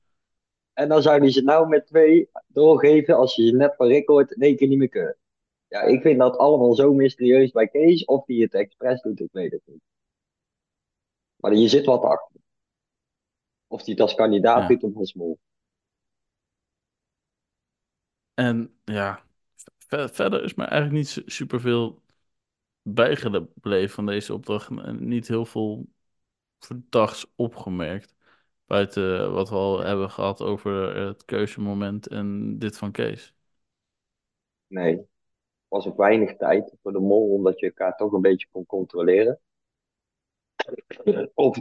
En 0.74 0.90
dan 0.90 1.02
zou 1.02 1.20
hij 1.20 1.32
ze 1.32 1.42
nou 1.44 1.68
met 1.68 1.88
twee 1.88 2.30
doorgeven 2.48 3.18
als 3.18 3.36
je 3.36 3.48
ze 3.48 3.56
net 3.56 3.76
van 3.76 3.88
Rick 3.88 4.08
hoort 4.08 4.32
in 4.32 4.42
één 4.42 4.56
keer 4.56 4.68
niet 4.68 4.78
meer 4.78 4.90
kunnen. 4.90 5.18
Ja, 5.68 5.82
ik 5.82 6.02
vind 6.02 6.20
dat 6.20 6.38
allemaal 6.38 6.74
zo 6.76 6.94
mysterieus 6.94 7.52
bij 7.52 7.68
Kees. 7.68 8.06
Of 8.06 8.26
die 8.26 8.44
het 8.44 8.54
expres 8.54 9.02
doet, 9.02 9.20
ik 9.20 9.30
weet 9.34 9.52
het 9.52 9.62
niet. 9.66 9.82
Maar 11.36 11.54
je 11.54 11.68
zit 11.68 11.86
wat 11.86 12.04
achter. 12.04 12.42
Of 13.68 13.82
hij 13.82 13.92
het 13.92 14.02
als 14.02 14.16
kandidaat 14.16 14.62
Ja. 14.62 14.68
doet 14.68 14.84
of 14.84 14.96
als 14.96 15.14
mol. 15.14 15.40
En 18.34 18.74
ja, 18.84 19.24
ver- 19.78 20.10
verder 20.10 20.44
is 20.44 20.54
me 20.54 20.64
eigenlijk 20.64 20.94
niet 21.02 21.10
su- 21.10 21.24
superveel 21.26 22.03
bijgebleven 22.84 23.90
van 23.90 24.06
deze 24.06 24.34
opdracht. 24.34 24.70
Niet 25.00 25.28
heel 25.28 25.46
veel 25.46 25.88
verdachts 26.60 27.26
opgemerkt. 27.36 28.16
Buiten 28.66 29.34
wat 29.34 29.50
we 29.50 29.56
al 29.56 29.80
hebben 29.80 30.10
gehad 30.10 30.42
over 30.42 30.96
het 30.96 31.26
keuzemoment 31.26 32.08
en 32.08 32.58
dit 32.60 32.78
van 32.78 32.92
Kees. 32.92 33.34
Nee, 34.68 35.08
was 35.68 35.88
ook 35.88 35.98
weinig 35.98 36.36
tijd 36.36 36.76
voor 36.82 36.92
de 36.92 37.00
mol, 37.00 37.34
omdat 37.34 37.60
je 37.60 37.66
elkaar 37.66 37.96
toch 37.98 38.12
een 38.12 38.22
beetje 38.22 38.48
kon 38.52 38.66
controleren. 38.66 39.40
Op 41.34 41.56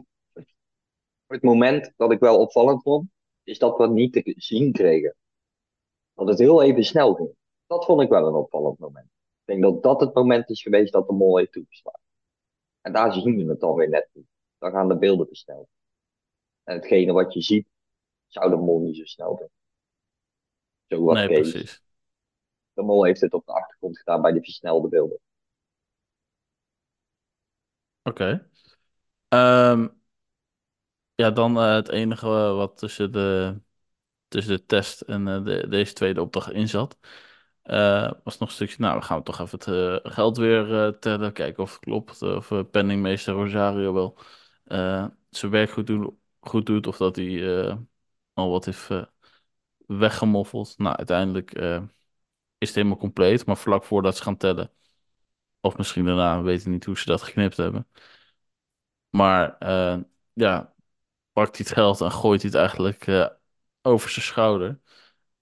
het 1.26 1.42
moment 1.42 1.92
dat 1.96 2.12
ik 2.12 2.18
wel 2.20 2.40
opvallend 2.40 2.82
vond, 2.82 3.10
is 3.42 3.58
dat 3.58 3.78
we 3.78 3.88
niet 3.88 4.12
te 4.12 4.34
zien 4.36 4.72
kregen. 4.72 5.16
Dat 6.14 6.28
het 6.28 6.38
heel 6.38 6.62
even 6.62 6.84
snel 6.84 7.14
ging. 7.14 7.34
Dat 7.66 7.84
vond 7.84 8.00
ik 8.00 8.08
wel 8.08 8.26
een 8.26 8.34
opvallend 8.34 8.78
moment. 8.78 9.10
Ik 9.44 9.48
denk 9.48 9.62
dat 9.62 9.82
dat 9.82 10.00
het 10.00 10.14
moment 10.14 10.50
is 10.50 10.62
geweest 10.62 10.92
dat 10.92 11.06
de 11.06 11.12
mol 11.12 11.36
heeft 11.38 11.52
toegeslagen. 11.52 12.00
En 12.80 12.92
daar 12.92 13.12
zien 13.12 13.36
we 13.36 13.50
het 13.50 13.60
dan 13.60 13.74
weer 13.74 13.88
net 13.88 14.08
niet. 14.12 14.26
Dan 14.58 14.70
gaan 14.70 14.88
de 14.88 14.98
beelden 14.98 15.26
versneld. 15.26 15.68
En 16.64 16.74
hetgene 16.74 17.12
wat 17.12 17.32
je 17.32 17.42
ziet, 17.42 17.66
zou 18.26 18.50
de 18.50 18.56
mol 18.56 18.80
niet 18.80 18.96
zo 18.96 19.04
snel 19.04 19.36
doen. 19.36 19.50
Zo 20.86 21.04
was 21.04 21.14
Nee, 21.14 21.28
precies. 21.28 21.82
De 22.72 22.82
mol 22.82 23.04
heeft 23.04 23.20
het 23.20 23.34
op 23.34 23.46
de 23.46 23.52
achtergrond 23.52 23.98
gedaan 23.98 24.22
bij 24.22 24.32
de 24.32 24.42
versnelde 24.42 24.88
beelden. 24.88 25.18
Oké. 28.02 28.48
Ehm, 29.28 29.88
ja, 31.14 31.30
dan 31.30 31.56
eh, 31.56 31.74
het 31.74 31.88
enige 31.88 32.26
eh, 32.26 32.56
wat 32.56 32.76
tussen 32.76 33.12
de, 33.12 33.56
tussen 34.28 34.56
de 34.56 34.66
test 34.66 35.00
en 35.00 35.28
eh, 35.28 35.44
de, 35.44 35.68
deze 35.68 35.92
tweede 35.92 36.20
opdracht 36.20 36.50
in 36.50 36.68
zat. 36.68 36.98
Eh, 37.62 38.10
was 38.24 38.38
nog 38.38 38.48
een 38.48 38.54
stukje, 38.54 38.76
nou, 38.78 38.98
we 38.98 39.04
gaan 39.04 39.22
toch 39.22 39.40
even 39.40 39.58
het 39.58 39.68
eh, 40.04 40.12
geld 40.12 40.36
weer 40.36 40.84
eh, 40.84 40.92
tellen, 40.92 41.32
kijken 41.32 41.62
of 41.62 41.70
het 41.72 41.80
klopt, 41.80 42.22
of 42.22 42.70
penningmeester 42.70 43.34
Rosario 43.34 43.92
wel 43.92 44.18
zijn 45.30 45.50
werk 45.52 45.70
goed, 45.70 45.92
goed 46.40 46.66
doet, 46.66 46.86
of 46.86 46.96
dat 46.96 47.16
hij 47.16 47.76
al 48.32 48.50
wat 48.50 48.64
heeft 48.64 48.88
weggemoffeld. 49.86 50.78
Nou, 50.78 50.96
uiteindelijk 50.96 51.52
is 52.58 52.68
het 52.68 52.74
helemaal 52.74 52.96
compleet, 52.96 53.46
maar 53.46 53.56
vlak 53.56 53.84
voordat 53.84 54.16
ze 54.16 54.22
gaan 54.22 54.36
tellen, 54.36 54.70
of 55.60 55.76
misschien 55.76 56.04
daarna, 56.04 56.36
we 56.38 56.42
weten 56.42 56.70
niet 56.70 56.84
hoe 56.84 56.98
ze 56.98 57.04
dat 57.06 57.22
geknipt 57.22 57.56
hebben. 57.56 57.86
Maar 59.10 59.56
ja, 60.32 60.74
pakt 61.32 61.56
hij 61.56 61.66
het 61.66 61.74
geld 61.74 62.00
en 62.00 62.12
gooit 62.12 62.42
hij 62.42 62.50
het 62.50 62.60
eigenlijk 62.60 63.32
over 63.82 64.10
zijn 64.10 64.24
schouder. 64.24 64.80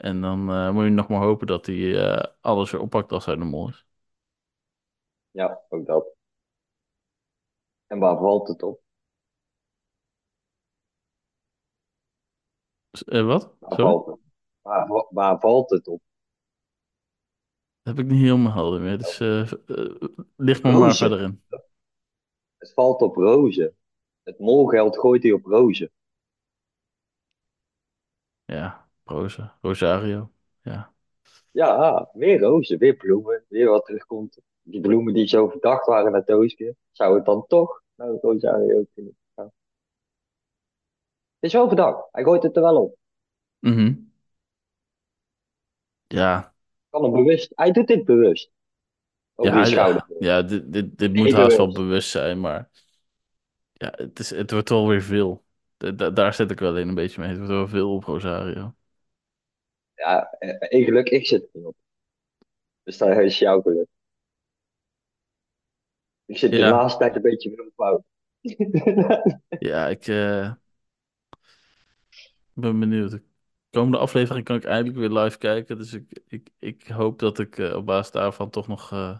En 0.01 0.21
dan 0.21 0.51
eh, 0.51 0.71
moet 0.71 0.85
je 0.85 0.91
nog 0.91 1.09
maar 1.09 1.21
hopen 1.21 1.47
dat 1.47 1.67
hij 1.67 2.05
eh, 2.13 2.25
alles 2.41 2.71
weer 2.71 2.81
oppakt 2.81 3.13
als 3.13 3.25
hij 3.27 3.37
de 3.37 3.45
mol 3.45 3.69
is. 3.69 3.87
Ja, 5.33 5.61
ook 5.69 5.87
dat. 5.87 6.15
En 7.87 7.99
waar 7.99 8.19
valt 8.19 8.49
het 8.49 8.63
op? 8.63 8.81
Eh, 13.07 13.25
wat? 13.27 13.55
Waar 13.59 13.77
Sorry? 13.77 13.81
valt 13.81 14.07
het? 14.07 14.19
Waar, 14.63 14.87
wa- 14.89 15.07
waar 15.11 15.41
valt 15.41 15.71
het 15.71 15.87
op? 15.89 16.03
Dat 17.83 17.97
heb 17.97 18.05
ik 18.05 18.11
niet 18.13 18.21
helemaal 18.23 18.53
helder 18.53 18.81
meer. 18.81 18.99
Dus 18.99 19.19
licht 20.37 20.63
me 20.63 20.73
maar 20.73 20.97
verder 20.97 21.21
in. 21.21 21.43
Het 22.59 22.73
valt 22.73 23.01
op 23.03 23.17
rozen. 23.17 23.77
Het 24.23 24.39
molgeld 24.39 24.99
gooit 24.99 25.23
hij 25.23 25.33
op 25.33 25.45
rozen. 25.45 25.91
Ja, 28.47 28.90
Rosa, 29.11 29.59
Rosario. 29.63 30.31
Ja. 30.63 30.93
Ja, 31.51 32.09
weer 32.13 32.39
rozen, 32.41 32.79
weer 32.79 32.95
bloemen, 32.97 33.45
weer 33.49 33.69
wat 33.69 33.85
terugkomt. 33.85 34.39
Die 34.63 34.81
bloemen 34.81 35.15
die 35.15 35.27
zo 35.29 35.49
verdacht 35.49 35.87
waren 35.87 36.13
naar 36.13 36.25
Tooske, 36.25 36.77
zou 36.91 37.17
het 37.17 37.25
dan 37.25 37.45
toch 37.47 37.83
nou 37.95 38.19
Rosario 38.21 38.85
kunnen 38.95 39.17
gaan? 39.35 39.53
Het 41.39 41.51
is 41.51 41.53
wel 41.53 41.67
verdacht, 41.67 42.09
hij 42.11 42.23
gooit 42.25 42.43
het 42.43 42.57
er 42.57 42.63
wel 42.63 42.83
op. 42.83 42.97
Mhm. 43.63 43.95
Ja, 46.09 46.55
Kan 46.91 47.03
hem 47.03 47.13
bewust, 47.13 47.53
hij 47.55 47.71
doet 47.73 47.87
dit 47.87 48.05
bewust. 48.05 48.51
Over 49.35 49.55
ja, 49.55 49.65
schouder. 49.65 50.07
ja, 50.09 50.27
ja 50.37 50.43
dit, 50.43 50.73
dit, 50.73 50.99
dit 50.99 51.15
moet 51.15 51.33
haast 51.33 51.57
wel 51.57 51.73
bewust. 51.73 52.11
zijn, 52.11 52.41
maar 52.41 52.69
ja, 53.73 53.93
het 53.97 54.19
is, 54.19 54.31
het 54.31 54.51
wordt 54.51 54.69
wel 54.69 54.89
weer 54.89 55.03
veel. 55.03 55.45
Da- 55.77 55.91
da- 55.91 56.11
daar 56.11 56.35
zit 56.35 56.51
ik 56.51 56.59
wel 56.59 56.77
in 56.77 56.89
een 56.89 56.95
beetje 56.95 57.21
mee. 57.21 57.29
Het 57.29 57.39
wordt 57.39 57.53
wel 57.53 57.69
veel 57.69 57.95
op 57.95 58.05
Rosario. 58.05 58.75
Ja, 60.01 60.31
eh, 60.39 60.51
één 60.69 60.85
geluk, 60.85 61.09
ik 61.09 61.27
zit 61.27 61.43
er 61.43 61.49
niet 61.53 61.65
op. 61.65 61.77
Dus 62.83 62.99
dat 62.99 63.19
is 63.19 63.39
jouw 63.39 63.61
geluk. 63.63 63.89
Ik 66.27 66.39
zit 66.39 66.57
de 66.57 66.63
Ja, 66.63 66.67
laatste 66.67 66.99
tijd 66.99 67.17
een 67.17 67.23
beetje 67.23 67.55
veel 67.55 67.71
fout. 67.77 68.05
ja, 69.59 69.89
ik 69.89 70.07
eh, 70.07 70.53
ben 72.53 72.79
benieuwd. 72.81 73.11
De 73.11 73.23
komende 73.71 73.99
aflevering 73.99 74.45
kan 74.45 74.57
ik 74.57 74.65
eindelijk 74.65 74.99
weer 74.99 75.11
live 75.23 75.39
kijken. 75.39 75.79
Dus 75.79 75.93
ik, 75.93 76.21
ik, 76.29 76.49
ik 76.59 76.87
hoop 76.89 77.19
dat 77.19 77.39
ik 77.39 77.59
eh, 77.59 77.77
op 77.77 77.87
basis 77.87 78.13
daarvan 78.13 78.51
toch 78.51 78.67
nog 78.69 78.93
eh, 78.93 79.19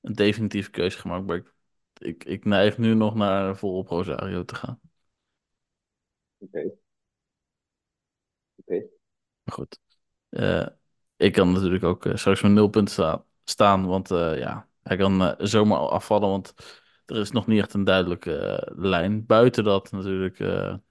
een 0.00 0.12
definitieve 0.12 0.70
keuze 0.70 0.98
gemaakt 0.98 1.28
heb. 1.30 1.46
Ik, 1.46 1.54
ik, 2.06 2.24
ik 2.24 2.44
neig 2.44 2.78
nu 2.78 2.94
nog 2.94 3.14
naar 3.14 3.56
volop 3.56 3.88
Rosario 3.88 4.44
te 4.44 4.54
gaan. 4.54 4.80
Oké. 6.40 6.76
Maar 9.46 9.54
goed. 9.54 9.78
Eh, 10.28 10.66
ik 11.16 11.32
kan 11.32 11.52
natuurlijk 11.52 11.84
ook 11.84 12.06
eh, 12.06 12.16
straks 12.16 12.42
met 12.42 12.52
nul 12.52 12.68
punten 12.68 12.94
staan, 12.94 13.24
staan 13.44 13.86
want 13.86 14.10
eh, 14.10 14.38
ja, 14.38 14.68
hij 14.82 14.96
kan 14.96 15.34
zomaar 15.38 15.78
afvallen, 15.78 16.28
want 16.28 16.54
er 17.06 17.16
is 17.16 17.30
nog 17.30 17.46
niet 17.46 17.58
echt 17.60 17.74
een 17.74 17.84
duidelijke 17.84 18.66
lijn. 18.76 19.26
Buiten 19.26 19.64
dat 19.64 19.90
natuurlijk, 19.90 20.38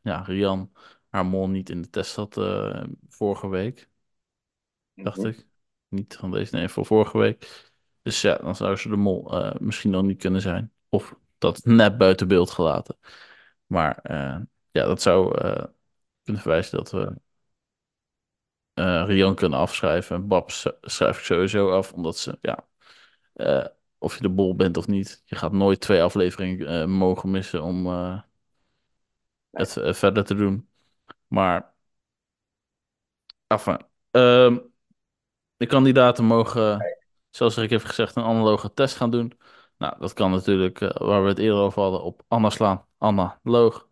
ja, 0.02 0.22
Rian 0.22 0.72
haar 1.10 1.26
mol 1.26 1.50
niet 1.50 1.70
in 1.70 1.82
de 1.82 1.90
test 1.90 2.16
had 2.16 2.34
vorige 3.10 3.48
week, 3.48 3.90
dacht 4.94 5.18
Mhm. 5.18 5.28
ik. 5.28 5.48
Niet 5.88 6.16
van 6.16 6.32
deze, 6.32 6.56
nee, 6.56 6.70
voor 6.70 6.86
vorige 6.86 7.18
week. 7.18 7.72
Dus 8.02 8.22
ja, 8.22 8.38
dan 8.38 8.56
zou 8.56 8.76
ze 8.76 8.90
de 8.90 8.96
mol 8.96 9.54
misschien 9.60 9.92
nog 9.92 10.04
niet 10.04 10.22
kunnen 10.22 10.42
zijn. 10.42 10.74
Of 10.90 11.16
dat 11.38 11.66
net 11.66 11.98
buiten 11.98 12.28
beeld 12.28 12.50
gelaten. 12.50 12.98
Maar 13.66 14.00
ja, 14.72 14.86
dat 14.86 15.02
zou 15.02 15.38
kunnen 16.24 16.42
verwijzen 16.42 16.78
dat 16.78 16.92
we 16.92 17.16
eh 18.76 19.04
Rian 19.08 19.36
kunnen 19.36 19.60
afschrijven. 19.60 20.16
En 20.16 20.28
Bab 20.28 20.52
schrijf 20.82 21.18
ik 21.20 21.24
sowieso 21.26 21.72
af, 21.72 21.94
omdat 21.94 22.18
ze, 22.18 22.38
ja, 22.42 22.68
eh, 23.34 23.66
of 23.98 24.16
je 24.16 24.22
de 24.22 24.30
bol 24.30 24.56
bent 24.56 24.78
of 24.78 24.88
niet, 24.88 25.22
je 25.26 25.36
gaat 25.36 25.52
nooit 25.52 25.80
twee 25.80 26.04
afleveringen 26.04 26.68
eh, 26.68 26.86
mogen 26.88 27.32
missen 27.32 27.64
om 27.64 27.88
het 29.52 29.78
verder 29.98 30.24
te 30.26 30.36
doen. 30.36 30.70
Maar, 31.28 31.74
enfin, 33.48 33.78
ehm, 34.12 34.58
de 35.58 35.66
kandidaten 35.66 36.26
mogen, 36.26 36.86
zoals 37.30 37.58
ik 37.58 37.70
heb 37.70 37.84
gezegd, 37.84 38.16
een 38.16 38.24
analoge 38.24 38.74
test 38.74 38.96
gaan 38.96 39.10
doen. 39.10 39.34
Nou, 39.78 40.00
dat 40.00 40.14
kan 40.14 40.32
natuurlijk, 40.32 40.80
waar 40.80 41.24
we 41.24 41.30
het 41.30 41.40
eerder 41.40 41.60
over 41.60 41.82
hadden, 41.82 42.04
op 42.04 42.24
Anna 42.28 42.50
slaan. 42.50 42.86
Anna, 42.98 43.40
loog. 43.44 43.88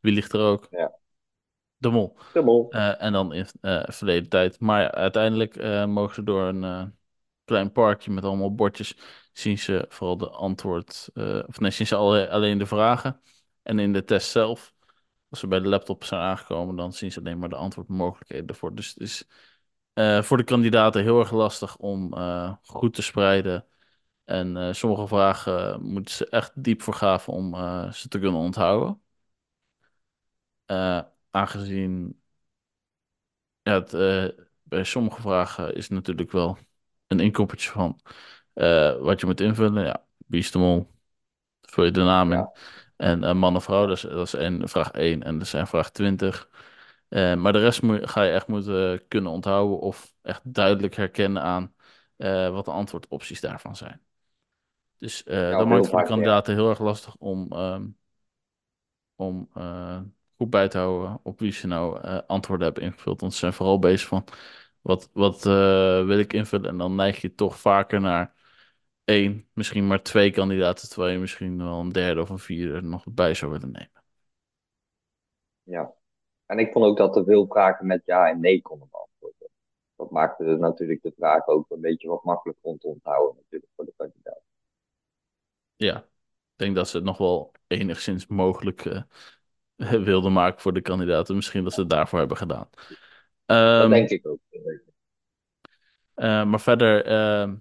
Wie 0.00 0.12
ligt 0.12 0.32
er 0.32 0.40
ook? 0.40 0.66
ja. 0.70 0.98
De 1.78 1.90
mol. 1.90 2.16
De 2.32 2.42
mol. 2.42 2.70
Eh, 2.70 3.02
en 3.02 3.12
dan 3.12 3.32
in 3.32 3.46
eh, 3.60 3.82
verleden 3.86 4.28
tijd. 4.28 4.60
Maar 4.60 4.90
uiteindelijk 4.90 5.56
eh, 5.56 5.86
mogen 5.86 6.14
ze 6.14 6.22
door 6.22 6.42
een 6.42 6.96
klein 7.44 7.72
parkje 7.72 8.10
met 8.10 8.24
allemaal 8.24 8.54
bordjes. 8.54 8.96
Zien 9.32 9.58
ze 9.58 9.84
vooral 9.88 10.16
de 10.16 10.30
antwoord. 10.30 11.10
of 11.46 11.60
nee, 11.60 11.70
zien 11.70 11.86
ze 11.86 11.94
alle- 11.94 12.30
alleen 12.30 12.58
de 12.58 12.66
vragen. 12.66 13.20
En 13.62 13.78
in 13.78 13.92
de 13.92 14.04
test 14.04 14.30
zelf, 14.30 14.74
als 15.30 15.40
ze 15.40 15.46
bij 15.46 15.60
de 15.60 15.68
laptop 15.68 16.04
zijn 16.04 16.20
aangekomen, 16.20 16.76
dan 16.76 16.92
zien 16.92 17.12
ze 17.12 17.18
alleen 17.18 17.38
maar 17.38 17.48
de 17.48 17.56
antwoordmogelijkheden 17.56 18.46
ervoor. 18.46 18.74
Dus 18.74 18.88
het 18.88 19.00
is 19.00 19.24
voor 20.26 20.36
de 20.36 20.44
kandidaten 20.44 21.02
heel 21.02 21.18
erg 21.18 21.30
lastig 21.30 21.76
om 21.76 22.14
goed 22.62 22.94
te 22.94 23.02
spreiden. 23.02 23.66
En 24.24 24.74
sommige 24.74 25.06
vragen 25.06 25.82
moeten 25.82 26.14
ze 26.14 26.28
echt 26.28 26.62
diep 26.62 26.82
voor 26.82 26.94
graven 26.94 27.32
om 27.32 27.54
ze 27.92 28.08
te 28.08 28.18
kunnen 28.18 28.40
onthouden. 28.40 29.02
Aangezien 31.30 32.20
het, 33.62 33.94
eh, 33.94 34.28
bij 34.62 34.84
sommige 34.84 35.20
vragen 35.20 35.74
is 35.74 35.88
natuurlijk 35.88 36.30
wel 36.32 36.58
een 37.06 37.20
inkoppertje 37.20 37.70
van 37.70 38.00
eh, 38.52 38.96
wat 38.96 39.20
je 39.20 39.26
moet 39.26 39.40
invullen. 39.40 39.84
Ja, 39.84 40.04
wie 40.26 40.40
is 40.40 40.50
de 40.50 40.58
mol? 40.58 40.90
Vul 41.60 41.84
je 41.84 41.90
de 41.90 42.02
naam 42.02 42.32
in. 42.32 42.38
Ja, 42.38 42.52
En 42.96 43.24
eh, 43.24 43.34
man 43.34 43.56
of 43.56 43.64
vrouw, 43.64 43.86
dat 43.86 43.96
is, 43.96 44.02
dat 44.02 44.34
is 44.34 44.70
vraag 44.70 44.90
1 44.90 45.22
en 45.22 45.38
dat 45.38 45.48
zijn 45.48 45.66
vraag 45.66 45.90
20. 45.90 46.48
Eh, 47.08 47.34
maar 47.34 47.52
de 47.52 47.58
rest 47.58 47.82
moet, 47.82 48.10
ga 48.10 48.22
je 48.22 48.32
echt 48.32 48.46
moeten 48.46 49.08
kunnen 49.08 49.32
onthouden 49.32 49.78
of 49.78 50.14
echt 50.22 50.40
duidelijk 50.44 50.94
herkennen 50.94 51.42
aan 51.42 51.74
wat 52.52 52.64
de 52.64 52.70
antwoordopties 52.70 53.40
daarvan 53.40 53.76
zijn. 53.76 54.00
Dus 54.96 55.22
ja, 55.24 55.50
dat 55.50 55.66
maakt 55.66 55.86
voor 55.86 55.96
de 55.96 56.02
ja. 56.02 56.08
kandidaten 56.08 56.54
heel 56.54 56.68
erg 56.68 56.78
lastig 56.78 57.16
om, 57.16 57.52
ehm, 57.52 57.86
om 59.16 59.48
goed 60.38 60.50
bij 60.50 60.68
te 60.68 60.78
houden 60.78 61.20
op 61.22 61.40
wie 61.40 61.52
ze 61.52 61.66
nou 61.66 62.00
eh, 62.00 62.20
antwoorden 62.26 62.66
hebben 62.66 62.84
ingevuld. 62.84 63.20
Want 63.20 63.32
ze 63.32 63.38
zijn 63.38 63.52
vooral 63.52 63.78
bezig 63.78 64.08
van 64.08 64.24
Wat, 64.80 65.10
wat 65.12 65.46
eh, 65.46 66.06
wil 66.06 66.18
ik 66.18 66.32
invullen? 66.32 66.70
En 66.70 66.78
dan 66.78 66.94
neig 66.94 67.20
je 67.20 67.34
toch 67.34 67.60
vaker 67.60 68.00
naar 68.00 68.34
één, 69.04 69.48
misschien 69.54 69.86
maar 69.86 70.02
twee 70.02 70.30
kandidaten, 70.30 70.88
terwijl 70.88 71.12
je 71.12 71.18
misschien 71.18 71.58
wel 71.58 71.80
een 71.80 71.92
derde 71.92 72.20
of 72.20 72.30
een 72.30 72.38
vierde 72.38 72.82
nog 72.82 73.04
bij 73.10 73.34
zou 73.34 73.52
willen 73.52 73.70
nemen. 73.72 74.02
Ja. 75.62 75.94
En 76.46 76.58
ik 76.58 76.72
vond 76.72 76.84
ook 76.84 76.96
dat 76.96 77.16
er 77.16 77.24
veel 77.24 77.46
vragen 77.46 77.86
met 77.86 78.02
ja 78.04 78.28
en 78.28 78.40
nee 78.40 78.62
konden 78.62 78.88
beantwoorden. 78.90 79.48
Dat 79.96 80.10
maakte 80.10 80.44
natuurlijk 80.44 81.02
de 81.02 81.12
vraag 81.16 81.46
ook 81.46 81.70
een 81.70 81.80
beetje 81.80 82.08
wat 82.08 82.24
makkelijker 82.24 82.64
om 82.64 82.78
te 82.78 82.86
onthouden 82.86 83.36
natuurlijk 83.36 83.72
voor 83.76 83.84
de 83.84 83.94
kandidaat. 83.96 84.42
Ja, 85.76 85.98
ik 85.98 86.56
denk 86.56 86.74
dat 86.74 86.88
ze 86.88 86.96
het 86.96 87.06
nog 87.06 87.18
wel 87.18 87.52
enigszins 87.66 88.26
mogelijk 88.26 88.84
eh, 88.84 89.02
wilden 90.04 90.32
maken 90.32 90.60
voor 90.60 90.72
de 90.74 90.80
kandidaten. 90.82 91.34
Misschien 91.36 91.64
dat 91.64 91.72
ze 91.72 91.80
het 91.80 91.90
daarvoor 91.90 92.18
hebben 92.18 92.36
gedaan. 92.36 92.68
Dat 93.74 93.88
Ehm, 93.88 93.90
denk 93.90 94.08
ik 94.10 94.26
ook. 94.26 94.40
eh, 96.14 96.44
maar 96.44 96.60
verder, 96.60 97.04
ehm, 97.04 97.56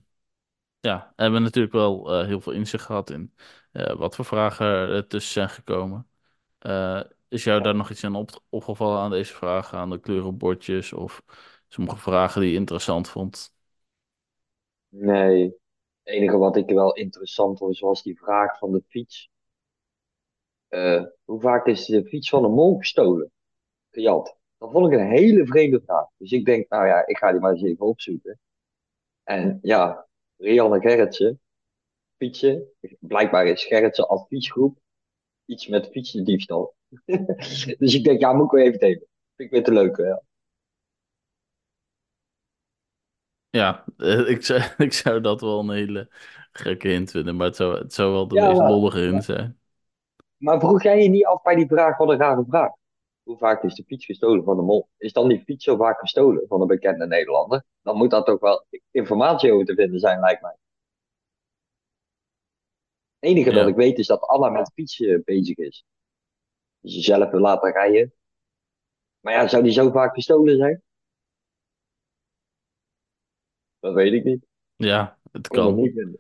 ja, 0.80 1.14
hebben 1.16 1.40
we 1.40 1.46
natuurlijk 1.46 1.74
wel 1.74 2.14
eh, 2.22 2.28
heel 2.28 2.42
veel 2.42 2.54
inzicht 2.54 2.86
gehad 2.86 3.10
in 3.10 3.36
eh, 3.72 3.96
wat 3.96 4.16
voor 4.16 4.26
vragen 4.26 4.68
er 4.68 5.08
tussen 5.08 5.34
zijn 5.34 5.50
gekomen. 5.50 6.08
Is 7.30 7.44
jou 7.44 7.62
Ja. 7.62 7.62
daar 7.62 7.76
nog 7.76 7.90
iets 7.92 8.04
aan 8.04 8.16
op, 8.16 8.44
opgevallen 8.50 9.00
aan 9.02 9.10
deze 9.12 9.34
vragen, 9.34 9.78
aan 9.78 9.90
de 9.90 10.00
kleurenbordjes 10.00 10.94
of 10.94 11.22
sommige 11.68 11.98
vragen 11.98 12.42
die 12.42 12.50
je 12.52 12.56
interessant 12.58 13.10
vond? 13.10 13.56
Nee, 14.90 15.44
het 15.44 15.56
enige 16.04 16.38
wat 16.38 16.56
ik 16.58 16.70
wel 16.70 16.94
interessant 16.94 17.58
vond, 17.58 17.80
was 17.80 18.04
die 18.04 18.18
vraag 18.18 18.58
van 18.58 18.72
de 18.72 18.84
fiets. 18.88 19.30
Eh, 20.68 21.04
hoe 21.26 21.40
vaak 21.40 21.66
is 21.66 21.86
de 21.86 22.06
fiets 22.06 22.30
van 22.30 22.44
een 22.44 22.52
mol 22.52 22.78
gestolen? 22.78 23.32
Gejat. 23.92 24.38
Dat 24.58 24.72
vond 24.72 24.94
ik 24.94 25.00
een 25.00 25.08
hele 25.08 25.46
vreemde 25.46 25.82
vraag. 25.86 26.08
Dus 26.18 26.32
ik 26.32 26.46
denk, 26.46 26.70
nou 26.70 26.88
ja, 26.88 27.08
ik 27.08 27.18
ga 27.18 27.32
die 27.32 27.40
maar 27.42 27.52
eens 27.52 27.64
even 27.64 27.86
opzoeken. 27.86 28.40
En 29.24 29.60
ja, 29.62 30.08
Rianne 30.38 30.80
Gerritsen, 30.80 31.42
fietsen. 32.18 32.68
Blijkbaar 33.00 33.48
is 33.48 33.66
Gerritsen 33.66 34.08
adviesgroep 34.08 34.80
iets 35.46 35.68
met 35.68 35.88
fietsendiefstal. 35.88 36.76
dus 37.80 37.96
ik 37.96 38.04
denk, 38.04 38.20
ja, 38.20 38.34
moet 38.34 38.46
ik 38.46 38.52
wel 38.52 38.66
even 38.66 38.80
delen. 38.80 39.08
Vind 39.36 39.50
ik 39.50 39.52
weer 39.52 39.64
te 39.64 39.74
leuk, 39.74 39.98
hè? 39.98 40.14
Ja, 43.50 43.86
eh, 43.98 44.30
ik 44.30 44.46
zou, 44.46 44.62
ik 44.78 44.94
zou 44.94 45.22
dat 45.22 45.42
wel 45.42 45.60
een 45.60 45.70
hele 45.70 46.10
gekke 46.52 46.88
hint 46.88 47.12
vinden, 47.12 47.36
maar 47.36 47.48
het 47.48 47.56
zou, 47.56 47.78
het 47.78 47.94
zou 47.94 48.12
wel 48.12 48.28
de 48.28 48.36
Ja, 48.36 48.48
meest 48.48 48.60
maar, 48.60 48.70
lollige 48.70 49.00
hint 49.00 49.24
zijn. 49.24 49.60
Maar 50.38 50.60
vroeg 50.60 50.84
jij 50.84 51.04
je 51.04 51.10
niet 51.10 51.26
af 51.26 51.42
bij 51.42 51.56
die 51.56 51.68
vraag, 51.68 51.98
wat 51.98 52.10
een 52.10 52.18
rare 52.18 52.46
vraag. 52.50 52.72
Hoe 53.24 53.38
vaak 53.38 53.64
is 53.64 53.76
de 53.76 53.84
fiets 53.84 54.06
gestolen 54.06 54.44
van 54.44 54.56
de 54.56 54.62
mol? 54.62 54.90
Is 54.98 55.14
dan 55.14 55.28
die 55.28 55.44
fiets 55.44 55.64
zo 55.64 55.76
vaak 55.76 56.00
gestolen 56.00 56.48
van 56.48 56.62
een 56.62 56.68
bekende 56.68 57.08
Nederlander? 57.08 57.64
Dan 57.82 57.98
moet 57.98 58.12
daar 58.12 58.24
toch 58.24 58.40
wel 58.40 58.66
informatie 58.92 59.52
over 59.54 59.66
te 59.66 59.76
vinden 59.76 60.00
zijn, 60.00 60.20
lijkt 60.20 60.42
mij. 60.42 60.56
Het 63.20 63.30
enige 63.30 63.52
dat 63.52 63.68
ik 63.68 63.76
weet 63.76 63.98
is 63.98 64.08
dat 64.08 64.22
Anna 64.22 64.50
met 64.50 64.72
fietsen 64.74 65.22
bezig 65.26 65.58
is. 65.58 65.86
Dus 66.80 66.94
je 66.96 67.02
zelf 67.02 67.30
wil 67.30 67.40
laten 67.40 67.72
rijden. 67.72 68.14
Maar 69.20 69.34
ja, 69.34 69.48
zou 69.48 69.64
die 69.64 69.72
zo 69.72 69.92
vaak 69.92 70.14
gestolen 70.14 70.58
zijn? 70.58 70.84
Dat 73.80 73.94
weet 73.94 74.14
ik 74.14 74.24
niet. 74.24 74.46
ja, 74.76 75.20
het 75.32 75.46
Ik 75.46 75.52
kan. 75.52 75.76
niet 75.76 75.94
vinden. 75.94 76.20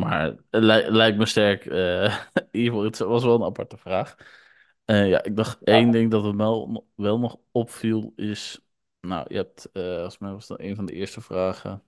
Maar 0.00 0.34
lijkt 0.50 1.18
me 1.18 1.26
sterk. 1.26 1.62
geval, 2.52 2.82
het 2.82 2.98
was 2.98 3.24
wel 3.24 3.34
een 3.34 3.42
aparte 3.42 3.76
vraag. 3.76 4.16
Eh, 4.84 5.08
ja, 5.08 5.22
ik 5.22 5.36
dacht 5.36 5.62
één 5.62 5.90
ding 5.90 6.10
dat 6.10 6.24
het 6.24 6.36
wel, 6.36 6.86
wel 6.94 7.18
nog 7.18 7.38
opviel 7.50 8.12
is... 8.16 8.60
Nou, 9.00 9.24
je 9.28 9.36
hebt, 9.36 9.70
eh 9.72 9.82
volgens 9.82 10.18
mij 10.18 10.32
was 10.32 10.46
dat 10.46 10.60
een 10.60 10.76
van 10.76 10.86
de 10.86 10.92
eerste 10.92 11.20
vragen. 11.20 11.82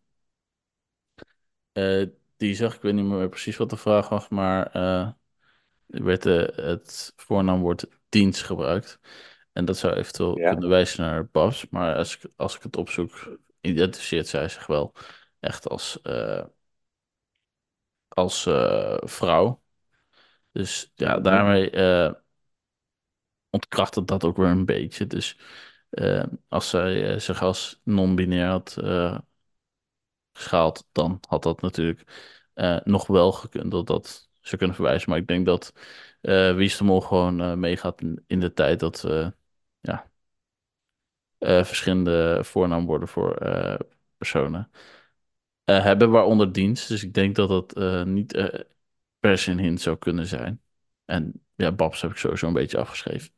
die 2.37 2.55
zag, 2.55 2.75
ik 2.75 2.83
weet 2.83 2.95
niet 2.95 3.05
meer 3.05 3.29
precies 3.29 3.57
wat 3.57 3.71
de 3.71 3.77
vraag 3.77 4.09
was, 4.09 4.29
maar 4.29 4.75
er 5.87 6.05
werd 6.05 6.25
het 6.25 7.13
voornaamwoord 7.17 7.87
dienst 8.09 8.43
gebruikt. 8.43 9.01
En 9.53 9.65
dat 9.65 9.77
zou 9.77 9.95
eventueel 9.95 10.39
ja. 10.39 10.51
kunnen 10.51 10.69
wijzen 10.69 11.03
naar 11.03 11.27
Babs. 11.27 11.69
Maar 11.69 11.97
als 11.97 12.17
ik, 12.17 12.31
als 12.37 12.57
ik 12.57 12.63
het 12.63 12.77
opzoek, 12.77 13.39
identificeert 13.61 14.27
zij 14.27 14.49
zich 14.49 14.67
wel 14.67 14.95
echt 15.41 15.69
als, 15.69 16.01
als 18.15 18.47
eh, 18.47 18.97
vrouw. 19.01 19.63
Dus 20.53 20.93
ja, 20.95 21.15
Mhm. 21.15 21.23
daarmee 21.23 21.71
eh 21.71 22.13
ontkracht 23.51 23.95
het 23.95 24.07
dat 24.09 24.25
ook 24.25 24.37
weer 24.37 24.47
een 24.47 24.65
beetje. 24.65 25.07
Dus 25.07 25.39
eh, 25.91 26.25
als 26.49 26.69
zij 26.71 27.19
zich 27.19 27.43
als 27.43 27.81
non-binair 27.85 28.47
had 28.49 28.77
geschaald, 30.33 30.89
dan 30.93 31.21
had 31.29 31.43
dat 31.43 31.61
natuurlijk 31.61 32.03
nog 32.85 33.07
wel 33.07 33.33
gekund 33.33 33.71
dat 33.71 33.87
dat 33.87 34.29
zou 34.41 34.57
kunnen 34.57 34.77
verwijzen. 34.77 35.11
Maar 35.11 35.19
ik 35.19 35.27
denk 35.27 35.47
dat 35.47 35.73
eh 36.21 36.55
Wie 36.55 36.77
de 36.77 36.85
Mol 36.85 37.01
gewoon 37.01 37.61
meegaat 37.61 38.01
in, 38.01 38.25
in 38.27 38.41
de 38.41 38.53
tijd 38.53 38.81
dat 38.81 39.01
we 39.01 39.35
ja, 39.81 40.11
verschillende 41.39 42.39
voornaamwoorden 42.45 43.09
voor 43.09 43.39
personen 44.17 44.71
eh, 45.65 45.83
hebben, 45.85 46.11
waaronder 46.11 46.53
dienst. 46.53 46.89
Dus 46.89 47.03
ik 47.03 47.15
denk 47.15 47.37
dat 47.37 47.49
dat 47.49 47.77
eh, 47.77 48.05
niet 48.05 48.35
eh, 48.35 48.61
per 49.19 49.39
se 49.39 49.51
een 49.51 49.59
hint 49.59 49.81
zou 49.81 49.97
kunnen 49.97 50.27
zijn. 50.27 50.63
En 51.05 51.45
ja, 51.55 51.73
Babs 51.73 52.03
heb 52.03 52.11
ik 52.11 52.17
sowieso 52.17 52.47
een 52.47 52.53
beetje 52.53 52.79
afgeschreven. 52.79 53.31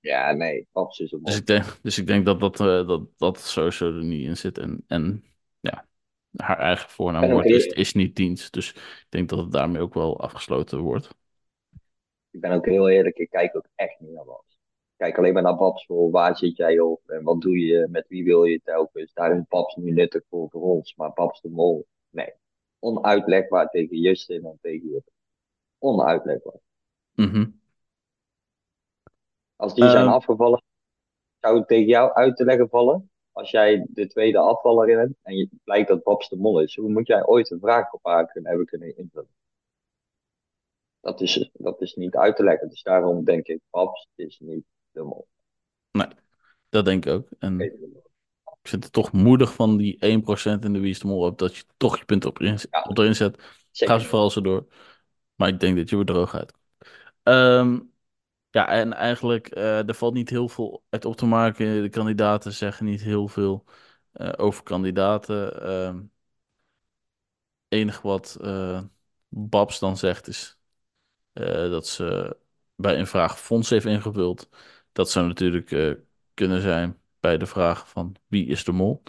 Ja, 0.00 0.32
nee, 0.32 0.66
paps 0.72 0.98
is 0.98 1.12
een 1.12 1.22
Dus 1.22 1.36
ik 1.36 1.46
denk, 1.46 1.78
dus 1.82 1.98
ik 1.98 2.06
denk 2.06 2.24
dat 2.24 2.40
dat, 2.40 2.56
dat, 2.56 3.18
dat 3.18 3.40
sowieso 3.40 3.86
er 3.86 4.04
niet 4.04 4.26
in 4.26 4.36
zit. 4.36 4.58
En, 4.58 4.84
en 4.86 5.24
ja, 5.60 5.86
haar 6.36 6.58
eigen 6.58 6.90
voornaamwoord 6.90 7.46
is, 7.46 7.66
is 7.66 7.92
niet 7.92 8.16
dienst. 8.16 8.52
Dus 8.52 8.70
ik 8.74 9.06
denk 9.08 9.28
dat 9.28 9.38
het 9.38 9.52
daarmee 9.52 9.82
ook 9.82 9.94
wel 9.94 10.20
afgesloten 10.20 10.78
wordt. 10.78 11.08
ik 12.30 12.40
ben 12.40 12.52
ook 12.52 12.66
heel 12.66 12.88
eerlijk, 12.88 13.16
ik 13.16 13.30
kijk 13.30 13.56
ook 13.56 13.66
echt 13.74 14.00
niet 14.00 14.12
naar 14.12 14.24
Babs. 14.24 14.49
Kijk 15.00 15.18
alleen 15.18 15.32
maar 15.32 15.42
naar 15.42 15.56
Babs 15.56 15.86
voor 15.86 16.10
waar 16.10 16.36
zit 16.36 16.56
jij 16.56 16.80
op 16.80 17.08
en 17.08 17.22
wat 17.22 17.40
doe 17.40 17.58
je, 17.58 17.86
met 17.90 18.08
wie 18.08 18.24
wil 18.24 18.44
je 18.44 18.60
telkens. 18.64 19.12
Daar 19.12 19.36
is 19.36 19.44
Babs 19.48 19.76
nu 19.76 19.90
nuttig 19.90 20.22
voor, 20.28 20.48
voor 20.50 20.62
ons, 20.62 20.94
maar 20.96 21.12
Babs 21.12 21.40
de 21.40 21.48
Mol, 21.48 21.86
nee. 22.10 22.32
Onuitlegbaar 22.78 23.68
tegen 23.68 23.96
Justin 23.96 24.44
en 24.44 24.58
tegen 24.60 24.88
je. 24.88 25.02
Onuitlegbaar. 25.78 26.60
Mhm. 27.14 27.50
Als 29.56 29.74
die 29.74 29.88
zijn 29.88 30.04
Ehm, 30.04 30.12
afgevallen, 30.12 30.62
zou 31.38 31.58
het 31.58 31.68
tegen 31.68 31.88
jou 31.88 32.12
uit 32.12 32.36
te 32.36 32.44
leggen 32.44 32.68
vallen. 32.68 33.10
Als 33.32 33.50
jij 33.50 33.86
de 33.90 34.06
tweede 34.06 34.38
afvaller 34.38 34.88
in 34.88 34.98
hebt 34.98 35.14
en 35.22 35.36
je 35.36 35.48
blijkt 35.64 35.88
dat 35.88 36.02
Babs 36.02 36.28
de 36.28 36.36
Mol 36.36 36.60
is, 36.60 36.76
hoe 36.76 36.90
moet 36.90 37.06
jij 37.06 37.26
ooit 37.26 37.50
een 37.50 37.60
vraag 37.60 37.92
op 37.92 38.04
haar 38.04 38.26
kunnen 38.32 38.48
hebben 38.50 38.66
kunnen 38.68 38.96
invullen? 38.96 39.34
Dat 41.00 41.20
is, 41.20 41.50
dat 41.52 41.80
is 41.80 41.94
niet 41.94 42.16
uit 42.16 42.36
te 42.36 42.44
leggen. 42.44 42.68
Dus 42.68 42.82
daarom 42.82 43.24
denk 43.24 43.46
ik, 43.46 43.60
Babs 43.70 44.08
is 44.14 44.38
niet 44.40 44.64
nee, 45.92 46.08
dat 46.68 46.84
denk 46.84 47.06
ik 47.06 47.12
ook. 47.12 47.28
En 47.38 47.60
ik 47.60 48.68
vind 48.68 48.84
het 48.84 48.92
toch 48.92 49.12
moedig 49.12 49.54
van 49.54 49.76
die 49.76 49.96
1% 49.98 50.64
in 50.64 50.72
de 50.72 50.80
Wie 50.80 50.90
is 50.90 50.98
de 50.98 51.06
Mol 51.06 51.24
hebt, 51.24 51.38
dat 51.38 51.56
je 51.56 51.64
toch 51.76 51.98
je 51.98 52.04
punt 52.04 52.24
op, 52.24 52.38
Ja, 52.38 52.56
op 52.88 52.98
erin 52.98 53.16
zet. 53.16 53.36
Ga 53.38 53.48
zeker. 53.70 54.00
ze 54.00 54.06
vooral 54.06 54.30
zo 54.30 54.40
door. 54.40 54.66
Maar 55.34 55.48
ik 55.48 55.60
denk 55.60 55.76
dat 55.76 55.90
je 55.90 55.96
er 55.96 56.04
droog 56.04 56.34
uit. 56.34 56.52
Ehm, 57.22 57.78
ja, 58.50 58.68
en 58.68 58.92
eigenlijk, 58.92 59.46
eh, 59.46 59.88
er 59.88 59.94
valt 59.94 60.14
niet 60.14 60.30
heel 60.30 60.48
veel 60.48 60.82
uit 60.88 61.04
op 61.04 61.16
te 61.16 61.26
maken. 61.26 61.82
De 61.82 61.88
kandidaten 61.88 62.52
zeggen 62.52 62.84
niet 62.84 63.00
heel 63.02 63.28
veel 63.28 63.64
eh, 64.12 64.32
over 64.36 64.62
kandidaten. 64.62 65.62
Ehm 65.62 65.98
enige 67.68 68.00
wat 68.02 68.36
eh, 68.40 68.82
Babs 69.28 69.78
dan 69.78 69.96
zegt 69.96 70.28
is 70.28 70.58
dat 71.32 71.86
ze 71.86 72.36
bij 72.74 72.98
een 72.98 73.06
vraag 73.06 73.40
fonds 73.40 73.70
heeft 73.70 73.86
ingevuld. 73.86 74.48
Dat 74.92 75.10
zou 75.10 75.26
natuurlijk 75.26 75.70
eh, 75.70 75.92
kunnen 76.34 76.60
zijn 76.60 76.98
bij 77.20 77.38
de 77.38 77.46
vraag 77.46 77.88
van 77.88 78.16
wie 78.26 78.46
is 78.46 78.64
de 78.64 78.72
mol? 78.72 79.02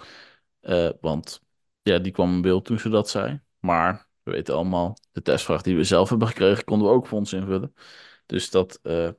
Eh, 0.59 0.89
want 1.01 1.41
ja, 1.81 1.99
die 1.99 2.11
kwam 2.11 2.33
in 2.33 2.41
beeld 2.41 2.65
toen 2.65 2.79
ze 2.79 2.89
dat 2.89 3.09
zei. 3.09 3.41
Maar 3.59 4.07
we 4.23 4.31
weten 4.31 4.55
allemaal, 4.55 4.97
de 5.11 5.21
testvraag 5.21 5.61
die 5.61 5.75
we 5.75 5.83
zelf 5.83 6.09
hebben 6.09 6.27
gekregen, 6.27 6.63
konden 6.63 6.87
we 6.87 6.93
ook 6.93 7.07
fonds 7.07 7.33
invullen. 7.33 7.73
Dus 8.25 8.49
dat 8.49 8.79
eh 8.83 9.09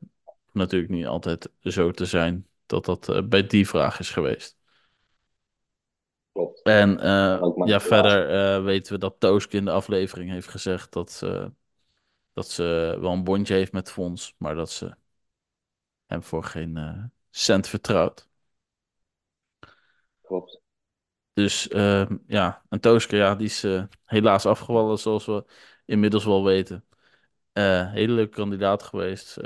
natuurlijk 0.53 0.93
niet 0.93 1.07
altijd 1.07 1.51
zo 1.61 1.91
te 1.91 2.05
zijn 2.05 2.47
dat 2.67 2.85
dat 2.85 3.29
bij 3.29 3.47
die 3.47 3.69
vraag 3.69 3.99
is 3.99 4.11
geweest. 4.11 4.57
Klopt. 6.33 6.63
En 6.63 6.91
ja, 7.65 7.81
verder 7.81 8.65
weten 8.65 8.93
we 8.93 8.99
dat 8.99 9.15
Tooske 9.19 9.57
in 9.57 9.65
de 9.65 9.71
aflevering 9.71 10.31
heeft 10.31 10.49
gezegd 10.49 10.93
dat 10.93 11.11
ze, 11.13 11.53
dat 12.33 12.51
ze 12.51 12.97
wel 13.01 13.13
een 13.13 13.25
bondje 13.25 13.55
heeft 13.55 13.73
met 13.73 13.91
Fons, 13.91 14.35
maar 14.39 14.55
dat 14.55 14.71
ze 14.71 14.95
hem 16.13 16.23
voor 16.23 16.45
geen 16.45 16.77
eh, 16.77 17.05
cent 17.31 17.69
vertrouwt. 17.69 18.29
Klopt. 20.23 20.61
Dus 21.33 21.69
eh, 21.69 22.11
ja, 22.27 22.63
en 22.69 22.81
Tooske, 22.81 23.17
ja, 23.17 23.35
die 23.35 23.47
is 23.47 23.65
eh, 23.65 23.85
helaas 24.05 24.47
afgevallen, 24.47 24.99
zoals 24.99 25.27
we 25.27 25.45
inmiddels 25.85 26.25
wel 26.25 26.45
weten. 26.45 26.85
Eh 27.53 27.93
hele 27.93 28.13
leuke 28.13 28.37
kandidaat 28.37 28.83
geweest. 28.83 29.37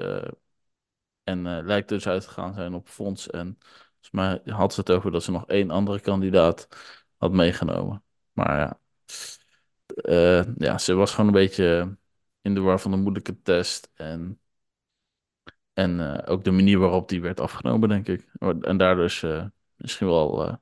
en 1.24 1.64
lijkt 1.64 1.88
dus 1.88 2.08
uitgegaan 2.08 2.54
zijn 2.54 2.74
op 2.74 2.88
Fons 2.88 3.30
en 3.30 3.58
Volgens 4.06 4.42
mij 4.44 4.54
had 4.54 4.74
ze 4.74 4.80
het 4.80 4.90
over 4.90 5.10
dat 5.10 5.22
ze 5.22 5.30
nog 5.30 5.46
één 5.46 5.70
andere 5.70 6.00
kandidaat 6.00 6.68
had 7.16 7.32
meegenomen. 7.32 8.04
Maar 8.32 8.58
ja, 8.58 8.80
ja, 10.58 10.78
ze 10.78 10.94
was 10.94 11.10
gewoon 11.10 11.26
een 11.26 11.32
beetje 11.32 11.96
in 12.40 12.54
de 12.54 12.60
war 12.60 12.80
van 12.80 12.90
de 12.90 12.96
moeilijke 12.96 13.42
test. 13.42 13.90
En, 13.94 14.40
en 15.76 16.00
eh, 16.00 16.32
ook 16.32 16.44
de 16.44 16.50
manier 16.50 16.78
waarop 16.78 17.08
die 17.08 17.20
werd 17.20 17.40
afgenomen, 17.40 17.88
denk 17.88 18.08
ik. 18.08 18.28
En 18.60 18.76
daardoor 18.76 19.04
is 19.04 19.18
ze 19.18 19.50
misschien 19.74 20.06
wel 20.06 20.46
eh, 20.46 20.54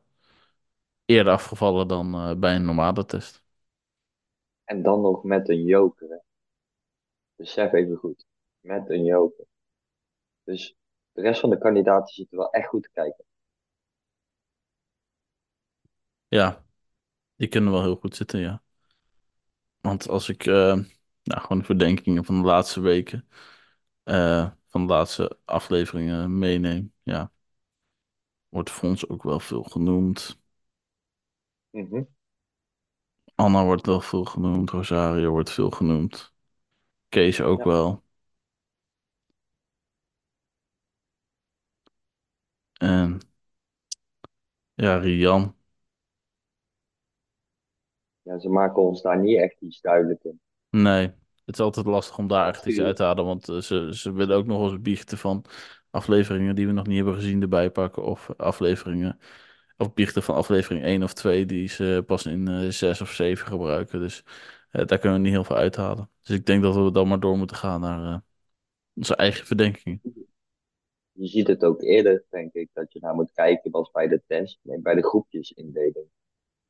eerder 1.05 1.33
afgevallen 1.33 1.89
dan 1.89 2.15
eh, 2.15 2.35
bij 2.37 2.55
een 2.55 2.65
normale 2.65 3.05
test. 3.05 3.43
En 4.65 4.83
dan 4.83 5.01
nog 5.01 5.25
met 5.25 5.49
een 5.49 5.63
joker. 5.65 6.09
Hè. 6.09 6.17
Besef 7.35 7.73
even 7.73 7.97
goed. 7.97 8.27
Met 8.61 8.91
een 8.91 9.05
joker. 9.05 9.45
Dus 10.45 10.77
de 11.13 11.21
rest 11.21 11.41
van 11.41 11.51
de 11.51 11.59
kandidaten 11.59 12.15
zitten 12.15 12.39
wel 12.39 12.51
echt 12.51 12.69
goed 12.69 12.83
te 12.83 12.91
kijken. 12.93 13.25
Ja, 16.29 16.65
die 17.37 17.49
kunnen 17.49 17.73
wel 17.73 17.83
heel 17.83 17.97
goed 17.97 18.17
zitten, 18.17 18.41
ja. 18.41 18.63
Want 19.81 20.09
als 20.09 20.29
ik 20.29 20.47
eh, 20.47 20.75
nou, 21.23 21.41
gewoon 21.41 21.59
de 21.59 21.65
verdenkingen 21.65 22.25
van 22.25 22.41
de 22.41 22.47
laatste 22.47 22.81
weken, 22.81 23.29
eh, 24.03 24.51
van 24.75 24.87
de 24.87 24.93
laatste 24.93 25.39
afleveringen 25.45 26.39
meeneem, 26.39 26.93
ja, 27.03 27.33
wordt 28.49 28.71
Fons 28.71 29.09
ook 29.09 29.23
wel 29.23 29.41
veel 29.41 29.63
genoemd. 29.63 30.39
Mhm. 31.73 32.05
Anna 33.37 33.65
wordt 33.65 33.87
wel 33.87 34.01
veel 34.01 34.25
genoemd, 34.25 34.71
Rosario 34.71 35.31
wordt 35.31 35.51
veel 35.51 35.71
genoemd, 35.71 36.33
Kees 37.09 37.41
ook 37.41 37.59
Ja. 37.61 37.65
wel. 37.65 38.05
En 42.81 43.21
ja, 44.75 44.99
Rian. 44.99 45.55
ja, 48.23 48.39
ze 48.39 48.49
maken 48.49 48.83
ons 48.83 49.03
daar 49.03 49.21
niet 49.21 49.39
echt 49.39 49.61
iets 49.61 49.81
duidelijk 49.81 50.25
in. 50.25 50.41
Nee, 50.73 51.13
het 51.45 51.55
is 51.55 51.61
altijd 51.61 51.87
lastig 51.87 52.19
om 52.19 52.29
daar 52.29 52.49
echt 52.49 52.67
iets 52.67 52.81
uit 52.81 52.97
te 52.97 53.03
halen, 53.03 53.25
want 53.25 53.49
eh, 53.49 53.59
ze, 53.59 53.89
ze 53.97 54.13
willen 54.13 54.37
ook 54.37 54.47
nog 54.47 54.71
eens 54.71 54.83
biechten 54.83 55.19
van 55.19 55.45
afleveringen 55.91 56.55
die 56.55 56.67
we 56.67 56.73
nog 56.73 56.87
niet 56.87 56.97
hebben 56.97 57.15
gezien 57.15 57.43
erbij 57.43 57.71
pakken, 57.71 58.05
of 58.05 58.31
afleveringen, 58.37 59.19
of 59.77 59.95
biechten 59.95 60.23
van 60.23 60.35
aflevering 60.35 60.85
1 60.85 61.03
of 61.03 61.13
2 61.13 61.47
die 61.47 61.69
ze 61.69 62.03
pas 62.07 62.27
in 62.27 62.49
eh 62.49 62.69
6 62.69 63.01
of 63.01 63.11
7 63.13 63.47
gebruiken. 63.47 64.01
Dus 64.01 64.25
eh, 64.71 64.87
daar 64.87 64.99
kunnen 64.99 65.19
we 65.19 65.25
niet 65.25 65.35
heel 65.35 65.45
veel 65.45 65.57
uithalen. 65.57 66.11
Dus 66.23 66.37
ik 66.37 66.47
denk 66.47 66.63
dat 66.63 66.75
we 66.75 66.91
dan 66.91 67.09
maar 67.09 67.21
door 67.21 67.39
moeten 67.39 67.57
gaan 67.57 67.81
naar 67.81 68.13
eh, 68.13 68.19
onze 68.95 69.17
eigen 69.17 69.47
verdenkingen. 69.47 70.01
Je 71.13 71.27
ziet 71.27 71.47
het 71.47 71.65
ook 71.65 71.83
eerder, 71.83 72.25
denk 72.29 72.53
ik, 72.53 72.69
dat 72.73 72.93
je 72.93 72.99
naar 73.01 73.15
moet 73.15 73.33
kijken 73.33 73.73
als 73.73 73.91
bij 73.91 74.09
de 74.09 74.23
test, 74.27 74.59
nee, 74.63 74.81
bij 74.81 74.95
de 74.95 75.03
groepjesindeling. 75.03 76.09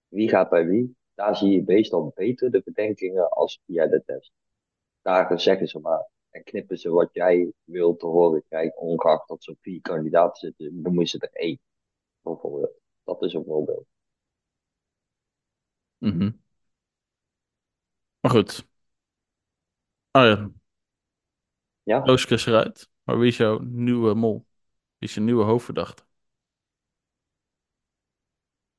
Wie 0.08 0.28
gaat 0.28 0.50
bij 0.50 0.66
wie? 0.66 0.96
Daar 1.14 1.36
zie 1.36 1.50
je 1.50 1.62
meestal 1.66 2.12
beter 2.14 2.50
de 2.50 2.62
bedenkingen 2.64 3.30
als 3.30 3.60
via 3.66 3.86
de 3.86 4.02
test. 4.06 4.32
Daar 5.04 5.40
zeggen 5.40 5.68
ze 5.68 5.78
maar 5.80 6.08
en 6.30 6.44
knippen 6.44 6.78
ze 6.78 6.90
wat 6.90 7.08
jij 7.14 7.52
wilt 7.64 8.00
te 8.00 8.06
horen 8.06 8.44
krijgen, 8.48 8.76
ongeacht 8.78 9.28
dat 9.28 9.44
ze 9.44 9.56
vier 9.60 9.80
kandidaten 9.80 10.36
zitten, 10.40 10.80
noemen 10.82 11.06
ze 11.06 11.18
er 11.18 11.32
één, 11.32 11.60
bijvoorbeeld. 12.22 12.80
Dat 13.04 13.22
is 13.22 13.34
een 13.34 13.44
voorbeeld. 13.44 13.86
Mhm. 16.00 16.38
Maar 18.20 18.30
goed. 18.30 18.66
Oh 20.14 20.22
ja, 20.24 20.50
Ja, 21.84 22.04
is 22.04 22.46
eruit. 22.46 22.90
Maar 23.02 23.18
wie 23.18 23.28
is 23.28 23.36
jouw 23.36 23.58
nieuwe 23.58 24.14
mol? 24.14 24.46
Wie 24.98 25.08
is 25.08 25.14
je 25.14 25.20
nieuwe 25.20 25.44
hoofdverdachte? 25.44 26.02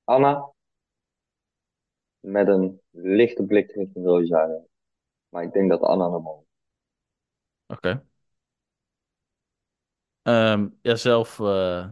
Anna, 0.07 0.33
met 2.19 2.47
een 2.47 2.81
lichte 2.91 3.43
blik 3.45 3.71
richting 3.71 4.05
Rosario. 4.05 4.67
Maar 5.35 5.43
ik 5.43 5.53
denk 5.53 5.69
dat 5.69 5.81
Anna 5.81 6.11
hem 6.11 6.27
al. 6.27 6.47
Oké. 7.67 8.05
Ehm, 10.23 10.69
ja, 10.81 10.95
zelf 10.95 11.39
eh, 11.39 11.89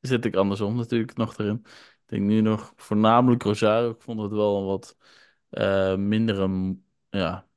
zit 0.00 0.24
ik 0.24 0.36
andersom 0.36 0.76
natuurlijk 0.76 1.16
nog 1.16 1.38
erin. 1.38 1.60
Ik 1.66 2.02
denk 2.06 2.22
nu 2.22 2.40
nog 2.40 2.72
voornamelijk 2.76 3.42
Rosario. 3.42 3.90
Ik 3.90 4.00
vond 4.02 4.20
het 4.20 4.30
wel 4.32 4.58
een 4.58 4.66
wat 4.66 4.96
eh 5.50 5.96
mindere 5.96 6.48
m- 6.48 6.84
ja, 7.10 7.48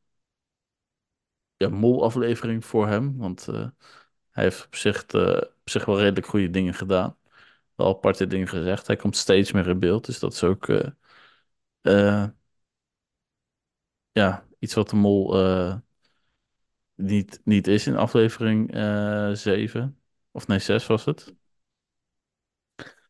ja, 1.58 1.70
mol-aflevering 1.70 2.66
voor 2.66 2.88
hem. 2.88 3.18
Want 3.18 3.48
eh, 3.48 3.68
hij 4.32 4.44
heeft 4.44 4.66
op 4.66 4.76
zich, 4.76 5.04
op 5.14 5.70
zich 5.70 5.86
wel 5.86 6.00
redelijk 6.00 6.28
goede 6.28 6.50
dingen 6.50 6.74
gedaan. 6.74 7.18
Wel 7.76 7.88
aparte 7.88 8.28
dingen 8.28 8.48
gezegd. 8.48 8.88
Hij 8.88 8.96
komt 8.96 9.18
steeds 9.18 9.52
meer 9.52 9.68
in 9.68 9.80
beeld. 9.80 10.06
Dus 10.06 10.20
dat 10.20 10.34
is 10.34 10.44
ook 10.44 10.68
ja, 14.12 14.46
iets 14.66 14.74
wat 14.74 14.90
de 14.90 14.96
mol 14.96 15.38
eh, 15.40 15.76
niet, 16.96 17.42
niet 17.44 17.68
is 17.68 17.88
in 17.88 17.96
aflevering 17.96 18.74
eh 18.74 19.32
7. 19.32 20.00
Of 20.32 20.48
nee, 20.48 20.60
6 20.60 20.88
was 20.88 21.06
het. 21.06 21.34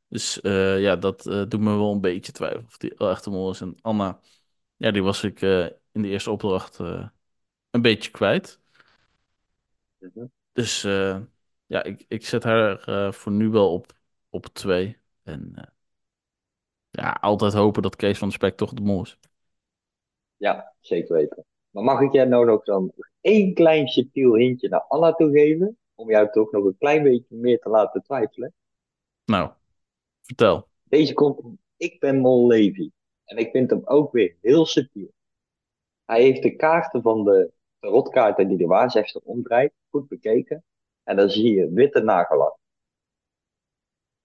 Dus 0.08 0.42
eh, 0.42 0.82
ja, 0.82 0.96
dat 0.96 1.24
doet 1.24 1.60
me 1.60 1.76
wel 1.78 1.92
een 1.92 2.02
beetje 2.02 2.32
twijfelen 2.32 2.66
of 2.66 2.78
die 2.78 2.94
wel 2.98 3.10
echt 3.10 3.24
de 3.24 3.30
mol 3.30 3.50
is. 3.52 3.62
En 3.62 3.76
Anna, 3.82 4.20
ja, 4.76 4.92
die 4.92 5.04
was 5.04 5.24
ik 5.24 5.42
in 5.92 6.02
de 6.02 6.08
eerste 6.08 6.32
opdracht 6.32 6.80
een 7.70 7.82
beetje 7.82 8.12
kwijt. 8.12 8.60
Mhm. 10.00 10.26
Dus 10.52 10.82
ja, 11.66 11.84
ik, 11.84 12.06
ik 12.08 12.26
zet 12.26 12.44
haar 12.44 13.14
voor 13.14 13.32
nu 13.32 13.50
wel 13.50 13.74
op, 13.74 13.94
op 14.30 14.46
twee. 14.46 14.98
En 15.24 15.54
ja, 16.90 17.12
altijd 17.22 17.54
hopen 17.54 17.82
dat 17.82 17.96
Kees 17.96 18.18
van 18.18 18.28
de 18.28 18.34
Spek 18.34 18.58
toch 18.58 18.74
de 18.74 18.82
mol 18.82 19.02
is. 19.02 19.18
Ja, 20.38 20.74
zeker 20.80 21.16
weten. 21.16 21.46
Maar 21.70 21.84
mag 21.84 22.02
ik 22.02 22.12
jij 22.12 22.26
nou 22.26 22.46
nog 22.46 22.64
dan 22.64 22.94
één 23.22 23.54
klein 23.54 23.88
subtiel 23.88 24.36
hintje 24.36 24.70
naar 24.70 24.86
Anna 24.88 25.14
toegeven? 25.14 25.78
Om 25.96 26.10
jou 26.10 26.32
toch 26.32 26.52
nog 26.52 26.66
een 26.66 26.78
klein 26.78 27.04
beetje 27.04 27.36
meer 27.36 27.60
te 27.60 27.70
laten 27.70 28.04
twijfelen. 28.04 28.54
Nou, 29.26 29.52
vertel. 30.22 30.68
Deze 30.84 31.14
komt, 31.14 31.42
ik 31.78 32.00
ben 32.00 32.20
Mol 32.20 32.48
Levi. 32.48 32.92
En 33.26 33.38
ik 33.38 33.52
vind 33.52 33.70
hem 33.70 33.82
ook 33.86 34.12
weer 34.12 34.38
heel 34.42 34.66
subtiel. 34.66 35.14
Hij 36.06 36.22
heeft 36.22 36.42
de 36.42 36.56
kaarten 36.56 37.02
van 37.02 37.24
de 37.24 37.52
tarotkaarten 37.80 38.48
die 38.48 38.58
de 38.58 38.66
waarzegster 38.66 39.22
omdraait, 39.24 39.74
goed 39.90 40.08
bekeken. 40.08 40.64
En 41.04 41.16
dan 41.16 41.30
zie 41.30 41.56
je 41.56 41.70
witte 41.70 42.02
nagellak. 42.02 42.58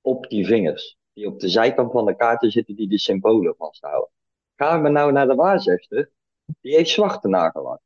Op 0.00 0.28
die 0.28 0.46
vingers. 0.46 0.98
Die 1.12 1.26
op 1.26 1.40
de 1.40 1.48
zijkant 1.48 1.92
van 1.92 2.06
de 2.06 2.16
kaarten 2.16 2.50
zitten 2.50 2.76
die 2.76 2.88
de 2.88 2.98
symbolen 2.98 3.54
vasthouden. 3.56 4.10
Gaan 4.60 4.82
we 4.82 4.88
nou 4.88 5.12
naar 5.12 5.26
de 5.26 5.34
waarzegster? 5.34 6.10
Die 6.60 6.74
heeft 6.74 6.90
zwarte 6.90 7.28
nagellak. 7.28 7.80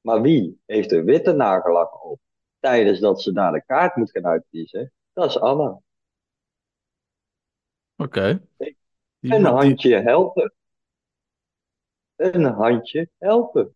Maar 0.00 0.20
wie 0.22 0.60
heeft 0.66 0.92
een 0.92 1.04
witte 1.04 1.32
nagellak 1.32 2.04
op 2.04 2.20
tijdens 2.60 3.00
dat 3.00 3.22
ze 3.22 3.32
naar 3.32 3.52
de 3.52 3.64
kaart 3.64 3.96
moet 3.96 4.10
gaan 4.10 4.26
uitkiezen? 4.26 4.92
Dat 5.12 5.28
is 5.28 5.38
Anna. 5.38 5.80
Oké. 7.96 8.46
Die 8.56 8.76
Een 9.20 9.28
moet 9.42 9.50
die- 9.50 9.58
handje 9.60 9.96
helpen. 9.96 10.54
Een 12.16 12.44
handje 12.44 13.10
helpen. 13.18 13.74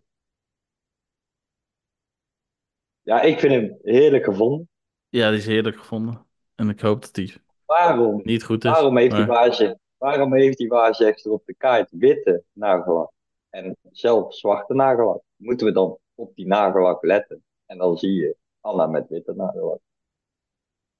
Ja, 3.02 3.20
ik 3.20 3.38
vind 3.38 3.52
hem 3.52 3.78
heerlijk 3.82 4.24
gevonden. 4.24 4.68
Ja, 5.08 5.28
die 5.30 5.38
is 5.38 5.46
heerlijk 5.46 5.76
gevonden. 5.76 6.26
En 6.54 6.68
ik 6.68 6.80
hoop 6.80 7.02
dat 7.02 7.14
die 7.14 7.34
Waarom? 7.64 8.20
niet 8.24 8.44
goed 8.44 8.64
is. 8.64 8.70
Waarom 8.70 8.96
heeft, 8.96 9.10
die 9.16 9.26
maar- 9.26 9.36
waarzeg, 9.36 9.74
waarom 10.02 10.34
heeft 10.34 10.58
die 10.58 10.68
waarzegster 10.68 11.32
op 11.32 11.42
de 11.46 11.54
kaart 11.54 11.88
witte 11.90 12.44
nagellak 12.52 13.10
en 13.50 13.76
zelf 13.90 14.34
zwarte 14.34 14.74
nagellak? 14.74 15.22
Moeten 15.36 15.66
we 15.66 15.72
dan 15.72 15.98
op 16.14 16.34
die 16.34 16.46
nagellak 16.46 17.02
letten? 17.02 17.44
En 17.66 17.78
dan 17.78 17.96
zie 17.98 18.12
je 18.12 18.36
Anna 18.60 18.86
met 18.86 19.08
witte 19.08 19.32
nagellak. 19.36 19.80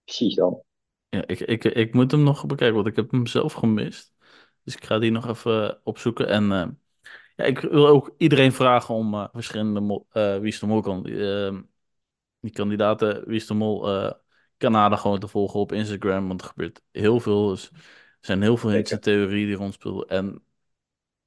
Precies 0.05 0.35
dan. 0.35 0.63
Ja, 1.09 1.27
ik, 1.27 1.41
ik, 1.41 1.65
ik 1.65 1.95
moet 1.95 2.11
hem 2.11 2.23
nog 2.23 2.47
bekijken, 2.47 2.75
want 2.77 2.87
ik 2.87 2.97
heb 2.97 3.11
hem 3.11 3.27
zelf 3.27 3.53
gemist. 3.53 4.15
Dus 4.65 4.75
ik 4.77 4.85
ga 4.85 4.99
die 4.99 5.11
nog 5.11 5.29
even 5.29 5.81
opzoeken. 5.85 6.29
En 6.29 6.53
eh, 6.53 6.67
ja, 7.37 7.45
ik 7.45 7.59
wil 7.59 7.87
ook 7.89 8.15
iedereen 8.19 8.53
vragen 8.53 8.95
om 8.95 9.15
eh, 9.15 9.29
verschillende 9.33 10.05
eh, 10.11 10.43
is 10.43 10.59
de 10.59 10.67
Mol 10.67 10.81
kan, 10.81 11.07
eh, 11.07 11.59
die 12.41 12.53
kandidaten 12.53 13.29
Wie 13.29 13.45
eh, 13.51 14.13
kanalen 14.57 14.99
gewoon 14.99 15.19
te 15.19 15.29
volgen 15.29 15.61
op 15.61 15.73
Instagram. 15.73 16.29
Want 16.29 16.41
er 16.41 16.47
gebeurt 16.47 16.83
heel 16.93 17.21
veel. 17.21 17.49
Dus 17.49 17.71
zijn 18.23 18.43
heel 18.43 18.57
veel 18.59 18.71
en 18.73 19.01
theorieën 19.01 19.47
die 19.47 19.57
rondspelen. 19.57 20.09
En 20.09 20.45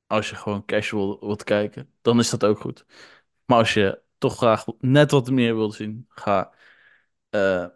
als 0.07 0.29
je 0.29 0.35
gewoon 0.35 0.65
casual 0.65 1.19
wilt 1.19 1.43
kijken, 1.43 1.91
dan 2.01 2.19
is 2.19 2.29
dat 2.29 2.45
ook 2.45 2.59
goed. 2.59 2.85
Maar 3.45 3.57
als 3.57 3.75
je 3.75 4.01
toch 4.17 4.37
graag 4.37 4.65
net 4.79 5.11
wat 5.11 5.31
meer 5.31 5.55
wilt 5.55 5.73
zien, 5.75 6.05
ga 6.09 6.53
eh, 7.29 7.67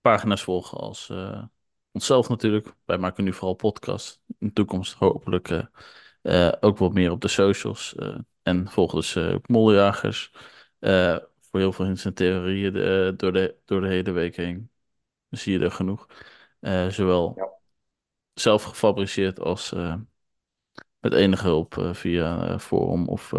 pagina's 0.00 0.42
volgen 0.42 0.78
als 0.78 1.10
eh, 1.10 1.42
onszelf 1.92 2.28
natuurlijk. 2.28 2.74
Wij 2.84 2.98
maken 2.98 3.24
nu 3.24 3.32
vooral 3.32 3.54
podcasts. 3.54 4.20
In 4.38 4.46
de 4.46 4.52
toekomst 4.52 4.92
hopelijk 4.94 5.48
eh, 6.22 6.52
ook 6.60 6.78
wat 6.78 6.92
meer 6.92 7.10
op 7.10 7.20
de 7.20 7.28
socials. 7.28 7.94
en 8.42 8.68
volg 8.70 8.92
dus 8.92 9.16
Mollejagers. 9.46 10.32
eh, 10.78 11.16
voor 11.40 11.60
heel 11.60 11.72
veel 11.72 11.84
hints 11.84 12.04
en 12.04 12.14
theorieën 12.14 12.72
door, 13.16 13.32
de, 13.32 13.56
door 13.64 13.80
de 13.80 13.88
hele 13.88 14.10
week 14.12 14.36
heen. 14.36 14.70
Dan 15.28 15.40
zie 15.40 15.58
je 15.58 15.64
er 15.64 15.70
genoeg. 15.72 16.06
Zowel 16.90 17.34
Ja, 17.36 17.57
zelf 18.40 18.62
gefabriceerd 18.62 19.40
als 19.40 19.72
eh, 19.72 19.94
met 21.00 21.12
enige 21.12 21.46
hulp 21.46 21.78
eh, 21.78 21.94
via 21.94 22.48
eh, 22.48 22.58
forum 22.58 23.08
of 23.08 23.32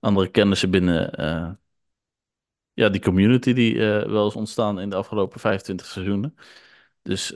andere 0.00 0.28
kennissen 0.28 0.70
binnen 0.70 1.10
ja, 2.72 2.88
die 2.88 3.00
community 3.00 3.52
die 3.52 3.78
wel 3.78 4.26
is 4.26 4.36
ontstaan 4.36 4.80
in 4.80 4.90
de 4.90 4.96
afgelopen 4.96 5.40
25 5.40 5.86
seizoenen. 5.86 6.34
Dus 7.02 7.30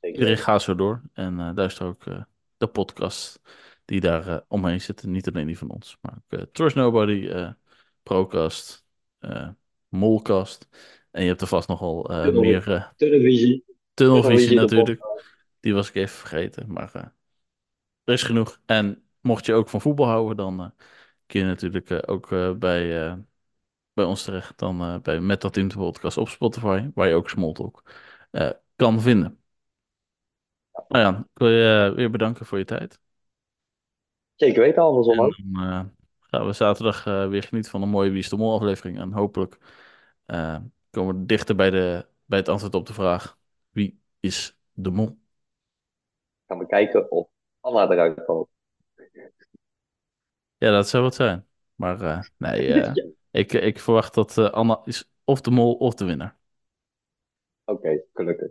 iedereen 0.00 0.38
gaat 0.38 0.62
zo 0.62 0.74
door. 0.74 1.02
En 1.12 1.40
eh 1.40 1.54
daar 1.54 1.66
is 1.66 1.78
er 1.78 1.86
ook 1.86 2.04
de 2.56 2.66
podcast 2.66 3.40
die 3.84 4.00
daar 4.00 4.44
omheen 4.48 4.80
zitten. 4.80 5.10
Niet 5.10 5.28
alleen 5.28 5.46
die 5.46 5.58
van 5.58 5.70
ons, 5.70 5.98
maar 6.00 6.18
ook 6.30 6.46
Trust 6.52 6.76
Nobody, 6.76 7.52
Procast, 8.02 8.84
Molcast. 9.88 10.68
En 11.10 11.22
je 11.22 11.28
hebt 11.28 11.40
er 11.40 11.46
vast 11.46 11.68
nogal 11.68 12.02
meer. 12.32 12.92
Tunnelvisie 13.94 14.48
de 14.48 14.54
natuurlijk. 14.54 15.00
Die 15.62 15.74
was 15.74 15.88
ik 15.88 15.94
even 15.94 16.16
vergeten, 16.16 16.72
maar 16.72 16.94
eh, 16.94 17.02
er 18.04 18.12
is 18.12 18.22
genoeg. 18.22 18.60
En 18.66 19.04
mocht 19.20 19.46
je 19.46 19.54
ook 19.54 19.68
van 19.68 19.80
voetbal 19.80 20.06
houden, 20.06 20.36
dan 20.36 20.60
eh, 20.60 20.70
kun 21.26 21.40
je 21.40 21.46
natuurlijk 21.46 21.90
eh, 21.90 21.98
ook 22.06 22.28
bij, 22.58 23.16
bij 23.92 24.04
ons 24.04 24.22
terecht. 24.22 24.58
Dan 24.58 25.02
bij 25.02 25.20
Met 25.20 25.40
dat 25.40 25.52
Team 25.52 25.68
de 25.68 25.76
podcast 25.76 26.16
op 26.16 26.28
Spotify, 26.28 26.90
waar 26.94 27.08
je 27.08 27.14
ook 27.14 27.30
Smalltalk 27.30 27.82
kan 28.76 29.00
vinden. 29.00 29.40
Nou 30.88 31.04
ja, 31.04 31.18
ik 31.18 31.38
wil 31.38 31.48
je 31.48 31.92
weer 31.96 32.10
bedanken 32.10 32.46
voor 32.46 32.58
je 32.58 32.64
tijd. 32.64 33.00
Zeker 34.34 34.62
weten, 34.62 34.82
andersom 34.82 35.20
ook. 35.20 35.36
dan 35.52 35.92
gaan 36.20 36.46
we 36.46 36.52
zaterdag 36.52 37.04
weer 37.04 37.42
genieten 37.42 37.70
van 37.70 37.82
een 37.82 37.88
mooie 37.88 38.10
Wie 38.10 38.18
is 38.18 38.28
de 38.28 38.36
Mol 38.36 38.54
aflevering. 38.54 38.98
En 38.98 39.12
hopelijk 39.12 39.58
komen 40.90 41.18
we 41.18 41.26
dichter 41.26 41.54
bij, 41.54 41.70
de, 41.70 42.06
bij 42.24 42.38
het 42.38 42.48
antwoord 42.48 42.74
op 42.74 42.86
de 42.86 42.94
vraag: 42.94 43.38
Wie 43.70 44.00
is 44.20 44.56
de 44.72 44.90
Mol? 44.90 45.21
Gaan 46.52 46.60
we 46.60 46.66
kijken 46.66 47.10
of 47.10 47.28
Anna 47.60 47.90
eruit 47.90 48.24
valt. 48.24 48.48
Ja, 50.58 50.70
dat 50.70 50.88
zou 50.88 51.02
wat 51.02 51.14
zijn. 51.14 51.46
Maar 51.74 52.00
eh, 52.00 52.20
nee, 52.36 52.72
eh, 52.74 52.94
Ja. 52.94 53.04
ik, 53.30 53.52
ik 53.52 53.78
verwacht 53.80 54.14
dat 54.14 54.38
eh, 54.38 54.50
Anna 54.50 54.80
is 54.84 55.10
of 55.24 55.40
de 55.40 55.50
mol 55.50 55.74
of 55.74 55.94
de 55.94 56.04
winnaar. 56.04 56.36
Oké, 57.64 58.02
gelukkig. 58.14 58.50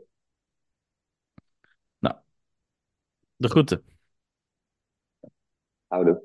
Nou, 2.02 2.16
de 3.38 3.49
groeten. 3.49 3.84
Houden. 5.89 6.22